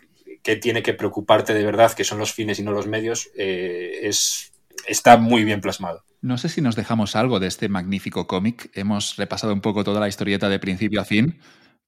[0.44, 4.00] qué tiene que preocuparte de verdad, que son los fines y no los medios, eh,
[4.04, 4.52] es,
[4.86, 6.04] está muy bien plasmado.
[6.20, 8.70] No sé si nos dejamos algo de este magnífico cómic.
[8.74, 11.40] Hemos repasado un poco toda la historieta de principio a fin.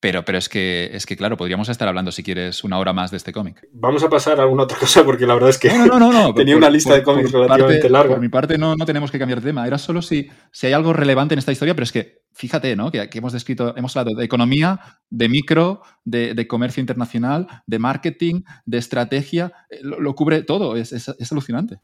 [0.04, 3.10] Pero, pero es, que, es que, claro, podríamos estar hablando, si quieres, una hora más
[3.10, 3.66] de este cómic.
[3.72, 6.34] Vamos a pasar a alguna otra cosa, porque la verdad es que no, no, no,
[6.36, 8.16] tenía una lista de cómics relativamente larga.
[8.16, 9.66] Por mi parte, no, no tenemos que cambiar de tema.
[9.66, 12.92] Era solo si, si hay algo relevante en esta historia, pero es que, fíjate, ¿no?
[12.92, 18.80] Que, hemos descrito, hemos hablado de economía, de micro, de, comercio internacional, de marketing, de
[18.80, 19.54] estrategia.
[19.70, 21.80] Eh, lo, cubre todo, es, es, alucinante.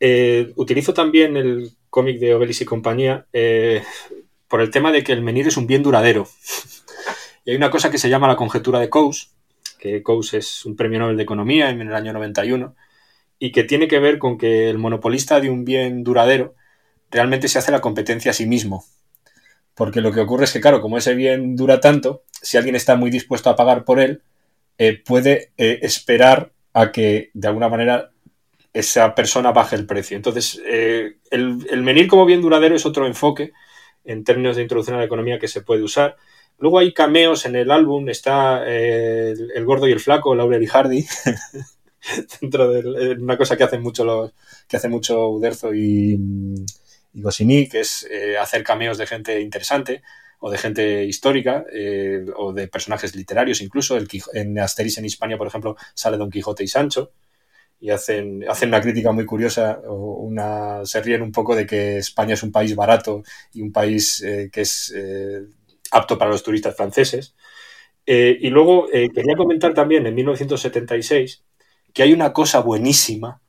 [0.00, 3.84] Eh, utilizo también el cómic de Obelis y compañía eh,
[4.48, 6.26] por el tema de que el menir es un bien duradero.
[7.46, 9.28] Y hay una cosa que se llama la conjetura de Coase,
[9.78, 12.74] que Coase es un premio Nobel de Economía en el año 91,
[13.38, 16.56] y que tiene que ver con que el monopolista de un bien duradero
[17.08, 18.84] realmente se hace la competencia a sí mismo.
[19.76, 22.96] Porque lo que ocurre es que, claro, como ese bien dura tanto, si alguien está
[22.96, 24.22] muy dispuesto a pagar por él,
[24.78, 28.10] eh, puede eh, esperar a que de alguna manera
[28.72, 30.16] esa persona baje el precio.
[30.16, 33.52] Entonces, eh, el, el, como bien duradero es otro enfoque
[34.04, 36.16] en términos de introducción a la economía que se puede usar
[36.58, 40.66] Luego hay cameos en el álbum, está eh, el, gordo y el flaco, Laurel y
[40.66, 41.04] Hardy,
[42.40, 44.32] dentro de eh, una cosa que hacen mucho los,
[44.66, 46.18] que hace mucho Uderzo y,
[47.12, 50.02] y que es eh, hacer cameos de gente interesante
[50.38, 51.64] o de gente histórica
[52.36, 53.98] o de personajes literarios incluso.
[54.34, 57.12] En Asterix en Hispania, por ejemplo, sale Don Quijote y Sancho
[57.80, 61.98] y hacen, hacen una crítica muy curiosa, o una, se ríen un poco de que
[61.98, 63.22] España es un país barato
[63.52, 64.22] y un país
[64.52, 64.92] que es
[65.96, 67.34] apto para los turistas franceses.
[68.06, 71.42] Eh, y luego eh, quería comentar también en 1976
[71.92, 73.40] que hay una cosa buenísima,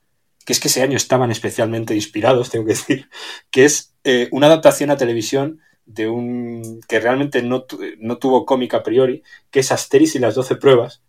[0.45, 3.09] que es que ese año estaban especialmente inspirados, tengo que decir,
[3.51, 7.65] que es eh, una adaptación a televisión de un que realmente no,
[7.99, 9.21] no tuvo cómic a priori,
[9.51, 11.01] que es Asteris y las 12 pruebas,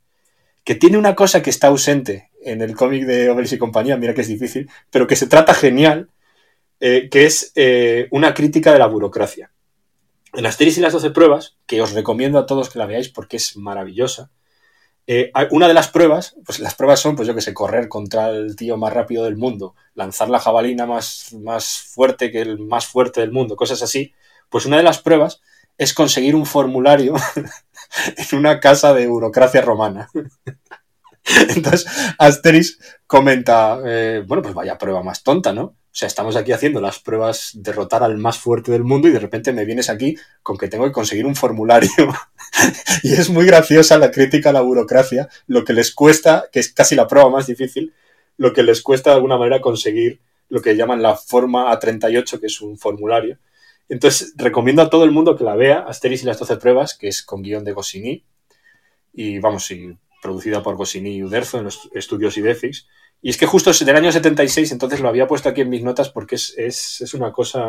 [0.65, 4.15] que tiene una cosa que está ausente en el cómic de Obelix y compañía, mira
[4.15, 6.11] que es difícil, pero que se trata genial,
[6.81, 7.53] que es
[8.11, 9.51] una crítica de la burocracia.
[10.39, 13.39] En Asterix y las 12 pruebas, que os recomiendo a todos que la veáis porque
[13.39, 14.31] es maravillosa,
[15.09, 18.29] eh, una de las pruebas, pues las pruebas son, pues yo que sé, correr contra
[18.31, 22.87] el tío más rápido del mundo, lanzar la jabalina más, más fuerte que el más
[22.87, 24.15] fuerte del mundo, cosas así.
[24.49, 25.41] Pues una de las pruebas
[25.77, 27.17] es conseguir un formulario
[28.31, 30.09] en una casa de burocracia romana.
[31.49, 31.85] Entonces,
[32.17, 32.79] Asterix
[33.09, 35.75] comenta, eh, bueno, pues vaya prueba más tonta, ¿no?
[35.91, 39.19] O sea, estamos aquí haciendo las pruebas, derrotar al más fuerte del mundo y de
[39.19, 41.91] repente me vienes aquí con que tengo que conseguir un formulario.
[43.03, 46.73] y es muy graciosa la crítica a la burocracia, lo que les cuesta, que es
[46.73, 47.95] casi la prueba más difícil,
[48.37, 52.47] lo que les cuesta de alguna manera conseguir lo que llaman la forma A38, que
[52.47, 53.39] es un formulario.
[53.89, 57.09] Entonces, recomiendo a todo el mundo que la vea, Asterix y las 12 pruebas, que
[57.09, 58.25] es con guion de Goscinny,
[59.13, 62.87] y vamos, y producida por Goscinny y Uderzo en los estudios Idefix,
[63.21, 65.83] Y es que justo es del año 76, entonces lo había puesto aquí en mis
[65.83, 67.65] notas porque es, una, cosa,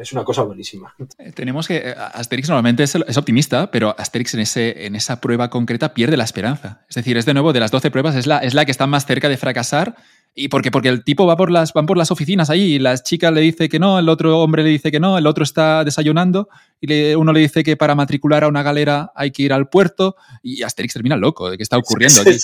[0.00, 0.94] es una cosa buenísima.
[1.18, 1.76] Eh, tenemos que.
[1.76, 6.24] Eh, Asterix normalmente es, optimista, pero Asterix en, ese, en esa prueba concreta pierde la
[6.24, 6.86] esperanza.
[6.88, 8.86] Es decir, es de nuevo de las 12 pruebas, es la, es la que está
[8.86, 9.94] más cerca de fracasar.
[10.36, 10.70] ¿Y por qué?
[10.70, 13.40] Porque el tipo va por las, van por las oficinas ahí y la chica le
[13.42, 16.48] dice que no, el otro hombre le dice que no, el otro está desayunando
[16.80, 20.16] y uno le dice que para matricular a una galera hay que ir al puerto
[20.42, 22.36] y Asterix termina loco de qué está ocurriendo aquí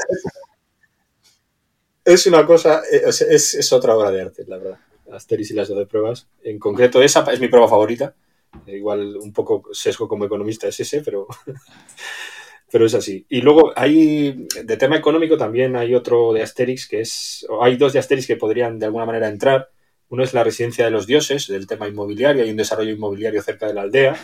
[2.13, 4.79] es una cosa, eh, es, otra obra de arte, la verdad.
[5.13, 6.29] Asteris y las 12 pruebas.
[6.43, 8.15] En concreto, esa es mi prueba favorita.
[8.67, 11.27] Eh, igual un poco sesgo como economista es ese, pero,
[12.71, 13.27] pero es así.
[13.29, 17.93] Y luego hay, de tema económico también hay otro de Asterix que es, hay dos
[17.93, 19.71] de Asterix que podrían de alguna manera entrar.
[20.09, 23.67] Uno es la residencia de los dioses, del tema inmobiliario, hay un desarrollo inmobiliario cerca
[23.67, 24.17] de la aldea.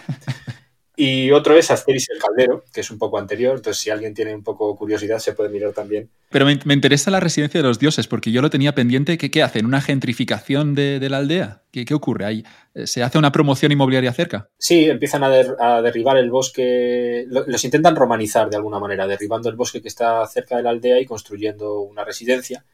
[0.99, 4.35] Y otro es Asterix el Caldero, que es un poco anterior, entonces si alguien tiene
[4.35, 6.09] un poco curiosidad se puede mirar también.
[6.31, 9.19] Pero me, interesa la residencia de los dioses, porque yo lo tenía pendiente.
[9.19, 9.67] ¿Qué, qué hacen?
[9.67, 11.65] ¿Una gentrificación de, la aldea?
[11.71, 12.45] ¿Qué, ¿Qué, ocurre ahí?
[12.85, 14.49] ¿Se hace una promoción inmobiliaria cerca?
[14.57, 19.83] Sí, empiezan a, derribar el bosque, los intentan romanizar de alguna manera, derribando el bosque
[19.83, 22.65] que está cerca de la aldea y construyendo una residencia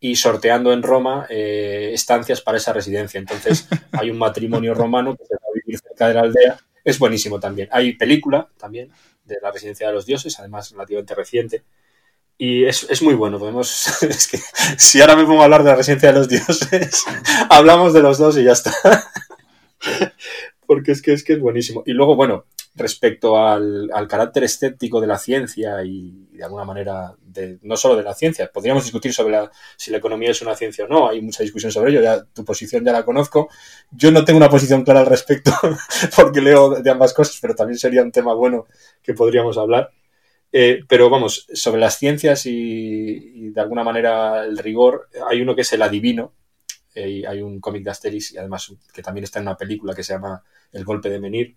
[0.00, 3.20] y sorteando en Roma eh, estancias para esa residencia.
[3.20, 6.98] Entonces hay un matrimonio romano que se va a vivir cerca de la aldea es
[6.98, 7.68] buenísimo también.
[7.72, 8.90] Hay película también
[9.24, 11.62] de la residencia de los dioses, además relativamente reciente.
[12.38, 13.38] Y es, muy bueno.
[13.38, 14.02] Podemos.
[14.02, 14.38] Es que
[14.76, 17.04] si ahora me pongo a hablar de la residencia de los dioses,
[17.50, 18.72] hablamos de los dos y ya está.
[20.66, 21.82] Porque es que, es que es buenísimo.
[21.84, 27.14] Y luego, bueno, respecto al, carácter escéptico de la ciencia y de alguna manera,
[27.62, 29.36] no solo de la ciencia, podríamos discutir sobre
[29.76, 32.44] si la economía es una ciencia o no, hay mucha discusión sobre ello, ya tu
[32.44, 33.48] posición ya la conozco.
[33.90, 35.52] Yo no tengo una posición clara al respecto
[36.16, 38.66] porque leo de ambas cosas, pero también sería un tema bueno
[39.02, 39.90] que podríamos hablar.
[40.50, 45.60] Eh, pero vamos, sobre las ciencias y, de alguna manera el rigor, hay uno que
[45.62, 46.32] es el adivino,
[46.94, 50.02] eh, hay un cómic de Asterix y además que también está en una película que
[50.02, 50.42] se llama
[50.72, 51.54] El golpe de Menir,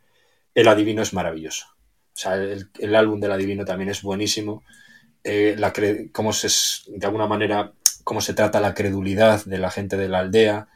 [0.53, 1.67] el Adivino es maravilloso.
[2.13, 4.63] O sea, el, álbum del Adivino también es buenísimo.
[5.23, 5.73] Eh, la
[6.11, 6.49] cómo se,
[6.91, 7.71] de alguna manera,
[8.03, 10.67] cómo se trata la credulidad de la gente de la aldea,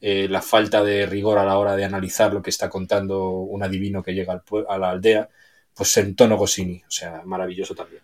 [0.00, 3.62] eh, la falta de rigor a la hora de analizar lo que está contando un
[3.62, 5.28] adivino que llega a la aldea,
[5.74, 8.02] pues en tono Goscinny, o sea, maravilloso también.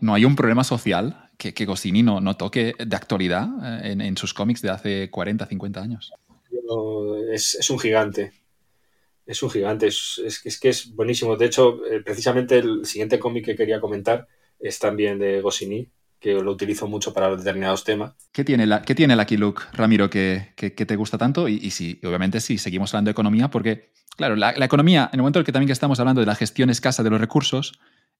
[0.00, 3.48] ¿No hay un problema social que, que Goscinny no, no, toque de actualidad
[3.84, 6.12] eh, en, sus cómics de hace 40, 50 años?
[7.32, 8.32] es, es, un gigante
[9.30, 11.36] es un gigante, es, que es buenísimo.
[11.36, 14.26] De hecho, eh, precisamente el siguiente cómic que quería comentar
[14.58, 15.88] es también de Goscinny,
[16.18, 18.12] que lo utilizo mucho para determinados temas.
[18.32, 21.48] ¿Qué tiene, la, qué tiene Lucky Luke, Ramiro, que, te gusta tanto?
[21.48, 25.22] Y, y sí, obviamente sí, seguimos hablando de economía, porque, claro, la, economía, en el
[25.22, 27.78] momento en el que también estamos hablando de la gestión escasa de los recursos,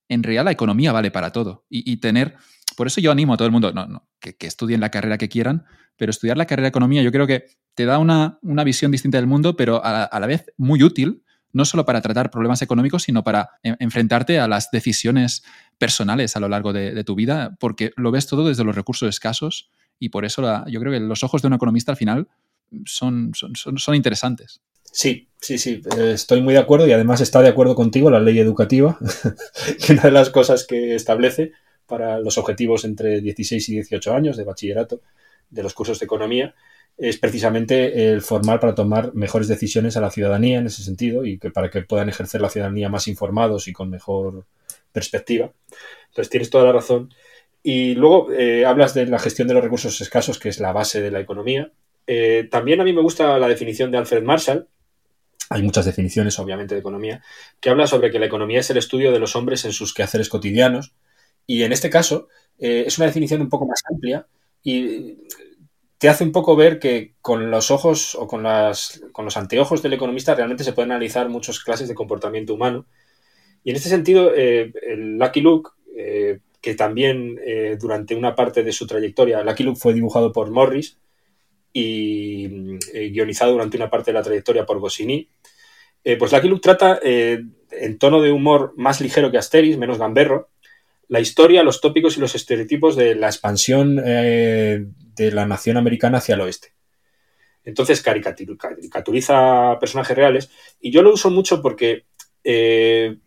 [0.09, 1.67] en realidad la economía vale para todo.
[1.69, 2.37] Y, tener,
[2.77, 5.67] por eso yo animo a todo el mundo, no, que, estudien la carrera que quieran,
[6.01, 7.45] pero estudiar la carrera de economía yo creo que
[7.75, 11.85] te da una, visión distinta del mundo, pero a, la vez muy útil, no solo
[11.85, 15.45] para tratar problemas económicos, sino para enfrentarte a las decisiones
[15.77, 19.71] personales a lo largo de, tu vida, porque lo ves todo desde los recursos escasos
[19.99, 22.29] y por eso yo creo que los ojos de un economista al final
[22.87, 24.63] son, son, interesantes.
[24.91, 28.39] Sí, sí, sí, estoy muy de acuerdo y además está de acuerdo contigo la ley
[28.39, 28.99] educativa,
[29.87, 31.53] que una de las cosas que establece
[31.87, 35.03] para los objetivos entre 16 y 18 años de bachillerato
[35.51, 36.55] de los cursos de economía
[37.01, 41.39] es precisamente el formar para tomar mejores decisiones a la ciudadanía en ese sentido y
[41.39, 44.45] que para que puedan ejercer la ciudadanía más informados y con mejor
[44.93, 45.51] perspectiva.
[46.09, 47.13] Entonces tienes toda la razón.
[47.63, 51.01] Y luego eh, hablas de la gestión de los recursos escasos, que es la base
[51.01, 51.73] de la economía.
[52.07, 54.69] Eh, también a mí me gusta la definición de Alfred Marshall.
[55.49, 57.23] Hay muchas definiciones, obviamente, de economía,
[57.61, 60.29] que habla sobre que la economía es el estudio de los hombres en sus quehaceres
[60.29, 60.95] cotidianos.
[61.47, 62.29] Y en este caso,
[62.59, 64.27] eh, es una definición un poco más amplia
[64.63, 65.19] y
[66.01, 69.83] te hace un poco ver que con los ojos o con, las, con los anteojos
[69.83, 72.87] del economista realmente se pueden analizar muchas clases de comportamiento humano.
[73.63, 78.73] Y en este sentido, eh, Lucky Luke, eh, que también eh, durante una parte de
[78.73, 80.99] su trayectoria, Lucky Luke fue dibujado por Morris
[81.73, 82.49] y
[83.13, 85.29] guionizado durante una parte de la trayectoria por Goscinny,
[86.19, 90.49] pues Lucky Luke trata en tono de humor más ligero que Asterix, menos gamberro,
[91.11, 96.19] la historia, los tópicos y los estereotipos de la expansión eh, de la nación americana
[96.19, 96.73] hacia el oeste.
[97.65, 100.51] Entonces caricaturiza personajes reales
[100.81, 102.05] y yo lo uso mucho porque
[102.45, 103.19] eh,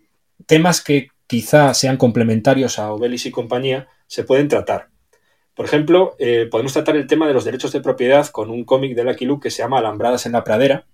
[0.46, 4.88] temas que quizá sean complementarios a Obelis y compañía se pueden tratar.
[5.54, 8.96] Por ejemplo, eh, podemos tratar el tema de los derechos de propiedad con un cómic
[8.96, 10.86] de Lucky Luke que se llama Alambradas en la pradera,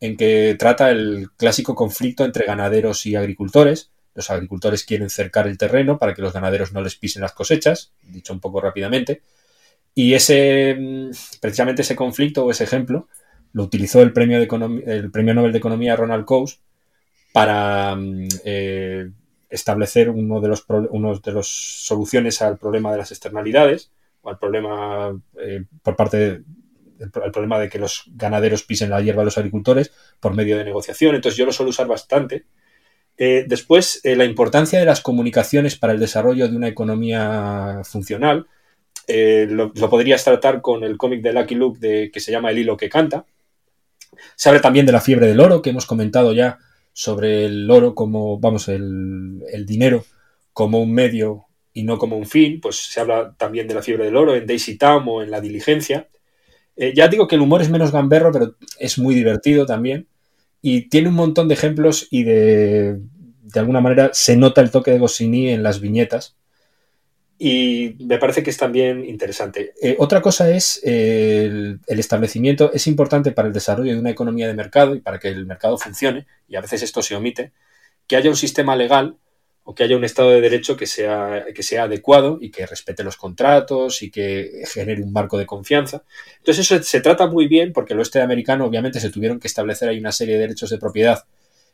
[0.00, 5.58] en que trata el clásico conflicto entre ganaderos y agricultores, los agricultores quieren cercar el
[5.58, 9.22] terreno para que los ganaderos no les pisen las cosechas, dicho un poco rápidamente.
[9.94, 11.10] Y ese, mm,
[11.40, 13.08] precisamente ese conflicto o ese ejemplo
[13.52, 16.58] lo utilizó el premio, de el premio Nobel de Economía Ronald Coase
[17.32, 19.10] para mm, eh,
[19.48, 20.66] establecer uno de los
[21.22, 23.90] de las soluciones al problema de las externalidades
[24.22, 26.42] o al problema eh, por parte de,
[27.32, 31.14] problema de que los ganaderos pisen la hierba a los agricultores por medio de negociación.
[31.14, 32.44] Entonces yo lo suelo usar bastante.
[33.20, 38.46] Eh, después, la importancia de las comunicaciones para el desarrollo de una economía funcional.
[39.06, 42.58] Lo, lo, podrías tratar con el cómic de Lucky Luke de, que se llama El
[42.58, 43.26] hilo que canta.
[44.36, 46.58] Se habla también de la fiebre del oro, que hemos comentado ya
[46.92, 50.04] sobre el oro como, vamos, el, dinero
[50.52, 54.04] como un medio y no como un fin, pues se habla también de la fiebre
[54.04, 56.08] del oro en Daisy Town o en La Diligencia.
[56.76, 60.08] Eh, ya digo que el humor es menos gamberro, pero es muy divertido también.
[60.62, 62.98] Y tiene un montón de ejemplos y de,
[63.42, 66.36] de alguna manera se nota el toque de Goscinny en las viñetas
[67.42, 69.72] y me parece que es también interesante.
[69.80, 74.46] Eh, otra cosa es eh, el, establecimiento, es importante para el desarrollo de una economía
[74.46, 77.52] de mercado y para que el mercado funcione, y a veces esto se omite,
[78.06, 79.16] que haya un sistema legal
[79.70, 83.04] o que haya un Estado de Derecho que sea, que sea adecuado y que respete
[83.04, 86.02] los contratos y que genere un marco de confianza.
[86.38, 89.88] Entonces eso se trata muy bien porque el oeste americano obviamente se tuvieron que establecer
[89.88, 91.24] ahí una serie de derechos de propiedad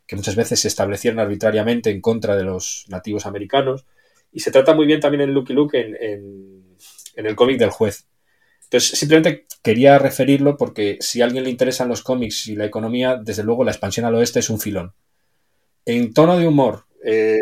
[0.06, 3.86] que muchas veces se establecieron arbitrariamente en contra de los nativos americanos
[4.30, 6.76] y se trata muy bien también en Lucky Luke en,
[7.16, 8.04] el cómic del juez.
[8.64, 13.16] Entonces, simplemente quería referirlo porque si a alguien le interesan los cómics y la economía,
[13.16, 14.92] desde luego la expansión al oeste es un filón.
[15.86, 17.38] En tono de humor, eh,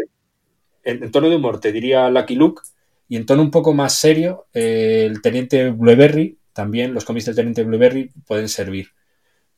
[0.85, 2.63] en, tono de humor te diría Lucky Luke
[3.09, 7.35] y en tono un poco más serio, eh, el Teniente Blueberry, también los cómics del
[7.35, 8.89] Teniente Blueberry pueden servir,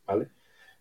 [0.06, 0.28] ¿vale?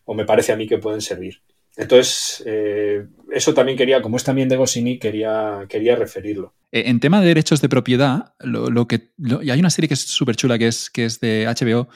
[0.06, 1.42] O me parece a mí que pueden servir.
[1.78, 6.54] Entonces, eh, eso también quería, como es también de Goscinny, quería, quería referirlo.
[6.72, 10.02] Eh, en tema de derechos de propiedad, lo, que, y hay una serie que es
[10.02, 11.90] súper chula, que es, que es de HBO,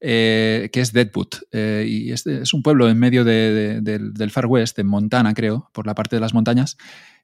[0.00, 1.34] que es Deadwood.
[1.52, 6.16] y es, un pueblo en medio del, Far West, en Montana, creo, por la parte
[6.16, 6.78] de las montañas.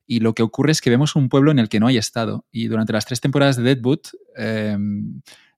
[0.07, 2.45] Y lo que ocurre es que vemos un pueblo en el que no hay Estado.
[2.51, 4.01] Y durante las tres temporadas de Deadwood,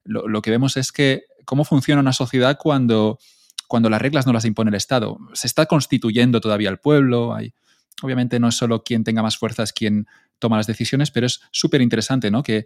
[0.03, 3.19] lo, lo que vemos es que cómo funciona una sociedad cuando
[3.67, 5.17] cuando las reglas no las impone el Estado.
[5.33, 7.33] Se está constituyendo todavía el pueblo.
[7.33, 7.53] Hay,
[8.01, 10.07] obviamente no es solo quien tenga más fuerzas quien
[10.39, 12.43] toma las decisiones, pero es súper interesante, ¿no?
[12.43, 12.65] Que eh,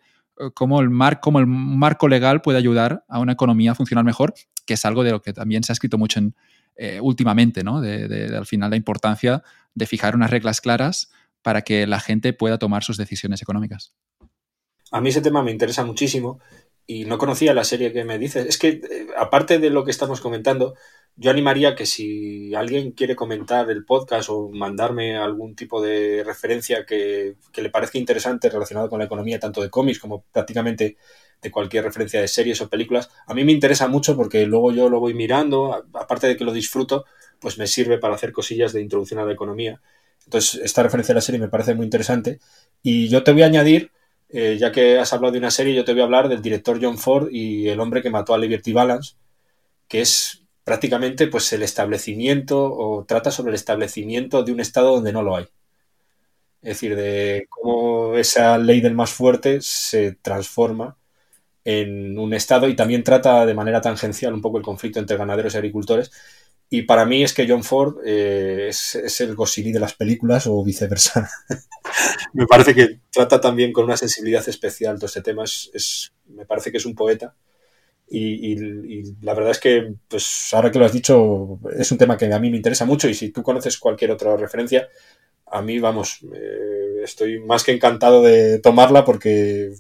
[0.53, 4.33] cómo el, mar, el marco legal puede ayudar a una economía a funcionar mejor,
[4.65, 6.35] que es algo de lo que también se ha escrito mucho en,
[6.75, 7.81] eh, últimamente, ¿no?
[7.81, 9.43] De, al final la importancia
[9.75, 11.11] de fijar unas reglas claras
[11.41, 13.93] para que la gente pueda tomar sus decisiones económicas.
[14.91, 16.39] A mí ese tema me interesa muchísimo
[16.85, 18.47] y no conocía la serie que me dices.
[18.47, 20.73] Es que, eh, aparte de lo que estamos comentando,
[21.15, 26.85] yo animaría que si alguien quiere comentar el podcast o mandarme algún tipo de referencia
[26.85, 30.97] que, le parezca interesante relacionado con la economía, tanto de cómics como prácticamente
[31.41, 34.89] de cualquier referencia de series o películas, a mí me interesa mucho porque luego yo
[34.89, 37.05] lo voy mirando, aparte de que lo disfruto,
[37.39, 39.81] pues me sirve para hacer cosillas de introducción a la economía.
[40.25, 42.39] Entonces, esta referencia a la serie me parece muy interesante.
[42.83, 43.91] Y yo te voy a añadir
[44.29, 46.79] eh, ya que has hablado de una serie, yo te voy a hablar del director
[46.81, 49.15] John Ford y el hombre que mató a Liberty Balance,
[49.87, 55.13] que es prácticamente pues el establecimiento o trata sobre el establecimiento de un estado donde
[55.13, 55.47] no lo hay.
[56.61, 60.97] Es decir, de cómo esa ley del más fuerte se transforma
[61.65, 65.53] en un estado y también trata de manera tangencial un poco el conflicto entre ganaderos
[65.53, 66.11] y agricultores
[66.71, 70.63] y para mí es que John Ford eh, es, el Goscinny de las películas o
[70.63, 71.27] viceversa.
[72.33, 75.45] me parece que trata también con una sensibilidad especial todo este tema.
[75.45, 77.35] Es, me parece que es un poeta.
[78.11, 78.55] Y,
[79.21, 82.39] la verdad es que, pues ahora que lo has dicho, es un tema que a
[82.39, 83.09] mí me interesa mucho.
[83.09, 84.89] Y si tú conoces cualquier otra referencia,
[85.47, 89.71] a mí, vamos, eh, estoy más que encantado de tomarla porque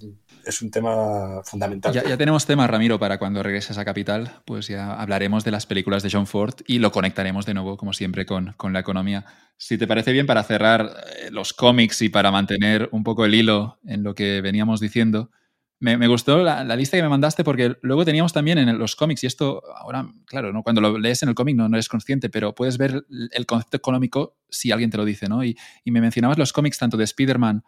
[0.49, 1.93] es un tema fundamental.
[1.93, 6.03] Ya, tenemos tema, Ramiro, para cuando regreses a Capital, pues ya hablaremos de las películas
[6.03, 9.25] de John Ford y lo conectaremos de nuevo, como siempre, con, con la economía.
[9.57, 13.35] Si te parece bien, para cerrar eh, los cómics y para mantener un poco el
[13.35, 15.31] hilo en lo que veníamos diciendo,
[15.81, 19.27] me, gustó la, lista que me mandaste porque luego teníamos también en los cómics, y
[19.27, 20.61] esto ahora, claro, ¿no?
[20.61, 23.77] cuando lo lees en el cómic no, no eres consciente, pero puedes ver el concepto
[23.77, 25.43] económico si alguien te lo dice, ¿no?
[25.43, 27.63] Y, y me mencionabas los cómics tanto de Spider-Man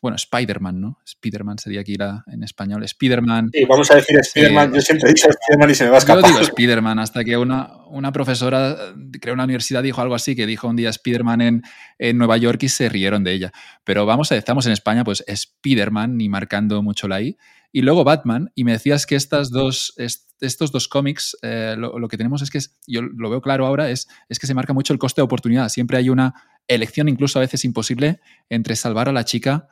[0.00, 0.98] bueno, Spider-Man, ¿no?
[1.04, 2.82] Spider-Man sería aquí la, en español.
[2.82, 3.50] Spider-Man.
[3.52, 4.72] Sí, vamos a decir Spider-Man.
[4.72, 6.22] Yo siempre he dicho Spider-Man y se me va a escapar.
[6.22, 8.76] Yo digo Spider-Man hasta que una, una profesora,
[9.20, 11.62] creo una universidad, dijo algo así, que dijo un día Spider-Man en,
[11.98, 13.52] en, Nueva York y se rieron de ella.
[13.84, 17.36] Pero vamos a estamos en España, pues Spider-Man, ni marcando mucho la I.
[17.70, 19.94] Y luego Batman, y me decías que estas dos,
[20.40, 24.08] estos dos cómics, eh, lo, que tenemos es que, yo lo veo claro ahora, es,
[24.28, 25.68] es que se marca mucho el coste de oportunidad.
[25.68, 26.34] Siempre hay una
[26.66, 29.68] elección, incluso a veces imposible, entre salvar a la chica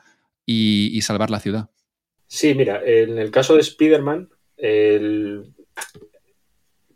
[0.50, 1.68] y, salvar la ciudad.
[2.26, 4.30] Sí, mira, en el caso de Spider-Man,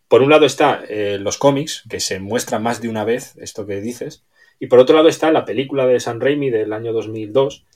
[0.09, 3.67] por un lado está eh, los cómics, que se muestra más de una vez esto
[3.67, 4.25] que dices,
[4.59, 7.67] y por otro lado está la película de San Raimi del año 2002,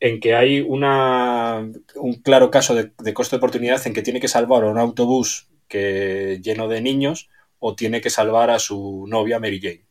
[0.00, 4.20] en que hay una, un claro caso de, de costo de oportunidad en que tiene
[4.20, 9.06] que salvar a un autobús que, lleno de niños o tiene que salvar a su
[9.08, 9.86] novia Mary Jane.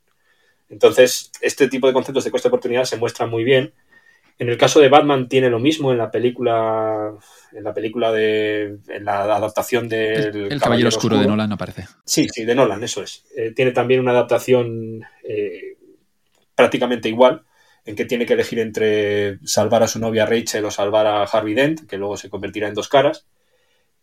[0.69, 3.73] Entonces, este tipo de conceptos de costo de oportunidad se muestran muy bien.
[4.37, 7.13] En el caso de Batman tiene lo mismo en la película,
[7.51, 11.85] en la película de, en la adaptación del el, Caballero, Oscuro, de Nolan aparece.
[12.05, 13.23] Sí, sí, de Nolan, eso es.
[13.35, 15.77] Eh, tiene también una adaptación eh,
[16.55, 17.43] prácticamente igual,
[17.85, 21.53] en que tiene que elegir entre salvar a su novia Rachel o salvar a Harvey
[21.53, 23.27] Dent, que luego se convertirá en dos caras.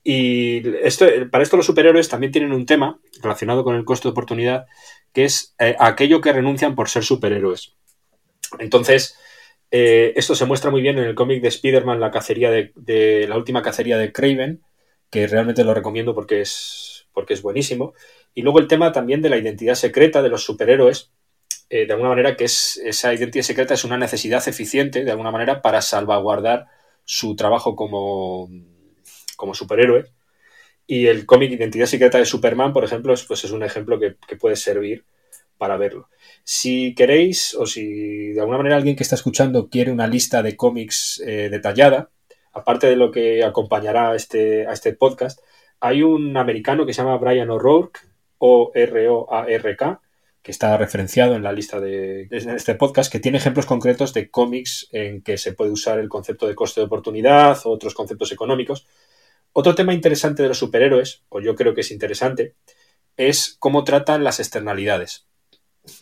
[0.03, 4.13] Y esto, para esto los superhéroes también tienen un tema relacionado con el costo de
[4.13, 4.67] oportunidad,
[5.13, 7.75] que es eh, aquello que renuncian por ser superhéroes.
[8.59, 9.19] Entonces,
[9.71, 13.37] eh, esto se muestra muy bien en el cómic de Spider-Man, la cacería de, la
[13.37, 14.63] última cacería de Craven,
[15.11, 17.95] que realmente lo recomiendo porque es, porque es buenísimo.
[18.35, 21.13] Y luego el tema también de la identidad secreta de los superhéroes,
[21.71, 25.31] eh, de alguna manera que es, esa identidad secreta es una necesidad eficiente, de alguna
[25.31, 26.67] manera, para salvaguardar
[27.05, 28.49] su trabajo como,
[29.37, 30.07] como superhéroe.
[30.91, 34.17] Y el cómic Identidad Secreta de Superman, por ejemplo, es, pues es un ejemplo que,
[34.37, 35.05] puede servir
[35.59, 36.09] para verlo.
[36.51, 40.57] Si queréis, o si de alguna manera alguien que está escuchando quiere una lista de
[40.57, 42.09] cómics eh, detallada,
[42.55, 45.41] aparte de lo que acompañará a este, a este podcast,
[45.79, 48.01] hay un americano que se llama Brian O'Rourke,
[48.39, 50.01] O-R-O-A-R-K,
[50.41, 54.89] que está referenciado en la lista de, este podcast, que tiene ejemplos concretos de cómics
[54.91, 58.87] en que se puede usar el concepto de coste de oportunidad o otros conceptos económicos.
[59.53, 62.55] Otro tema interesante de los superhéroes, o yo creo que es interesante,
[63.19, 65.29] es cómo tratan las externalidades.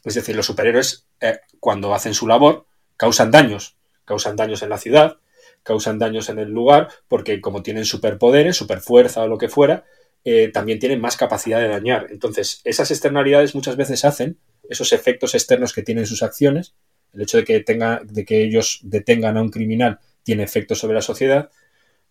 [0.05, 3.77] Es decir, los superhéroes, eh, cuando hacen su labor, causan daños.
[4.05, 5.17] Causan daños en la ciudad,
[5.63, 9.85] causan daños en el lugar, porque como tienen superpoderes, superfuerza o lo que fuera,
[10.25, 12.07] eh, también tienen más capacidad de dañar.
[12.11, 14.39] Entonces, esas externalidades muchas veces hacen,
[14.69, 16.75] esos efectos externos que tienen sus acciones,
[17.13, 20.95] el hecho de que, tenga, de que ellos detengan a un criminal tiene efectos sobre
[20.95, 21.51] la sociedad,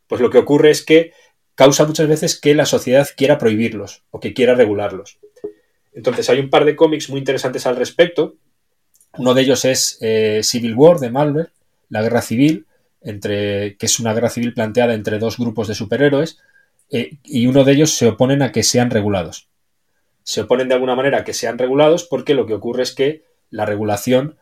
[0.08, 1.12] pues lo que ocurre es que
[1.56, 5.20] causa muchas veces que la sociedad quiera prohibirlos o que quiera regularlos.
[5.96, 8.36] Entonces hay un par de cómics muy interesantes al respecto.
[9.18, 11.50] Uno de ellos es eh, Civil War de Marvel,
[11.90, 12.66] la guerra civil,
[13.02, 16.40] entre, que es una guerra civil planteada entre dos grupos de superhéroes,
[16.92, 19.48] eh, y uno de ellos se oponen a que sean regulados.
[20.24, 23.24] Se oponen de alguna manera a que sean regulados porque lo que ocurre es que
[23.50, 24.38] la regulación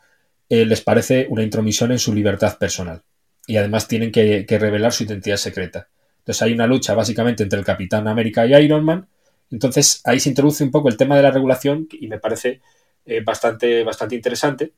[0.50, 3.04] eh, les parece una intromisión en su libertad personal.
[3.46, 5.90] Y además tienen que revelar su identidad secreta.
[6.24, 9.08] Entonces hay una lucha básicamente entre el Capitán América y Iron Man.
[9.54, 12.62] Entonces ahí se introduce un poco el tema de la regulación y me parece
[13.06, 14.74] eh, bastante, bastante interesante.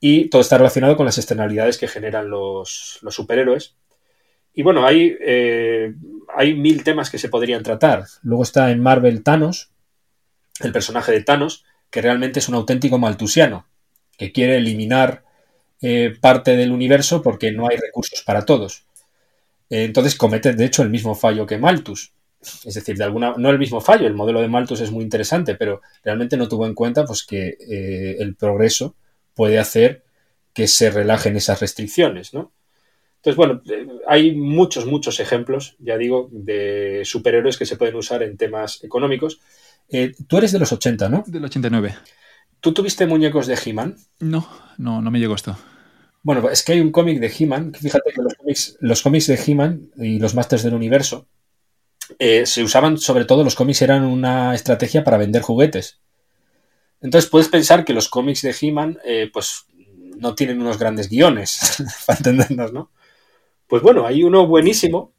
[0.00, 3.76] Y todo está relacionado con las externalidades que generan los, superhéroes.
[4.52, 5.94] Y bueno, hay, eh,
[6.36, 8.04] hay mil temas que se podrían tratar.
[8.22, 9.70] Luego está en Marvel Thanos,
[10.60, 13.68] el personaje de Thanos, que realmente es un auténtico maltusiano,
[14.18, 15.22] que quiere eliminar
[15.80, 18.86] eh, parte del universo porque no hay recursos para todos.
[19.70, 22.12] Entonces comete, de hecho, el mismo fallo que Malthus.
[22.64, 25.54] Es decir, de alguna, no el mismo fallo, el modelo de Malthus es muy interesante,
[25.54, 28.94] pero realmente no tuvo en cuenta pues, que eh, el progreso
[29.34, 30.04] puede hacer
[30.52, 32.52] que se relajen esas restricciones, ¿no?
[33.16, 38.22] Entonces, bueno, eh, hay muchos, muchos ejemplos, ya digo, de superhéroes que se pueden usar
[38.22, 39.40] en temas económicos.
[40.28, 41.24] tú eres de los 80, ¿no?
[41.26, 41.96] Del 89.
[42.60, 43.96] ¿Tú tuviste muñecos de He-Man?
[44.20, 44.48] No,
[44.78, 45.56] no, no me llegó esto.
[46.24, 48.22] Bueno, es que hay un cómic de He-Man, fíjate que
[48.80, 51.28] los cómics, de He-Man y los Masters del Universo
[52.18, 56.00] eh, se usaban, sobre todo los cómics eran una estrategia para vender juguetes.
[57.00, 59.66] Entonces puedes pensar que los cómics de He-Man eh, pues
[60.16, 62.90] no tienen unos grandes guiones, para entendernos, ¿no?
[63.66, 65.12] Pues bueno, hay uno buenísimo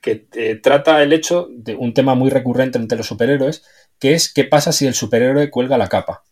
[0.00, 3.64] que eh, trata el hecho de un tema muy recurrente entre los superhéroes,
[3.98, 6.24] que es qué pasa si el superhéroe cuelga la capa.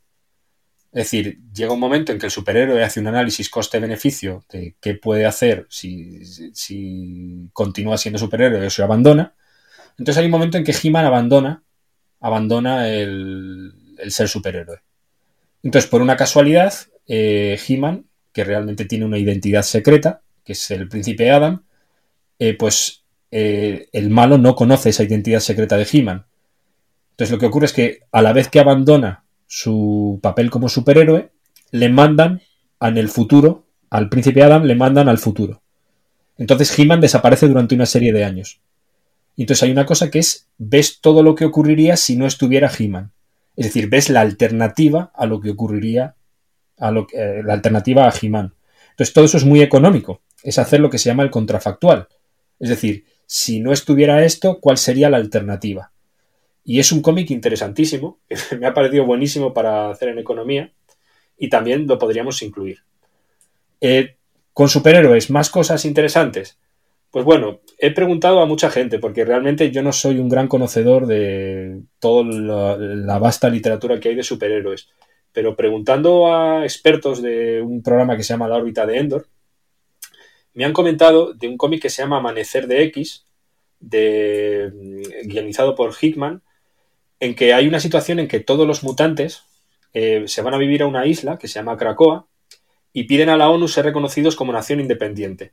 [0.91, 4.95] Es decir, llega un momento en que el superhéroe hace un análisis coste-beneficio de qué
[4.95, 9.35] puede hacer si, continúa siendo superhéroe o se abandona.
[9.99, 11.63] Entonces hay un momento en que He-Man abandona,
[12.21, 13.73] abandona el,
[14.09, 14.79] ser superhéroe.
[15.63, 16.73] Entonces, por una casualidad,
[17.09, 21.65] eh, He-Man, que realmente tiene una identidad secreta, que es el príncipe Adam,
[22.39, 23.03] eh, pues
[23.33, 26.27] eh, el malo no conoce esa identidad secreta de He-Man.
[27.11, 31.33] Entonces lo que ocurre es que a la vez que abandona su papel como superhéroe,
[31.73, 32.43] le mandan
[32.81, 35.61] en el futuro, al príncipe Adam le mandan al futuro.
[36.37, 38.61] Entonces He-Man desaparece durante una serie de años.
[39.39, 42.73] Y entonces hay una cosa que es, ves todo lo que ocurriría si no estuviera
[42.77, 43.13] He-Man.
[43.55, 46.17] Es decir, ves la alternativa a lo que ocurriría,
[46.77, 48.57] a lo, eh, la alternativa a He-Man.
[48.91, 50.23] Entonces todo eso es muy económico.
[50.43, 52.09] Es hacer lo que se llama el contrafactual.
[52.59, 55.93] Es decir, si no estuviera esto, ¿cuál sería la alternativa?
[56.65, 58.19] Y es un cómic interesantísimo,
[58.59, 60.73] me ha parecido buenísimo para hacer en economía
[61.39, 62.81] y también lo podríamos incluir.
[63.81, 64.17] Eh,
[64.53, 66.59] con superhéroes, más cosas interesantes.
[67.19, 71.05] Pues bueno, he preguntado a mucha gente, porque realmente yo no soy un gran conocedor
[71.05, 74.89] de toda la, vasta literatura que hay de superhéroes.
[75.33, 79.27] Pero preguntando a expertos de un programa que se llama La órbita de Endor,
[80.55, 83.27] me han comentado de un cómic que se llama Amanecer de X,
[83.81, 86.43] de, mm, guionizado por Hickman,
[87.19, 89.43] en que hay una situación en que todos los mutantes
[89.93, 92.29] eh, se van a vivir a una isla que se llama Krakoa
[92.93, 95.53] y piden a la ONU ser reconocidos como nación independiente.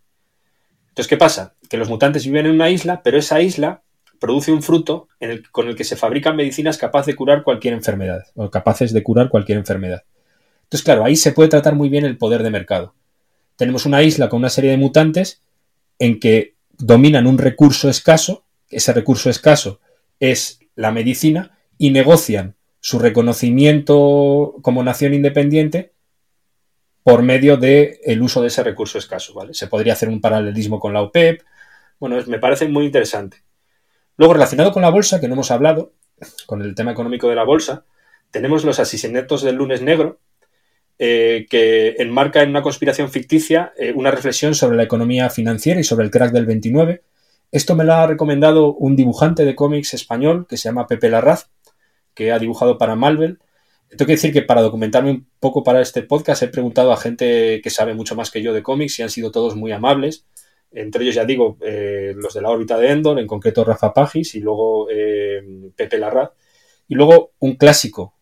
[0.96, 1.54] Entonces, ¿qué pasa?
[1.70, 3.82] Que los mutantes viven en una isla, pero esa isla
[4.20, 5.10] produce un fruto
[5.52, 9.30] con el que se fabrican medicinas capaces de curar cualquier enfermedad, o capaces de curar
[9.30, 10.04] cualquier enfermedad.
[10.64, 12.94] Entonces, claro, ahí se puede tratar muy bien el poder de mercado
[13.56, 15.42] tenemos una isla con una serie de mutantes
[16.00, 19.80] en que dominan un recurso escaso, ese recurso escaso
[20.20, 25.92] es la medicina, y negocian su reconocimiento como nación independiente
[27.06, 29.36] por medio del el uso de ese recurso escaso.
[29.36, 29.54] ¿vale?
[29.54, 31.44] Se podría hacer un paralelismo con la OPEP.
[32.00, 33.44] Bueno, me parece muy interesante.
[34.18, 35.94] Luego, relacionado con la bolsa, que no hemos hablado,
[36.48, 37.86] con el tema económico de la bolsa,
[38.32, 40.20] tenemos los asesinatos del lunes negro,
[40.98, 45.84] eh, que enmarca en una conspiración ficticia eh, una reflexión sobre la economía financiera y
[45.84, 47.04] sobre el crack del 29.
[47.52, 51.52] Esto me lo ha recomendado un dibujante de cómics español que se llama Pepe Larraz,
[52.16, 53.38] que ha dibujado para Marvel.
[53.98, 57.62] Tengo que decir que para documentarme un poco para este podcast he preguntado a gente
[57.62, 60.26] que sabe mucho más que yo de cómics y han sido todos muy amables.
[60.72, 64.36] Entre ellos, ya digo, eh, los de la órbita de Endor, en concreto Rafa Pagis
[64.36, 64.88] y luego
[65.76, 66.32] Pepe Larraz.
[66.88, 68.16] Y luego un clásico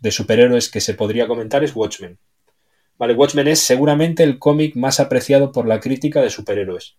[0.00, 2.18] de superhéroes que se podría comentar es Watchmen.
[2.98, 6.96] Vale, Watchmen es seguramente el cómic más apreciado por la crítica de superhéroes.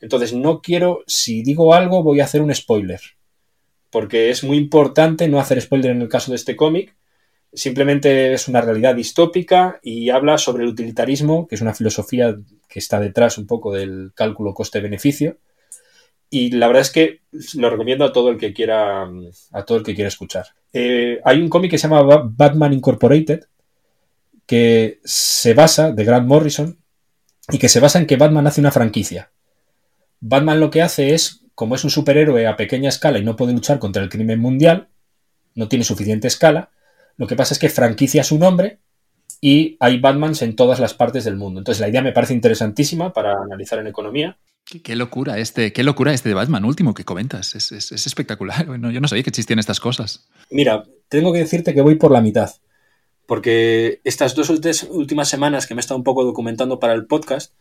[0.00, 3.00] Entonces, no quiero, si digo algo, voy a hacer un spoiler.
[3.90, 6.96] Porque es muy importante no hacer spoiler en el caso de este cómic.
[7.52, 12.36] Simplemente es una realidad distópica y habla sobre el utilitarismo, que es una filosofía
[12.68, 15.36] que está detrás un poco del cálculo coste-beneficio
[16.34, 17.20] y la verdad es que
[17.56, 19.06] lo recomiendo a todo el que quiera,
[19.52, 20.46] a todo el que quiera escuchar.
[20.72, 23.44] Eh, hay un cómic que se llama Batman Incorporated,
[24.46, 26.78] que se basa, de Grant Morrison,
[27.50, 29.30] y que se basa en que Batman hace una franquicia.
[30.20, 33.52] Batman lo que hace es, como es un superhéroe a pequeña escala y no puede
[33.52, 34.88] luchar contra el crimen mundial,
[35.54, 36.70] no tiene suficiente escala,
[37.16, 38.78] lo que pasa es que franquicia su nombre
[39.40, 41.60] y hay Batmans en todas las partes del mundo.
[41.60, 44.38] Entonces la idea me parece interesantísima para analizar en economía.
[44.64, 47.54] Qué, locura este, qué locura este de Batman último que comentas.
[47.56, 48.66] Es, espectacular.
[48.66, 50.28] yo no sabía que existían estas cosas.
[50.50, 52.50] Mira, tengo que decirte que voy por la mitad.
[53.26, 57.54] Porque estas dos últimas semanas que me he estado un poco documentando para el podcast,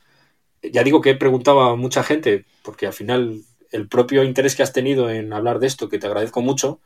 [0.61, 3.41] ya digo que he preguntado a mucha gente, porque al final
[3.71, 6.79] el propio interés que has tenido en hablar de esto, que te agradezco mucho,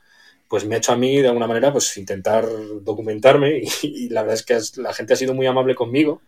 [0.48, 2.46] pues me ha hecho a mí de alguna manera pues intentar
[2.82, 6.22] documentarme y, la verdad es que la gente ha sido muy amable conmigo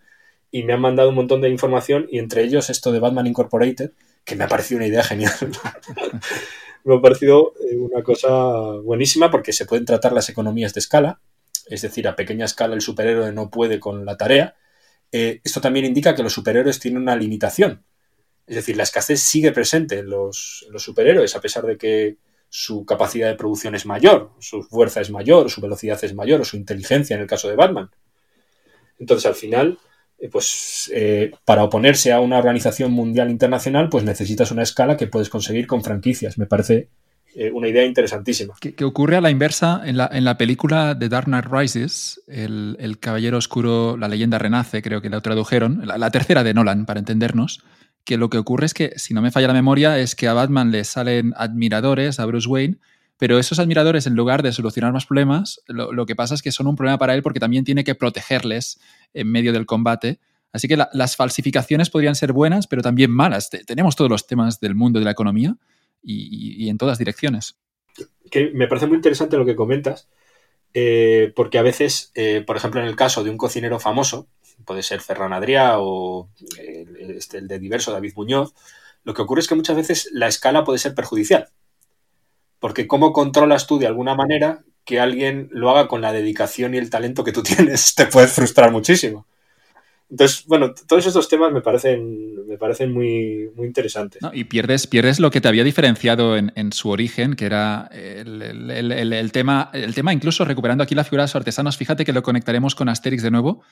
[0.51, 3.91] y me han mandado un montón de información y entre ellos esto de Batman Incorporated,
[4.23, 5.33] que me ha parecido una idea genial.
[6.85, 8.29] me ha parecido eh, una cosa
[8.81, 11.19] buenísima porque se pueden tratar las economías de escala,
[11.67, 14.55] es decir, a pequeña escala el superhéroe no puede con la tarea.
[15.11, 17.83] Eh, esto también indica que los superhéroes tienen una limitación.
[18.45, 22.17] Es decir, la escasez sigue presente en los superhéroes, a pesar de que
[22.49, 26.45] su capacidad de producción es mayor, su fuerza es mayor, su velocidad es mayor, o
[26.45, 27.89] su inteligencia en el caso de Batman.
[28.99, 29.77] Entonces, al final,
[30.19, 35.07] eh, pues eh, para oponerse a una organización mundial internacional, pues necesitas una escala que
[35.07, 36.37] puedes conseguir con franquicias.
[36.37, 36.89] Me parece
[37.39, 38.55] eh, una idea interesantísima.
[38.59, 42.97] Que, ocurre a la inversa en la, en la película The Dark Knight Rises, el,
[42.99, 47.63] Caballero Oscuro, la leyenda renace, creo que la tradujeron, la, tercera de Nolan, para entendernos,
[48.07, 50.33] que lo que ocurre es que, si no me falla la memoria, es que a
[50.33, 52.77] Batman le salen admiradores, a Bruce Wayne,
[53.17, 56.67] pero esos admiradores, en lugar de solucionar más problemas, lo, que pasa es que son
[56.67, 58.79] un problema para él porque también tiene que protegerles
[59.13, 60.21] en medio del combate.
[60.53, 63.49] Así que las falsificaciones podrían ser buenas, pero también malas.
[63.49, 65.57] tenemos todos los temas del mundo de la economía
[66.01, 67.57] y, en todas direcciones.
[68.31, 70.07] Que me parece muy interesante lo que comentas,
[70.73, 74.29] eh, porque a veces, eh, por ejemplo, en el caso de un cocinero famoso,
[74.65, 76.29] puede ser Ferran Adrià o
[76.97, 78.53] este, el de diverso David Muñoz,
[79.03, 81.49] lo que ocurre es que muchas veces la escala puede ser perjudicial.
[82.59, 86.77] Porque ¿cómo controlas tú de alguna manera que alguien lo haga con la dedicación y
[86.77, 87.95] el talento que tú tienes?
[87.95, 89.25] Te puede frustrar muchísimo.
[90.09, 94.21] Entonces, bueno, todos estos temas me parecen, me parecen muy, muy interesantes.
[94.31, 99.69] y pierdes, pierdes lo que te había diferenciado en, su origen, que era el, tema,
[99.73, 102.87] el tema, incluso recuperando aquí la figura de los artesanos, fíjate que lo conectaremos con
[102.87, 103.63] Asterix de nuevo.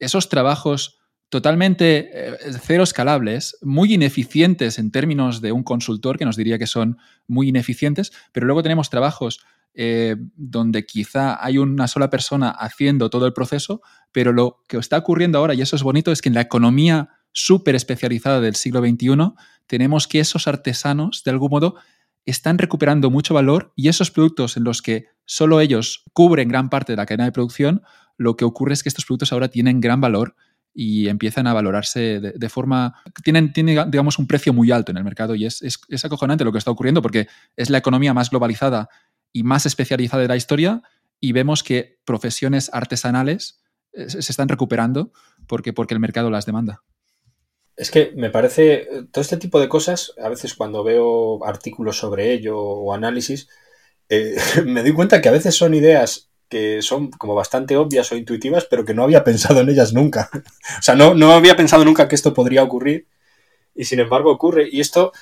[0.00, 0.98] Esos trabajos
[1.28, 6.66] totalmente eh, cero escalables, muy ineficientes en términos de un consultor, que nos diría que
[6.66, 6.98] son
[7.28, 9.40] muy ineficientes, pero luego tenemos trabajos
[9.72, 14.98] eh, donde quizá hay una sola persona haciendo todo el proceso, pero lo que está
[14.98, 18.80] ocurriendo ahora, y eso es bonito, es que en la economía súper especializada del siglo
[18.80, 19.32] XXI,
[19.68, 21.76] tenemos que esos artesanos, de algún modo,
[22.26, 26.92] están recuperando mucho valor y esos productos en los que solo ellos cubren gran parte
[26.92, 27.82] de la cadena de producción,
[28.20, 30.36] lo que ocurre es que estos productos ahora tienen gran valor
[30.74, 33.02] y empiezan a valorarse de, forma...
[33.24, 36.52] Tienen, tienen, digamos, un precio muy alto en el mercado y es, es, acojonante lo
[36.52, 38.90] que está ocurriendo porque es la economía más globalizada
[39.32, 40.82] y más especializada de la historia
[41.18, 43.62] y vemos que profesiones artesanales
[43.94, 45.12] eh, se están recuperando
[45.48, 46.82] porque, porque el mercado las demanda.
[47.74, 52.34] Es que me parece, todo este tipo de cosas, a veces cuando veo artículos sobre
[52.34, 53.48] ello o análisis,
[54.10, 54.36] eh,
[54.66, 58.66] me doy cuenta que a veces son ideas que son como bastante obvias o intuitivas,
[58.68, 60.28] pero que no había pensado en ellas nunca.
[60.78, 63.06] o sea, no, no había pensado nunca que esto podría ocurrir
[63.74, 64.68] y sin embargo ocurre.
[64.70, 65.12] Y esto,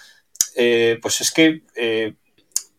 [0.57, 2.15] eh, pues es que eh,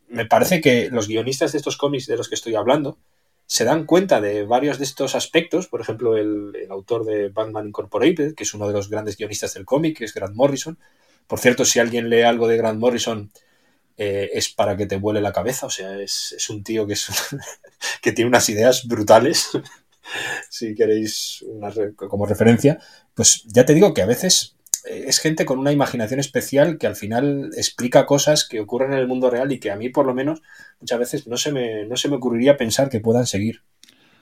[0.10, 2.98] me parece que los guionistas de estos cómics de los que estoy hablando
[3.46, 5.68] se dan cuenta de varios de estos aspectos.
[5.68, 9.54] Por ejemplo, el, el autor de Batman Incorporated, que es uno de los grandes guionistas
[9.54, 10.78] del cómic, que es Grant Morrison.
[11.28, 13.32] Por cierto, si alguien lee algo de Grant Morrison,
[14.02, 15.66] eh, es para que te vuele la cabeza.
[15.66, 17.10] O sea, es, un tío que, es,
[18.02, 19.50] que tiene unas ideas brutales.
[20.50, 22.80] si queréis una, como referencia,
[23.14, 24.56] pues ya te digo que a veces
[24.86, 29.00] eh, es gente con una imaginación especial que al final explica cosas que ocurren en
[29.00, 30.42] el mundo real y que a mí por lo menos
[30.80, 33.64] muchas veces no se me, no se me ocurriría pensar que puedan seguir,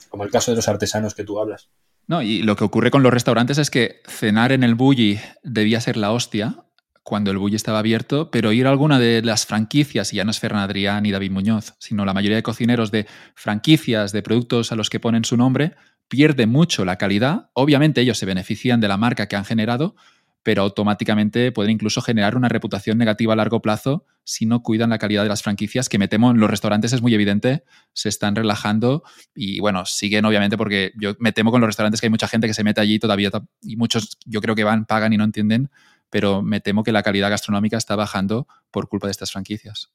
[0.10, 1.70] como el caso de los artesanos que tú hablas.
[2.08, 5.82] No, y lo que ocurre con los restaurantes es que cenar en el bully debía
[5.82, 6.64] ser la hostia,
[7.08, 10.32] cuando el Bulli estaba abierto, pero ir a alguna de las franquicias, y ya no
[10.32, 14.74] es Ferran Adrián ni David Muñoz, sino la mayoría de cocineros de franquicias, de productos
[14.74, 15.76] a los que ponen su nombre,
[16.10, 17.50] pierde mucho la calidad.
[17.54, 19.96] Obviamente ellos se benefician de la marca que han generado,
[20.44, 24.98] pero automáticamente pueden incluso generar una reputación negativa a largo plazo si no cuidan la
[24.98, 27.64] calidad de las franquicias, que me temo en los restaurantes es muy evidente,
[27.94, 29.04] se están relajando
[29.34, 32.48] y bueno, siguen obviamente porque yo me temo con los restaurantes que hay mucha gente
[32.48, 33.32] que se mete allí todavía
[33.62, 35.70] y muchos yo creo que van, pagan y no entienden
[36.10, 39.92] pero me temo que la calidad gastronómica está bajando por culpa de estas franquicias.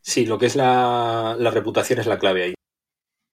[0.00, 2.54] Sí, lo que es la, reputación es la clave ahí.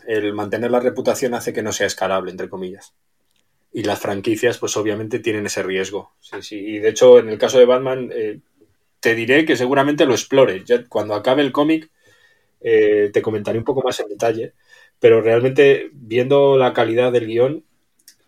[0.07, 2.93] El mantener la reputación hace que no sea escalable, entre comillas.
[3.73, 6.13] Y las franquicias, pues obviamente tienen ese riesgo.
[6.21, 6.55] Sí, sí.
[6.55, 8.39] Y de hecho, en el caso de Batman, eh,
[8.99, 10.63] te diré que seguramente lo explore.
[10.65, 11.89] Ya cuando acabe el cómic,
[12.61, 14.53] eh, te comentaré un poco más en detalle.
[14.99, 17.65] Pero realmente, viendo la calidad del guion,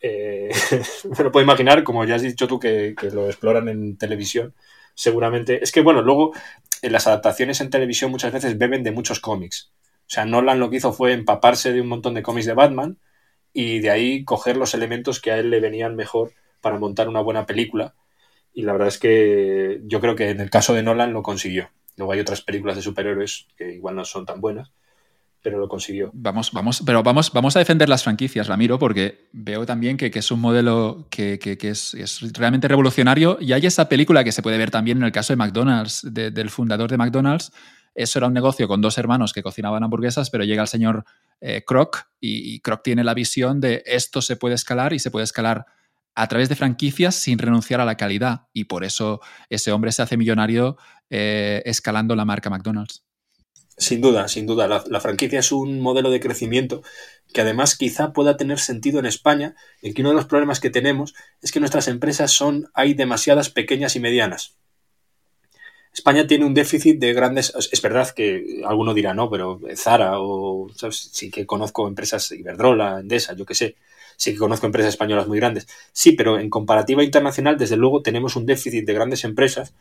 [0.03, 0.51] eh,
[1.17, 4.53] me lo puedo imaginar, como ya has dicho tú, que, lo exploran en televisión.
[4.93, 5.63] Seguramente.
[5.63, 6.33] Es que, bueno, luego
[6.81, 9.71] en las adaptaciones en televisión muchas veces beben de muchos cómics.
[10.01, 12.99] O sea, Nolan lo que hizo fue empaparse de un montón de cómics de Batman
[13.53, 17.21] y de ahí coger los elementos que a él le venían mejor para montar una
[17.21, 17.95] buena película.
[18.53, 21.71] Y la verdad es que yo creo que en el caso de Nolan lo consiguió.
[21.95, 24.71] Luego hay otras películas de superhéroes que igual no son tan buenas,
[25.43, 26.09] pero lo consiguió.
[26.13, 30.31] Vamos, vamos, pero vamos, vamos a defender las franquicias, Ramiro, porque veo también que, es
[30.31, 33.37] un modelo que, es, realmente revolucionario.
[33.41, 36.49] Y hay esa película que se puede ver también en el caso de McDonald's, del
[36.49, 37.51] fundador de McDonald's.
[37.93, 41.03] Eso era un negocio con dos hermanos que cocinaban hamburguesas, pero llega el señor
[41.41, 41.63] eh,
[42.21, 45.65] y, Kroc tiene la visión de esto se puede escalar y se puede escalar
[46.15, 48.47] a través de franquicias sin renunciar a la calidad.
[48.53, 50.77] Y por eso ese hombre se hace millonario
[51.09, 53.03] eh, escalando la marca McDonald's.
[53.77, 54.67] Sin duda, sin duda.
[54.67, 56.83] La, franquicia es un modelo de crecimiento
[57.33, 60.69] que además quizá pueda tener sentido en España, en que uno de los problemas que
[60.69, 64.55] tenemos es que nuestras empresas son, hay demasiadas pequeñas y medianas.
[65.91, 67.53] España tiene un déficit de grandes.
[67.71, 73.33] Es verdad que alguno dirá no, pero Zara o sí que conozco empresas Iberdrola, Endesa,
[73.33, 73.75] yo qué sé.
[74.17, 75.67] Sí que conozco empresas españolas muy grandes.
[75.91, 79.73] Sí, pero en comparativa internacional, desde luego, tenemos un déficit de grandes empresas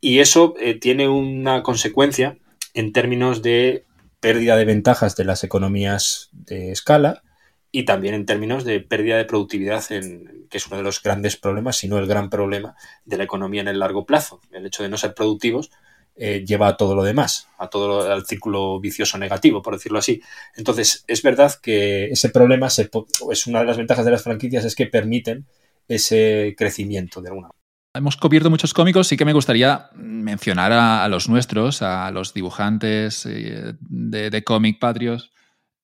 [0.00, 2.36] y eso eh, tiene una consecuencia
[2.74, 3.84] en términos de
[4.20, 7.22] pérdida de ventajas de las economías de escala
[7.70, 11.36] y también en términos de pérdida de productividad, en, que es uno de los grandes
[11.36, 12.76] problemas, si no el gran problema
[13.06, 14.40] de la economía en el largo plazo.
[14.52, 15.70] El hecho de no ser productivos
[16.14, 20.20] eh, lleva a todo lo demás, a todo al círculo vicioso negativo, por decirlo así.
[20.54, 24.76] Entonces, es verdad que ese problema es una de las ventajas de las franquicias es
[24.76, 25.46] que permiten
[25.88, 27.61] ese crecimiento de alguna manera.
[27.94, 33.26] Hemos cubierto muchos cómicos, sí que me gustaría mencionar a, los nuestros, a los dibujantes
[33.26, 35.30] eh, de, de cómic patrios.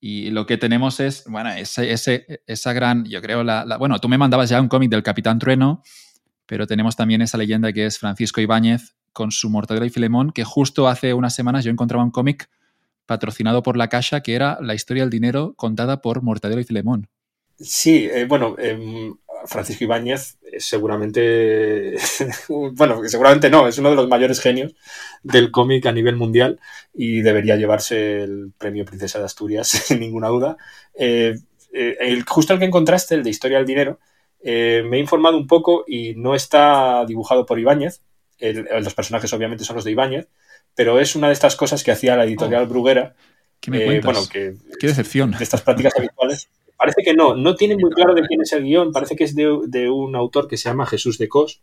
[0.01, 4.49] Y lo que tenemos es, bueno, esa gran, yo creo, la, bueno, tú me mandabas
[4.49, 5.83] ya un cómic del Capitán Trueno,
[6.47, 10.45] pero tenemos también esa leyenda que es Francisco Ibáñez con su Mortadelo y Filemón, que
[10.45, 12.49] justo hace unas semanas yo encontraba un cómic
[13.05, 17.09] patrocinado por La Caixa que era la historia del dinero contada por Mortadelo y Filemón.
[17.59, 19.17] Sí, eh, bueno, em,
[19.49, 21.97] Francisco Ibáñez es seguramente,
[22.49, 24.75] bueno, seguramente no, es uno de los mayores genios
[25.23, 26.61] del cómic a nivel mundial
[26.93, 30.57] y debería llevarse el premio Princesa de Asturias, sin ninguna duda.
[30.95, 31.37] Eh,
[31.73, 33.99] eh, el, justo el que encontraste, el de Historia del Dinero,
[34.41, 38.03] eh, me he informado un poco y no está dibujado por Ibáñez.
[38.39, 40.29] los personajes obviamente son los de Ibáñez,
[40.75, 42.69] pero es una de estas cosas que hacía la editorial oh.
[42.69, 43.15] Bruguera.
[43.61, 45.33] ¿Qué me Bueno, que, Qué decepción.
[45.33, 46.49] De estas prácticas habituales.
[46.79, 49.35] Parece que no, no tiene muy claro de quién es el guion, parece que es
[49.35, 51.61] de, un autor que se llama Jesús de Cos,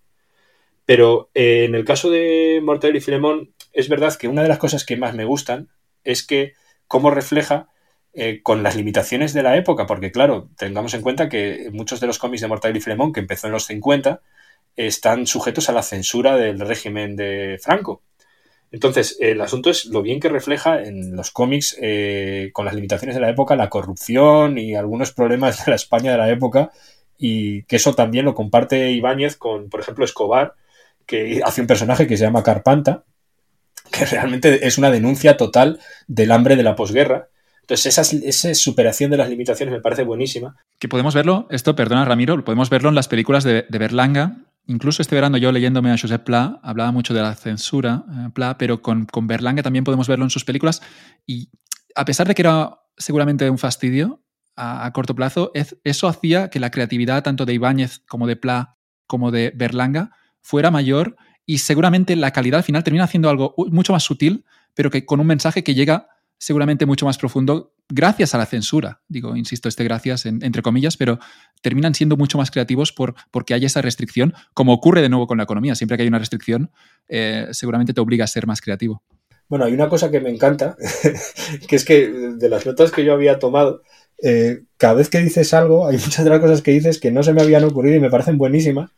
[0.85, 4.57] pero eh, en el caso de Mortadelo y Filemón, es verdad que una de las
[4.57, 5.69] cosas que más me gustan
[6.03, 6.53] es que
[6.87, 7.69] cómo refleja
[8.13, 12.07] eh, con las limitaciones de la época, porque claro, tengamos en cuenta que muchos de
[12.07, 14.21] los cómics de Mortadelo y Filemón, que empezó en los 50,
[14.75, 18.03] están sujetos a la censura del régimen de Franco.
[18.71, 23.15] Entonces, el asunto es lo bien que refleja en los cómics, eh, con las limitaciones
[23.15, 26.71] de la época, la corrupción y algunos problemas de la España de la época,
[27.17, 30.55] y que eso también lo comparte Ibáñez con, por ejemplo, Escobar,
[31.05, 33.03] que hace un personaje que se llama Carpanta,
[33.91, 37.29] que realmente es una denuncia total del hambre de la posguerra.
[37.61, 40.57] Entonces, esa, superación de las limitaciones me parece buenísima.
[40.79, 44.37] Que podemos verlo, esto, perdona Ramiro, podemos verlo en las películas de Berlanga,
[44.67, 48.57] Incluso este verano yo leyéndome a Josep Pla, hablaba mucho de la censura, eh, Pla,
[48.57, 50.81] pero con, con Berlanga también podemos verlo en sus películas.
[51.25, 51.49] Y
[51.95, 54.23] a pesar de que era seguramente un fastidio
[54.55, 55.51] a, corto plazo,
[55.83, 60.11] eso hacía que la creatividad tanto de Ibáñez como de Pla como de Berlanga
[60.41, 61.15] fuera mayor
[61.45, 65.19] y seguramente la calidad al final termina haciendo algo mucho más sutil, pero que con
[65.19, 69.01] un mensaje que llega seguramente mucho más profundo gracias a la censura.
[69.07, 71.19] Digo, insisto, este gracias entre comillas, pero
[71.61, 75.37] terminan siendo mucho más creativos por, porque hay esa restricción, como ocurre de nuevo con
[75.37, 75.75] la economía.
[75.75, 76.71] Siempre que hay una restricción,
[77.07, 79.03] eh, seguramente te obliga a ser más creativo.
[79.47, 80.75] Bueno, hay una cosa que me encanta,
[81.67, 83.83] que es que de las notas que yo había tomado,
[84.23, 87.21] eh, cada vez que dices algo, hay muchas de las cosas que dices que no
[87.21, 88.91] se me habían ocurrido y me parecen buenísimas.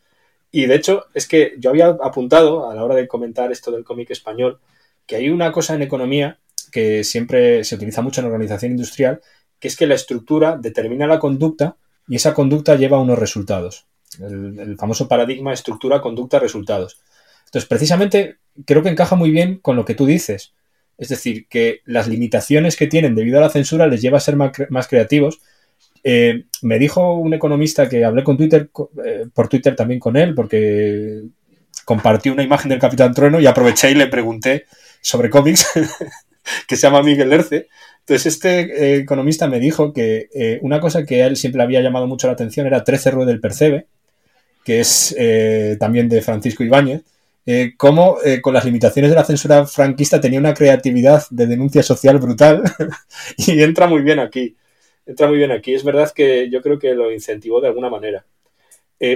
[0.50, 3.84] Y de hecho, es que yo había apuntado a la hora de comentar esto del
[3.84, 4.60] cómic español,
[5.06, 6.40] que hay una cosa en economía
[6.72, 9.22] que siempre se utiliza mucho en organización industrial,
[9.60, 11.78] que es que la estructura determina la conducta
[12.08, 13.86] y esa conducta lleva a unos resultados.
[14.20, 17.00] El, famoso paradigma estructura, conducta, resultados.
[17.46, 20.54] Entonces, precisamente creo que encaja muy bien con lo que tú dices.
[20.98, 24.36] Es decir, que las limitaciones que tienen debido a la censura les lleva a ser
[24.36, 25.40] más, creativos.
[26.04, 28.70] Eh, me dijo un economista que hablé con Twitter,
[29.06, 31.24] eh, por Twitter también con él, porque
[31.86, 34.66] compartió una imagen del Capitán Trueno y aproveché y le pregunté
[35.02, 35.68] sobre cómics
[36.68, 37.68] que se llama Miguel Erce.
[38.08, 41.82] Entonces, este eh, economista me dijo que eh, una cosa que a él siempre había
[41.82, 43.88] llamado mucho la atención era 13 Rue del Percebe,
[44.64, 47.04] que es eh, también de Francisco Ibáñez,
[47.78, 52.62] cómo con las limitaciones de la censura franquista tenía una creatividad de denuncia social brutal
[53.38, 54.58] y entra muy bien aquí.
[55.06, 55.74] Entra muy bien aquí.
[55.74, 58.26] Es verdad que yo creo que lo incentivó de alguna manera.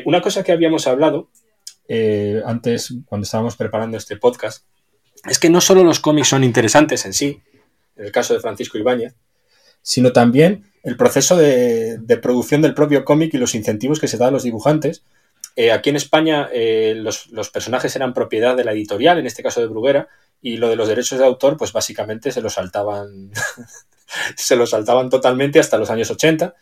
[0.06, 1.30] una cosa que habíamos hablado
[2.46, 4.66] antes, cuando estábamos preparando este podcast,
[5.26, 7.42] es que no solo los cómics son interesantes en sí,
[7.96, 9.16] en el caso de Francisco Ibáñez,
[9.82, 14.30] sino también el proceso de, producción del propio cómic y los incentivos que se dan
[14.30, 15.04] a los dibujantes.
[15.56, 19.60] Eh, aquí en España eh, los, personajes eran propiedad de la editorial, en este caso
[19.60, 20.08] de Bruguera,
[20.42, 23.32] y lo de los derechos de autor, pues básicamente se los saltaban,
[24.36, 26.56] se los saltaban totalmente hasta los años 80,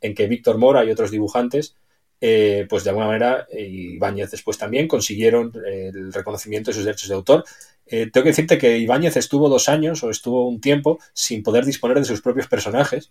[0.00, 1.74] en que Víctor Mora y otros dibujantes
[2.20, 7.14] eh, pues de alguna manera, Ibáñez después también, consiguieron el reconocimiento de sus derechos de
[7.14, 7.44] autor.
[7.86, 11.64] Eh, tengo que decirte que Ibáñez estuvo dos años o estuvo un tiempo sin poder
[11.64, 13.10] disponer de sus propios personajes.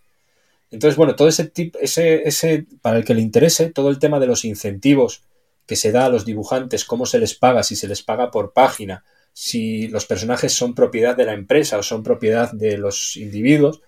[0.71, 4.19] Entonces, bueno, todo ese tipo, ese, ese, para el que le interese, todo el tema
[4.19, 5.23] de los incentivos
[5.65, 8.51] que se da a los dibujantes, cómo se les paga, si se les paga por
[8.51, 9.03] página,
[9.33, 13.81] si los personajes son propiedad de la empresa o son propiedad de los individuos,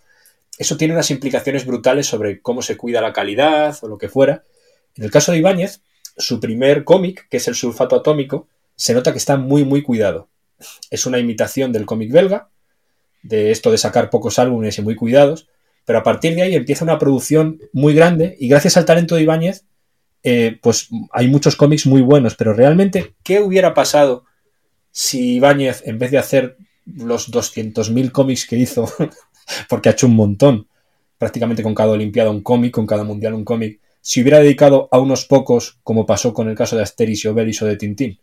[0.57, 4.43] eso tiene unas implicaciones brutales sobre cómo se cuida la calidad o lo que fuera.
[4.95, 5.81] En el caso de Ibáñez,
[6.17, 10.29] su primer cómic, que es el sulfato atómico, se nota que está muy, muy cuidado
[10.89, 12.49] es una imitación del cómic belga,
[13.23, 15.47] de esto de sacar pocos álbumes y muy cuidados,
[15.85, 19.23] pero a partir de ahí empieza una producción muy grande y gracias al talento de
[19.23, 19.65] Ibáñez,
[20.23, 24.25] eh, pues hay muchos cómics muy buenos, pero realmente, ¿qué hubiera pasado
[24.91, 28.91] si Ibáñez, en vez de hacer los 200.000 cómics que hizo,
[29.69, 30.67] porque ha hecho un montón,
[31.17, 34.99] prácticamente con cada Olimpiada un cómic, con cada Mundial un cómic, si hubiera dedicado a
[34.99, 38.19] unos pocos, como pasó con el caso de Asterix y Obelix o de Tintín?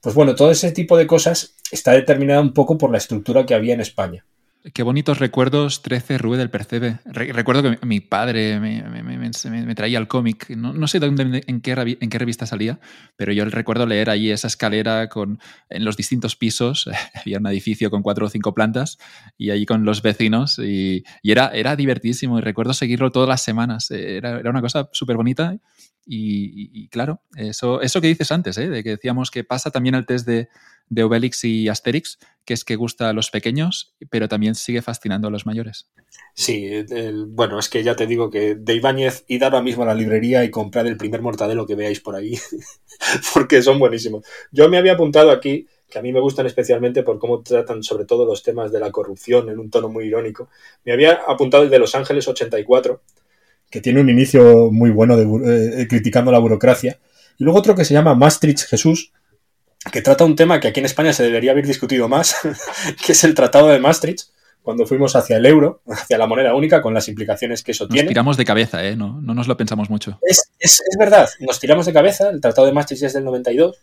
[0.00, 3.54] Pues bueno, todo ese tipo de cosas está determinada un poco por la estructura que
[3.54, 4.24] había en España.
[4.74, 6.98] Qué bonitos recuerdos 13 Rue del Percebe.
[7.06, 10.50] recuerdo que mi padre me, traía el cómic.
[10.50, 12.78] No, sé dónde, en, qué, en qué revista salía,
[13.16, 15.38] pero yo recuerdo leer allí esa escalera con,
[15.70, 16.90] en los distintos pisos.
[17.14, 18.98] Había un edificio con cuatro o cinco plantas
[19.38, 20.58] y allí con los vecinos.
[20.58, 23.90] Y, era, era divertísimo y recuerdo seguirlo todas las semanas.
[23.90, 25.56] Era, era una cosa súper bonita
[26.04, 28.68] Y, claro, eso, eso que dices antes, ¿eh?
[28.68, 30.48] de que decíamos que pasa también el test de,
[30.90, 35.28] de Obelix y Asterix, que es que gusta a los pequeños, pero también sigue fascinando
[35.28, 35.88] a los mayores.
[36.34, 36.68] Sí,
[37.28, 40.44] bueno, es que ya te digo que de Ibáñez, id ahora mismo a la librería
[40.44, 42.36] y comprad el primer mortadelo que veáis por ahí,
[43.34, 44.24] porque son buenísimos.
[44.50, 48.04] Yo me había apuntado aquí, que a mí me gustan especialmente por cómo tratan sobre
[48.04, 50.48] todo los temas de la corrupción en un tono muy irónico.
[50.84, 53.00] Me había apuntado el de Los Ángeles 84,
[53.70, 56.98] que tiene un inicio muy bueno de, eh, criticando la burocracia.
[57.38, 59.12] Y luego otro que se llama Maastricht Jesús,
[59.92, 62.36] que trata un tema que aquí en España se debería haber discutido más,
[63.06, 64.28] que es el Tratado de Maastricht,
[64.62, 68.04] cuando fuimos hacia el euro, hacia la moneda única, con las implicaciones que eso tiene.
[68.04, 68.94] Nos tiramos de cabeza, ¿eh?
[68.94, 70.18] No, no nos lo pensamos mucho.
[70.22, 73.78] Es, es, es, verdad, nos tiramos de cabeza, el Tratado de Maastricht es del 92,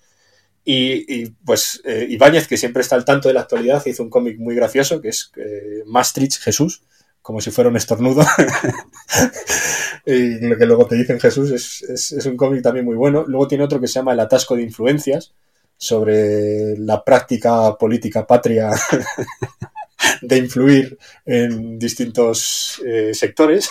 [0.64, 4.10] y, y pues eh, Ibáñez, que siempre está al tanto de la actualidad, hizo un
[4.10, 6.84] cómic muy gracioso, que es eh, Maastricht Jesús,
[7.22, 8.24] como si fuera un estornudo.
[10.06, 13.24] y lo que luego te dicen Jesús es, es, es un cómic también muy bueno.
[13.28, 15.34] Luego tiene otro que se llama El atasco de influencias,
[15.78, 18.72] sobre la práctica política patria
[20.22, 23.70] de influir en distintos eh, sectores.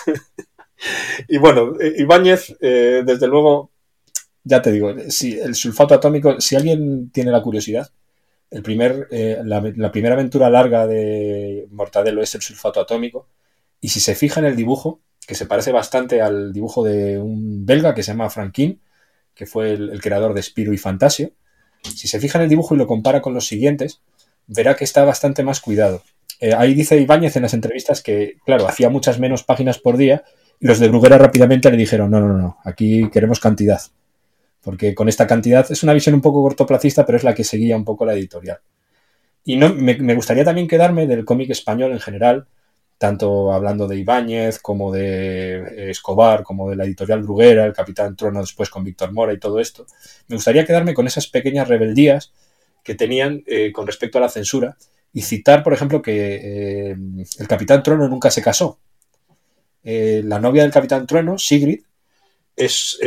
[1.28, 3.70] y bueno, eh, Ibáñez, eh, desde luego,
[4.44, 7.90] ya te digo, si el sulfato atómico, si alguien tiene la curiosidad,
[8.48, 13.28] el primer, la, la, primera aventura larga de Mortadelo es el sulfato atómico.
[13.80, 17.66] Y si se fija en el dibujo, que se parece bastante al dibujo de un
[17.66, 18.80] belga que se llama Franquin,
[19.34, 21.32] que fue el, el creador de Spiro y Fantasio,
[21.94, 24.00] si se fija en el dibujo y lo compara con los siguientes,
[24.46, 26.02] verá que está bastante más cuidado.
[26.40, 30.24] Eh, ahí dice Ibáñez en las entrevistas que, claro, hacía muchas menos páginas por día
[30.60, 33.80] y los de Bruguera rápidamente le dijeron, no, no, no, aquí queremos cantidad.
[34.62, 37.76] Porque con esta cantidad es una visión un poco cortoplacista, pero es la que seguía
[37.76, 38.58] un poco la editorial.
[39.44, 42.46] Y no, me, me gustaría también quedarme del cómic español en general,
[42.98, 48.16] tanto hablando de Ibáñez como de eh, Escobar, como de la editorial Bruguera, el Capitán
[48.16, 49.86] Trono después con Víctor Mora y todo esto,
[50.28, 52.32] me gustaría quedarme con esas pequeñas rebeldías
[52.86, 54.76] que tenían eh, con respecto a la censura
[55.12, 56.96] y citar, por ejemplo, que eh,
[57.38, 58.78] el Capitán Trono nunca se casó.
[59.82, 61.80] Eh, la novia del Capitán Trueno, Sigrid,
[62.54, 62.98] es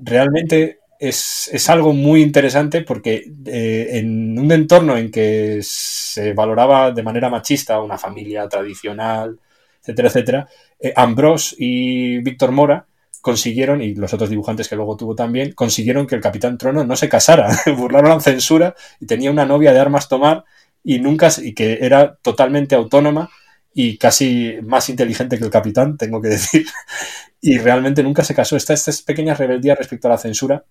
[0.00, 6.92] realmente es, es, algo muy interesante porque eh, en un entorno en que se valoraba
[6.92, 9.38] de manera machista una familia tradicional,
[9.80, 10.48] etcétera, etcétera,
[10.80, 12.86] eh, Ambrose y Víctor Mora
[13.20, 16.96] consiguieron, y los otros dibujantes que luego tuvo también, consiguieron que el Capitán Trono no
[16.96, 20.44] se casara, burlaron la censura y tenía una novia de armas tomar
[20.82, 23.30] y nunca, y que era totalmente autónoma
[23.72, 26.66] y casi más inteligente que el capitán, tengo que decir,
[27.40, 28.56] y realmente nunca se casó.
[28.56, 30.64] Estas, estas pequeñas rebeldías respecto a la censura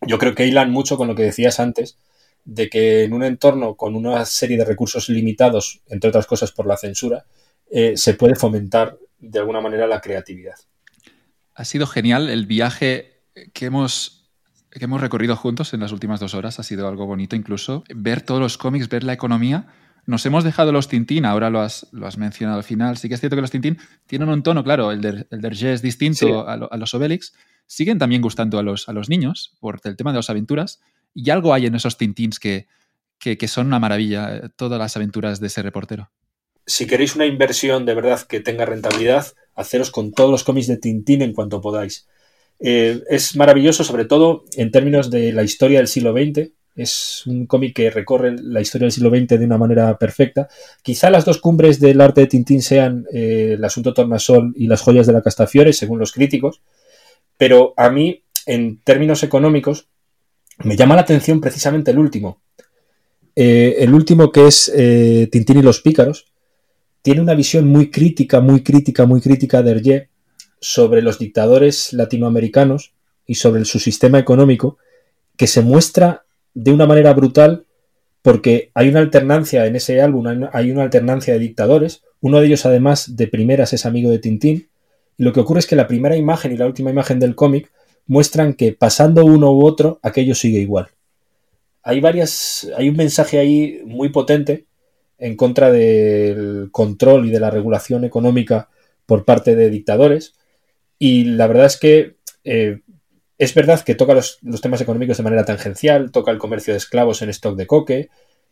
[0.00, 1.98] yo creo que hilan mucho con lo que decías antes,
[2.44, 6.66] de que en un entorno con una serie de recursos limitados, entre otras cosas por
[6.66, 7.26] la censura,
[7.70, 10.54] eh, se puede fomentar de alguna manera la creatividad.
[11.54, 14.30] Ha sido genial el viaje que hemos,
[14.70, 16.60] que hemos recorrido juntos en las últimas dos horas.
[16.60, 17.82] Ha sido algo bonito incluso.
[17.94, 19.66] Ver todos los cómics, ver la economía.
[20.04, 22.96] Nos hemos dejado los Tintín, ahora lo has, lo has mencionado al final.
[22.96, 25.72] Sí que es cierto que los Tintín tienen un tono, claro, el de, el de
[25.72, 26.32] es distinto sí.
[26.46, 27.32] a, lo, a los Obelix,
[27.66, 30.80] siguen también gustando a los, a los niños por el tema de las aventuras.
[31.14, 32.66] Y algo hay en esos Tintins que,
[33.18, 36.10] que, son una maravilla, eh, todas las aventuras de ese reportero.
[36.66, 40.76] Si queréis una inversión de verdad que tenga rentabilidad, haceros con todos los cómics de
[40.76, 42.06] Tintín en cuanto podáis.
[42.58, 46.50] Eh, es maravilloso, sobre todo en términos de la historia del siglo XX.
[46.74, 50.48] Es un cómic que recorre la historia del siglo XX de una manera perfecta.
[50.82, 54.82] Quizá las dos cumbres del arte de Tintín sean eh, el asunto Tornasol y las
[54.82, 56.60] joyas de la Castafiore, según los críticos.
[57.36, 59.88] Pero a mí, en términos económicos,
[60.64, 62.40] me llama la atención precisamente el último.
[63.34, 66.26] Eh, el último que es eh, Tintín y los pícaros,
[67.02, 70.08] tiene una visión muy crítica, muy crítica, muy crítica de Hergé
[70.60, 72.94] sobre los dictadores latinoamericanos
[73.26, 74.78] y sobre su sistema económico,
[75.36, 77.66] que se muestra de una manera brutal
[78.22, 82.66] porque hay una alternancia en ese álbum, hay una alternancia de dictadores, uno de ellos
[82.66, 84.68] además de primeras es amigo de Tintín,
[85.18, 87.70] lo que ocurre es que la primera imagen y la última imagen del cómic
[88.06, 90.88] muestran que pasando uno u otro, aquello sigue igual.
[91.82, 92.68] Hay varias.
[92.76, 94.66] Hay un mensaje ahí muy potente
[95.18, 98.68] en contra del control y de la regulación económica
[99.06, 100.34] por parte de dictadores.
[100.98, 102.80] Y la verdad es que eh,
[103.38, 107.22] es verdad que toca los, temas económicos de manera tangencial, toca el comercio de esclavos
[107.22, 108.08] en stock de coque,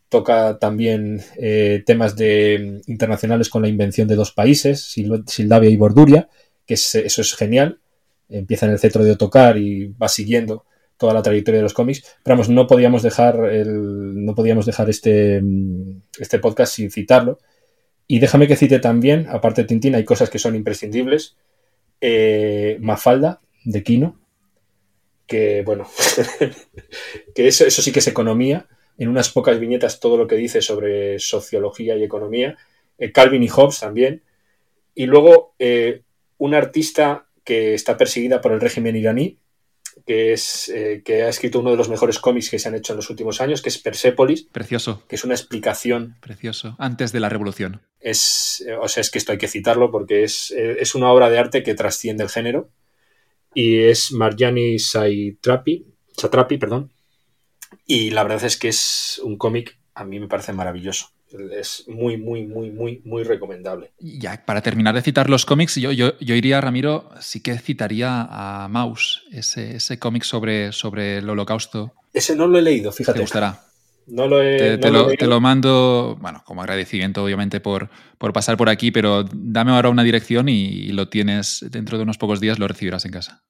[0.09, 6.29] toca también eh, temas de, internacionales con la invención de dos países, Sildavia y Borduria,
[6.67, 7.81] que es, eso es genial.
[8.29, 10.65] Empieza en el cetro de Otocar y va siguiendo
[10.97, 12.17] toda la trayectoria de los cómics.
[12.23, 15.43] Pero vamos, no podíamos dejar, el, no podíamos dejar este,
[16.19, 17.39] este podcast sin citarlo.
[18.07, 21.37] Y déjame que cite también, aparte de Tintín, hay cosas que son imprescindibles.
[22.01, 24.21] Eh, Mafalda, de Kino.
[25.27, 25.89] que, bueno,
[27.35, 28.67] que eso, eso sí que es economía.
[28.97, 32.57] En unas pocas viñetas todo lo que dice sobre sociología y economía.
[32.99, 34.23] Eh, Calvin y Hobbes también.
[34.95, 36.03] Y luego eh,
[36.45, 39.39] un artista que está perseguida por el régimen iraní,
[40.07, 42.93] que, es, eh, que ha escrito uno de los mejores cómics que se han hecho
[42.93, 44.43] en los últimos años, que es Persepolis.
[44.53, 45.03] Precioso.
[45.09, 46.17] Que es una explicación.
[46.21, 46.77] Precioso.
[46.79, 47.81] Antes de la revolución.
[47.99, 51.39] Es, o sea, es que esto hay que citarlo porque es, es una obra de
[51.39, 52.69] arte que trasciende el género.
[53.55, 56.93] Y es Marjani Saitrapi, Satrapi, perdón.
[57.87, 61.09] Y la verdad es que es un cómic, a mí me parece maravilloso
[61.53, 63.93] es muy, muy, muy, muy, muy recomendable.
[63.99, 68.27] Ya, para terminar de citar los cómics, yo, yo, yo iría, Ramiro, sí que citaría
[68.31, 71.93] a Maus, ese, ese cómic sobre, sobre el holocausto.
[72.13, 73.19] Ese no lo he leído, fíjate.
[73.19, 73.61] Te gustará.
[74.07, 77.89] No lo he, te, lo, te, lo, mando, bueno, como agradecimiento obviamente por,
[78.19, 82.19] por pasar por aquí, pero dame ahora una dirección y, lo tienes dentro de unos
[82.19, 83.43] pocos días, lo recibirás en casa.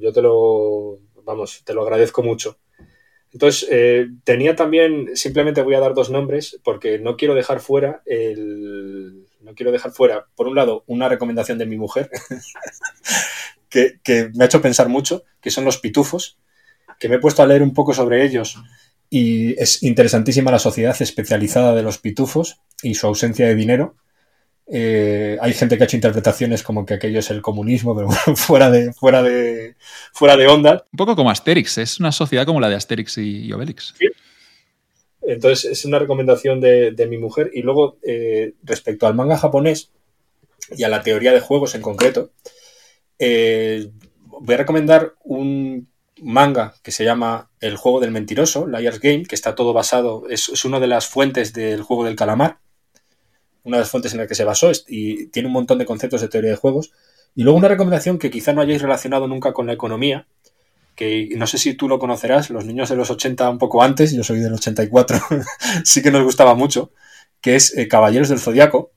[0.00, 2.58] yo te lo, vamos, te lo agradezco mucho.
[3.32, 8.02] Entonces, eh, tenía también, simplemente voy a dar dos nombres porque no quiero dejar fuera
[8.06, 9.26] el.
[9.40, 12.10] No quiero dejar fuera, por un lado, una recomendación de mi mujer
[13.70, 16.38] que, me ha hecho pensar mucho, que son los pitufos,
[16.98, 18.58] que me he puesto a leer un poco sobre ellos
[19.10, 23.96] y es interesantísima la sociedad especializada de los pitufos y su ausencia de dinero.
[24.70, 28.70] Eh, hay gente que ha hecho interpretaciones como que aquello es el comunismo, pero fuera
[28.70, 29.76] de, fuera de,
[30.12, 30.84] fuera de onda.
[30.92, 33.94] Un poco como Asterix, es una sociedad como la de Asterix y, Obelix.
[35.22, 37.50] Entonces, es una recomendación de, mi mujer.
[37.54, 39.90] Y luego, eh, respecto al manga japonés
[40.76, 42.30] y a la teoría de juegos en concreto,
[43.18, 43.90] eh,
[44.26, 45.88] voy a recomendar un
[46.20, 50.48] manga que se llama El juego del mentiroso, Liar's Game, que está todo basado, es,
[50.48, 52.58] es una de las fuentes del juego del calamar
[53.68, 56.20] una de las fuentes en las que se basó y tiene un montón de conceptos
[56.20, 56.90] de teoría de juegos.
[57.36, 60.26] Y luego una recomendación que quizá no hayáis relacionado nunca con la economía,
[60.96, 64.12] que no sé si tú lo conocerás, los niños de los 80 un poco antes,
[64.12, 65.20] yo soy del 84,
[65.84, 66.90] sí que nos gustaba mucho,
[67.40, 68.90] que es eh, Caballeros del Zodiaco,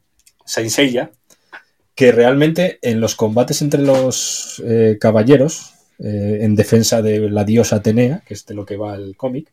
[0.46, 1.12] Saint Seiya,
[1.94, 7.76] que realmente en los combates entre los eh, caballeros, eh, en defensa de la diosa
[7.76, 9.52] Atenea, que es de lo que va el cómic,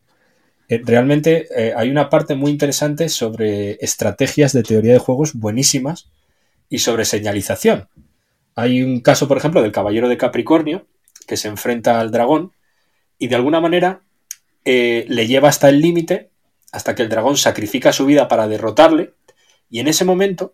[0.77, 6.11] realmente eh, hay una parte muy interesante sobre estrategias de teoría de juegos buenísimas
[6.69, 7.87] y sobre señalización.
[8.55, 10.85] Hay un caso, por ejemplo, del caballero de Capricornio
[11.27, 12.51] que se enfrenta al dragón
[13.17, 14.03] y de alguna manera
[14.63, 16.29] eh, le lleva hasta el límite,
[16.71, 19.13] hasta que el dragón sacrifica su vida para derrotarle
[19.69, 20.53] y en ese momento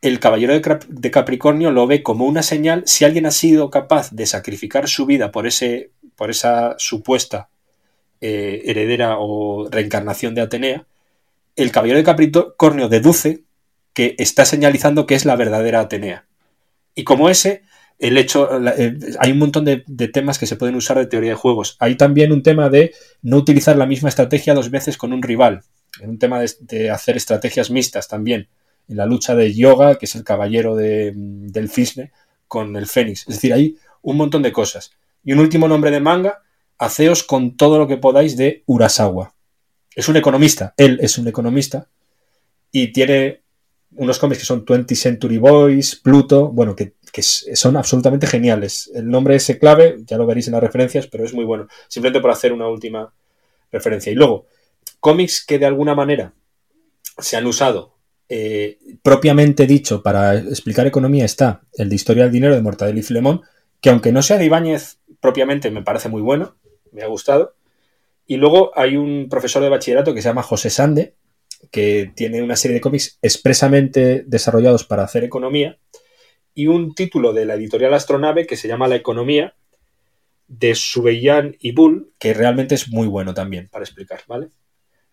[0.00, 4.26] el caballero de Capricornio lo ve como una señal si alguien ha sido capaz de
[4.26, 7.48] sacrificar su vida por, ese, por esa supuesta
[8.26, 10.86] eh, heredera o reencarnación de Atenea,
[11.56, 13.44] el caballero de Capricornio deduce
[13.92, 16.24] que está señalizando que es la verdadera Atenea.
[16.94, 17.64] Y como ese,
[17.98, 18.48] el hecho,
[18.78, 21.76] eh, hay un montón de, temas que se pueden usar de teoría de juegos.
[21.80, 25.60] Hay también un tema de no utilizar la misma estrategia dos veces con un rival.
[26.00, 28.48] Un tema de, hacer estrategias mixtas también.
[28.88, 32.10] En la lucha de yoga, que es el caballero del cisne,
[32.48, 33.28] con el fénix.
[33.28, 34.92] Es decir, hay un montón de cosas.
[35.22, 36.43] Y un último nombre de manga,
[36.78, 39.34] haceos con todo lo que podáis de Urasawa.
[39.94, 41.88] Es un economista, él es un economista
[42.72, 43.42] y tiene
[43.96, 48.90] unos cómics que son 20 Century Boys, Pluto, bueno, que, son absolutamente geniales.
[48.92, 51.68] El nombre es clave, ya lo veréis en las referencias, pero es muy bueno.
[51.86, 53.12] Simplemente por hacer una última
[53.70, 54.10] referencia.
[54.10, 54.46] Y luego,
[54.98, 56.32] cómics que de alguna manera
[57.18, 57.94] se han usado
[58.28, 63.02] eh, propiamente dicho para explicar economía está el de Historia del Dinero de Mortadelo y
[63.02, 63.42] Filemón,
[63.80, 66.56] que aunque no sea de Ibáñez propiamente me parece muy bueno,
[66.94, 67.54] me ha gustado.
[68.26, 71.14] Y luego hay un profesor de bachillerato que se llama José Sande,
[71.70, 75.78] que tiene una serie de cómics expresamente desarrollados para hacer economía,
[76.54, 79.54] y un título de la editorial Astronave que se llama La economía,
[80.46, 84.48] de Subeyán y Bull, que realmente es muy bueno también para explicar, ¿vale?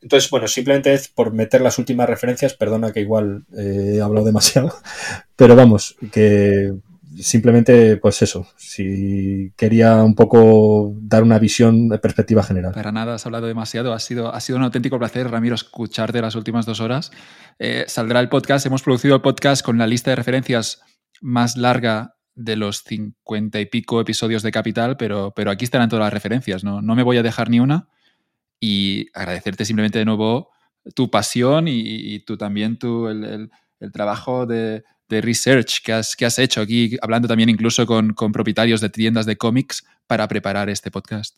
[0.01, 4.25] Entonces, bueno, simplemente es por meter las últimas referencias, perdona que igual eh, he hablado
[4.25, 4.73] demasiado,
[5.35, 6.73] pero vamos, que
[7.21, 12.73] simplemente, pues eso, si quería un poco dar una visión de perspectiva general.
[12.73, 13.93] Para nada, has hablado demasiado.
[13.93, 17.11] Ha sido, ha sido un auténtico placer, Ramiro, escucharte las últimas dos horas.
[17.59, 18.65] Eh, saldrá el podcast.
[18.65, 20.81] Hemos producido el podcast con la lista de referencias
[21.21, 26.05] más larga de los cincuenta y pico episodios de Capital, pero, pero aquí estarán todas
[26.05, 26.63] las referencias.
[26.63, 26.81] ¿no?
[26.81, 27.87] no me voy a dejar ni una.
[28.59, 30.49] Y agradecerte simplemente de nuevo
[30.95, 33.49] tu pasión y, tú también tu, el
[33.91, 38.81] trabajo de, de research que has, que has hecho aquí, hablando también incluso con, propietarios
[38.81, 41.37] de tiendas de cómics para preparar este podcast?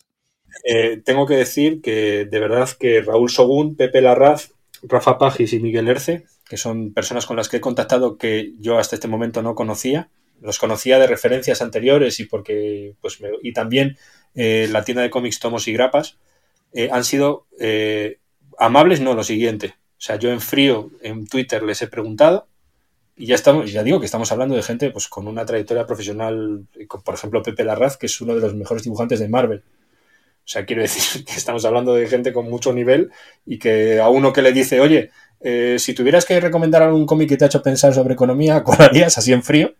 [0.64, 4.52] Eh, tengo que decir que de verdad que Raúl Sogún, Pepe Larraz,
[4.82, 8.78] Rafa Pagis y Miguel Erce, que son personas con las que he contactado que yo
[8.78, 10.08] hasta este momento no conocía,
[10.40, 13.98] los conocía de referencias anteriores y porque pues y también
[14.34, 16.18] eh, la tienda de cómics Tomos y Grapas,
[16.72, 17.46] eh, han sido
[18.58, 19.74] amables, no, lo siguiente.
[19.98, 22.46] O sea, yo en frío en Twitter les he preguntado
[23.16, 26.66] y ya estamos, ya digo que estamos hablando de gente pues, con una trayectoria profesional,
[27.04, 29.62] por ejemplo Pepe Larraz, que es uno de los mejores dibujantes de Marvel.
[30.44, 33.10] O sea, quiero decir que estamos hablando de gente con mucho nivel
[33.46, 35.10] y que a uno que le dice, oye,
[35.40, 38.82] eh, si tuvieras que recomendar algún cómic que te ha hecho pensar sobre economía, ¿cuál
[38.82, 39.74] harías así en frío?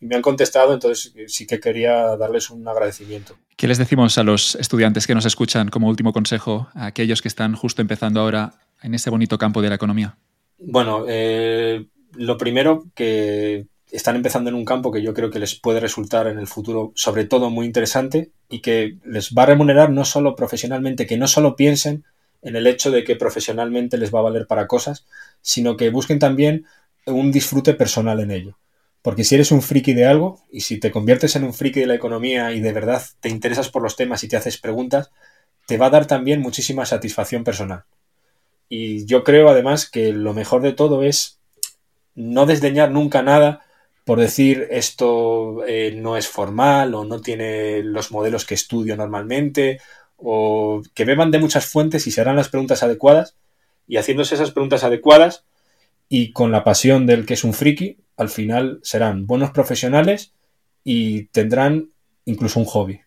[0.00, 3.36] Y me han contestado, entonces sí que quería darles un agradecimiento.
[3.56, 7.26] ¿Qué les decimos a los estudiantes que nos escuchan como último consejo, a aquellos que
[7.26, 10.16] están justo empezando ahora en ese bonito campo de la economía?
[10.60, 15.54] Bueno, eh, lo primero que están empezando en un campo que yo creo que les
[15.54, 19.90] puede resultar en el futuro sobre todo muy interesante y que les va a remunerar
[19.90, 22.04] no solo profesionalmente, que no solo piensen
[22.42, 25.06] en el hecho de que profesionalmente les va a valer para cosas,
[25.40, 26.66] sino que busquen también
[27.06, 28.58] un disfrute personal en ello.
[29.02, 31.86] Porque si eres un friki de algo y si te conviertes en un friki de
[31.86, 35.10] la economía y de verdad te interesas por los temas y te haces preguntas,
[35.66, 37.84] te va a dar también muchísima satisfacción personal.
[38.68, 41.37] Y yo creo además que lo mejor de todo es
[42.18, 43.62] no desdeñar nunca nada
[44.04, 49.80] por decir esto eh, no es formal o no tiene los modelos que estudio normalmente
[50.16, 53.36] o que beban de muchas fuentes y se harán las preguntas adecuadas
[53.86, 55.44] y haciéndose esas preguntas adecuadas
[56.08, 60.32] y con la pasión del que es un friki, al final serán buenos profesionales
[60.82, 61.90] y tendrán
[62.24, 63.00] incluso un hobby.